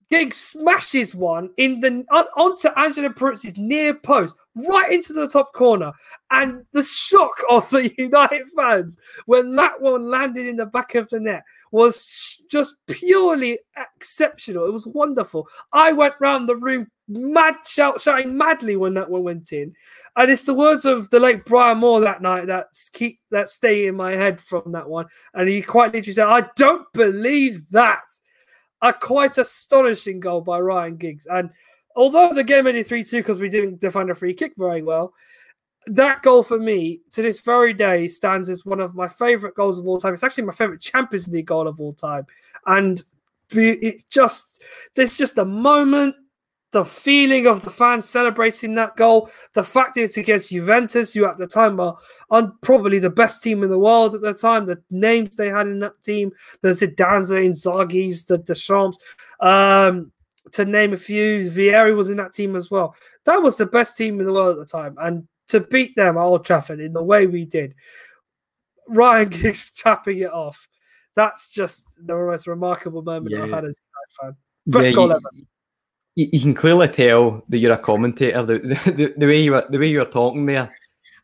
Giggs 0.10 0.36
smashes 0.36 1.16
one 1.16 1.50
in 1.56 1.80
the 1.80 2.04
on, 2.12 2.26
onto 2.36 2.68
Angelo 2.76 3.10
Peruzzi's 3.10 3.58
near 3.58 3.94
post, 3.94 4.36
right 4.56 4.92
into 4.92 5.14
the 5.14 5.28
top 5.28 5.54
corner. 5.54 5.94
And 6.32 6.66
the 6.74 6.84
shock 6.84 7.32
of 7.50 7.70
the 7.70 7.94
United 7.98 8.48
fans 8.56 8.98
when 9.26 9.56
that 9.56 9.80
one 9.80 10.10
landed 10.10 10.48
in 10.48 10.58
the 10.58 10.66
back 10.66 10.96
of 10.96 11.08
the 11.10 11.20
net 11.20 11.44
was 11.72 12.42
just 12.50 12.76
purely 12.88 13.60
exceptional. 13.78 14.66
It 14.66 14.74
was 14.74 14.86
wonderful. 14.86 15.48
I 15.74 15.94
went 15.94 16.16
round 16.20 16.48
the 16.48 16.56
room 16.56 16.88
mad 17.08 17.56
shout, 17.66 18.02
shouting 18.02 18.38
madly 18.38 18.76
when 18.76 18.94
that 18.96 19.10
one 19.10 19.24
went 19.24 19.52
in. 19.54 19.74
And 20.16 20.30
it's 20.30 20.44
the 20.44 20.54
words 20.54 20.86
of 20.86 21.10
the 21.10 21.20
late 21.20 21.46
Brian 21.46 21.80
Moore 21.80 22.02
that 22.02 22.22
night 22.22 22.48
that 22.48 22.68
keep 22.94 23.20
that 23.32 23.50
stay 23.50 23.88
in 23.88 23.96
my 23.96 24.12
head 24.12 24.42
from 24.42 24.72
that 24.74 24.88
one. 24.88 25.08
And 25.34 25.48
he 25.48 25.62
quite 25.62 25.94
literally 25.94 26.14
said, 26.14 26.28
I 26.28 26.48
don't 26.56 26.92
believe 26.94 27.70
that. 27.72 28.04
A 28.82 28.92
quite 28.92 29.38
astonishing 29.38 30.20
goal 30.20 30.42
by 30.42 30.60
Ryan 30.60 30.98
Giggs. 30.98 31.28
And 31.28 31.52
although 31.96 32.34
the 32.34 32.44
game 32.44 32.66
ended 32.66 32.88
3 32.88 33.04
2 33.04 33.18
because 33.18 33.38
we 33.38 33.48
didn't 33.48 33.80
defend 33.80 34.10
a 34.10 34.16
free 34.16 34.34
kick 34.34 34.54
very 34.58 34.82
well, 34.82 35.14
that 35.88 36.22
goal 36.22 36.44
for 36.44 36.60
me 36.60 37.02
to 37.12 37.22
this 37.22 37.40
very 37.40 37.74
day 37.74 38.08
stands 38.08 38.50
as 38.50 38.66
one 38.66 38.80
of 38.80 38.96
my 38.96 39.08
favorite 39.08 39.56
goals 39.56 39.80
of 39.80 39.88
all 39.88 40.00
time. 40.00 40.14
It's 40.14 40.24
actually 40.24 40.46
my 40.46 40.54
favorite 40.54 40.82
Champions 40.82 41.28
League 41.28 41.48
goal 41.48 41.68
of 41.68 41.80
all 41.80 41.94
time, 41.94 42.26
and 42.68 43.04
it's 43.50 44.04
just 44.04 44.62
there's 44.96 45.18
just 45.18 45.38
a 45.38 45.46
moment 45.46 46.16
the 46.72 46.86
feeling 46.86 47.48
of 47.48 47.64
the 47.64 47.70
fans 47.70 48.08
celebrating 48.08 48.74
that 48.76 48.96
goal, 48.96 49.30
the 49.54 49.64
fact 49.64 49.98
it's 49.98 50.18
against 50.18 50.52
Juventus, 50.52 51.14
who 51.14 51.26
at 51.26 51.38
the 51.38 51.48
time 51.48 51.78
were 51.78 51.94
on 52.30 52.58
probably 52.62 52.98
the 52.98 53.10
best 53.10 53.44
team 53.44 53.64
in 53.64 53.70
the 53.70 53.78
world 53.78 54.16
at 54.16 54.22
the 54.22 54.34
time, 54.34 54.66
the 54.66 54.82
names 54.90 55.36
they 55.36 55.50
had 55.50 55.68
in 55.68 55.80
that 55.80 56.02
team, 56.02 56.32
the 56.62 56.70
Zidanes, 56.70 57.28
the 57.28 57.36
Inzaghi's, 57.36 58.24
the 58.24 58.38
Deschamps, 58.38 59.00
um, 59.42 60.12
to 60.54 60.66
name 60.66 60.94
a 60.94 60.98
few, 60.98 61.42
Vieri 61.52 61.96
was 61.96 62.10
in 62.10 62.18
that 62.18 62.34
team 62.34 62.56
as 62.56 62.72
well. 62.72 62.96
That 63.26 63.42
was 63.42 63.58
the 63.58 63.66
best 63.66 63.98
team 63.98 64.20
in 64.20 64.26
the 64.26 64.34
world 64.34 64.58
at 64.58 64.66
the 64.66 64.66
time. 64.66 64.96
And 65.00 65.28
to 65.50 65.60
beat 65.60 65.96
them 65.96 66.18
at 66.18 66.22
Old 66.22 66.46
Trafford 66.46 66.80
in 66.80 66.94
the 66.94 67.04
way 67.04 67.28
we 67.28 67.46
did, 67.46 67.76
Ryan 68.88 69.30
Giggs 69.30 69.72
tapping 69.72 70.20
it 70.20 70.32
off, 70.32 70.68
that's 71.16 71.52
just 71.52 71.86
the 71.98 72.16
most 72.16 72.48
remarkable 72.48 73.02
moment 73.02 73.36
yeah. 73.36 73.44
I've 73.44 73.52
had 73.52 73.66
as 73.66 73.78
a 73.80 74.24
fan. 74.24 74.36
Best 74.68 74.90
yeah, 74.90 74.96
goal 74.96 75.12
ever 75.12 75.30
you, 76.16 76.28
you, 76.32 76.40
can 76.40 76.54
clearly 76.54 76.88
tell 76.88 77.44
that 77.50 77.58
you're 77.58 77.74
a 77.74 77.78
commentator. 77.78 78.44
The, 78.44 78.60
the, 78.60 79.14
the, 79.18 79.28
way 79.28 79.42
you 79.42 79.52
were 79.52 79.66
the 79.70 79.78
way 79.78 79.90
you 79.90 80.00
were 80.00 80.06
talking 80.06 80.46
there. 80.46 80.74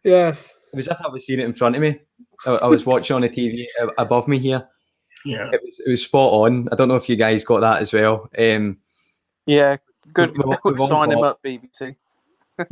Yes. 0.03 0.55
It 0.71 0.75
was 0.75 0.87
as 0.87 0.97
if 0.99 1.05
I 1.05 1.09
was 1.09 1.25
seeing 1.25 1.39
it 1.39 1.45
in 1.45 1.53
front 1.53 1.75
of 1.75 1.81
me. 1.81 1.99
I, 2.45 2.51
I 2.51 2.67
was 2.67 2.85
watching 2.85 3.15
on 3.15 3.21
the 3.21 3.29
TV 3.29 3.65
above 3.97 4.27
me 4.27 4.39
here. 4.39 4.67
Yeah. 5.25 5.49
It 5.51 5.61
was, 5.63 5.79
it 5.85 5.89
was 5.89 6.03
spot 6.03 6.31
on. 6.31 6.69
I 6.71 6.75
don't 6.75 6.87
know 6.87 6.95
if 6.95 7.09
you 7.09 7.15
guys 7.15 7.43
got 7.43 7.61
that 7.61 7.81
as 7.81 7.91
well. 7.91 8.29
Um, 8.37 8.77
yeah, 9.45 9.77
good. 10.13 10.37
We've, 10.37 10.57
we've 10.63 10.77
sign 10.77 11.09
got, 11.09 11.11
him 11.11 11.23
up, 11.23 11.39
BBC. 11.43 11.95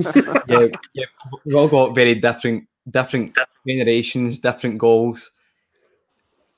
yeah, 0.47 0.67
yeah, 0.93 1.05
we've 1.45 1.55
all 1.55 1.67
got 1.67 1.95
very 1.95 2.15
different, 2.15 2.67
different 2.89 3.37
generations, 3.67 4.39
different 4.39 4.77
goals. 4.77 5.31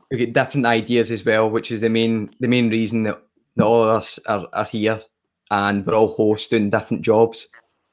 We 0.09 0.17
get 0.17 0.33
different 0.33 0.65
ideas 0.65 1.11
as 1.11 1.25
well, 1.25 1.49
which 1.49 1.71
is 1.71 1.81
the 1.81 1.89
main, 1.89 2.29
the 2.39 2.47
main 2.47 2.69
reason 2.69 3.03
that, 3.03 3.21
that 3.55 3.65
all 3.65 3.83
of 3.83 3.89
us 3.89 4.19
are, 4.25 4.47
are 4.53 4.65
here 4.65 5.01
and 5.51 5.85
we're 5.85 5.95
all 5.95 6.13
hosts 6.13 6.47
doing 6.47 6.69
different 6.69 7.03
jobs 7.03 7.47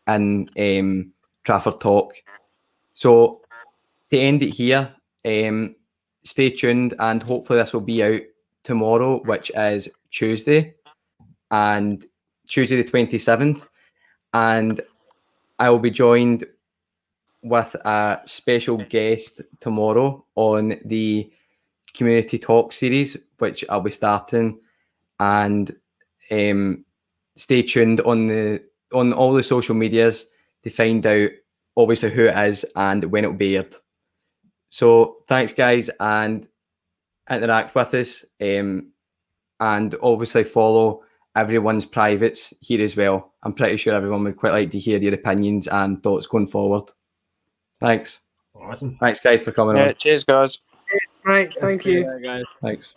in 0.06 0.48
um, 0.58 1.12
Trafford 1.44 1.80
Talk. 1.80 2.14
So 2.94 3.42
to 4.10 4.18
end 4.18 4.42
it 4.42 4.50
here, 4.50 4.94
um, 5.24 5.74
stay 6.24 6.50
tuned 6.50 6.94
and 6.98 7.22
hopefully 7.22 7.58
this 7.58 7.72
will 7.72 7.80
be 7.80 8.02
out 8.02 8.20
tomorrow, 8.62 9.20
which 9.24 9.50
is 9.54 9.88
Tuesday 10.10 10.74
and 11.50 12.04
Tuesday 12.46 12.80
the 12.80 12.88
27th. 12.88 13.66
And 14.32 14.80
I 15.58 15.70
will 15.70 15.78
be 15.78 15.90
joined 15.90 16.44
with 17.42 17.74
a 17.84 18.20
special 18.24 18.78
guest 18.78 19.42
tomorrow 19.60 20.24
on 20.34 20.80
the 20.84 21.30
Community 21.92 22.38
Talk 22.38 22.72
series, 22.72 23.16
which 23.38 23.64
I'll 23.68 23.80
be 23.80 23.92
starting. 23.92 24.58
And 25.20 25.74
um, 26.30 26.84
stay 27.36 27.62
tuned 27.62 28.00
on 28.00 28.26
the 28.26 28.62
on 28.92 29.12
all 29.12 29.32
the 29.32 29.42
social 29.42 29.74
medias 29.74 30.26
to 30.62 30.70
find 30.70 31.04
out 31.06 31.30
obviously 31.76 32.10
who 32.10 32.26
it 32.26 32.36
is 32.48 32.64
and 32.76 33.04
when 33.04 33.24
it'll 33.24 33.36
be 33.36 33.56
aired. 33.56 33.74
So 34.70 35.18
thanks 35.28 35.52
guys 35.52 35.90
and 36.00 36.46
interact 37.30 37.74
with 37.74 37.94
us 37.94 38.24
um, 38.40 38.92
and 39.60 39.94
obviously 40.02 40.44
follow 40.44 41.03
everyone's 41.36 41.86
privates 41.86 42.54
here 42.60 42.82
as 42.82 42.96
well. 42.96 43.32
I'm 43.42 43.52
pretty 43.52 43.76
sure 43.76 43.94
everyone 43.94 44.24
would 44.24 44.36
quite 44.36 44.52
like 44.52 44.70
to 44.70 44.78
hear 44.78 44.98
your 44.98 45.14
opinions 45.14 45.68
and 45.68 46.02
thoughts 46.02 46.26
going 46.26 46.46
forward. 46.46 46.90
Thanks. 47.80 48.20
Awesome. 48.54 48.96
Thanks 49.00 49.20
guys 49.20 49.40
for 49.42 49.52
coming 49.52 49.76
yeah, 49.76 49.88
on. 49.88 49.94
Cheers 49.96 50.24
guys. 50.24 50.58
Right, 51.24 51.52
thank 51.60 51.84
you. 51.86 52.04
guys. 52.22 52.44
Thanks. 52.62 52.96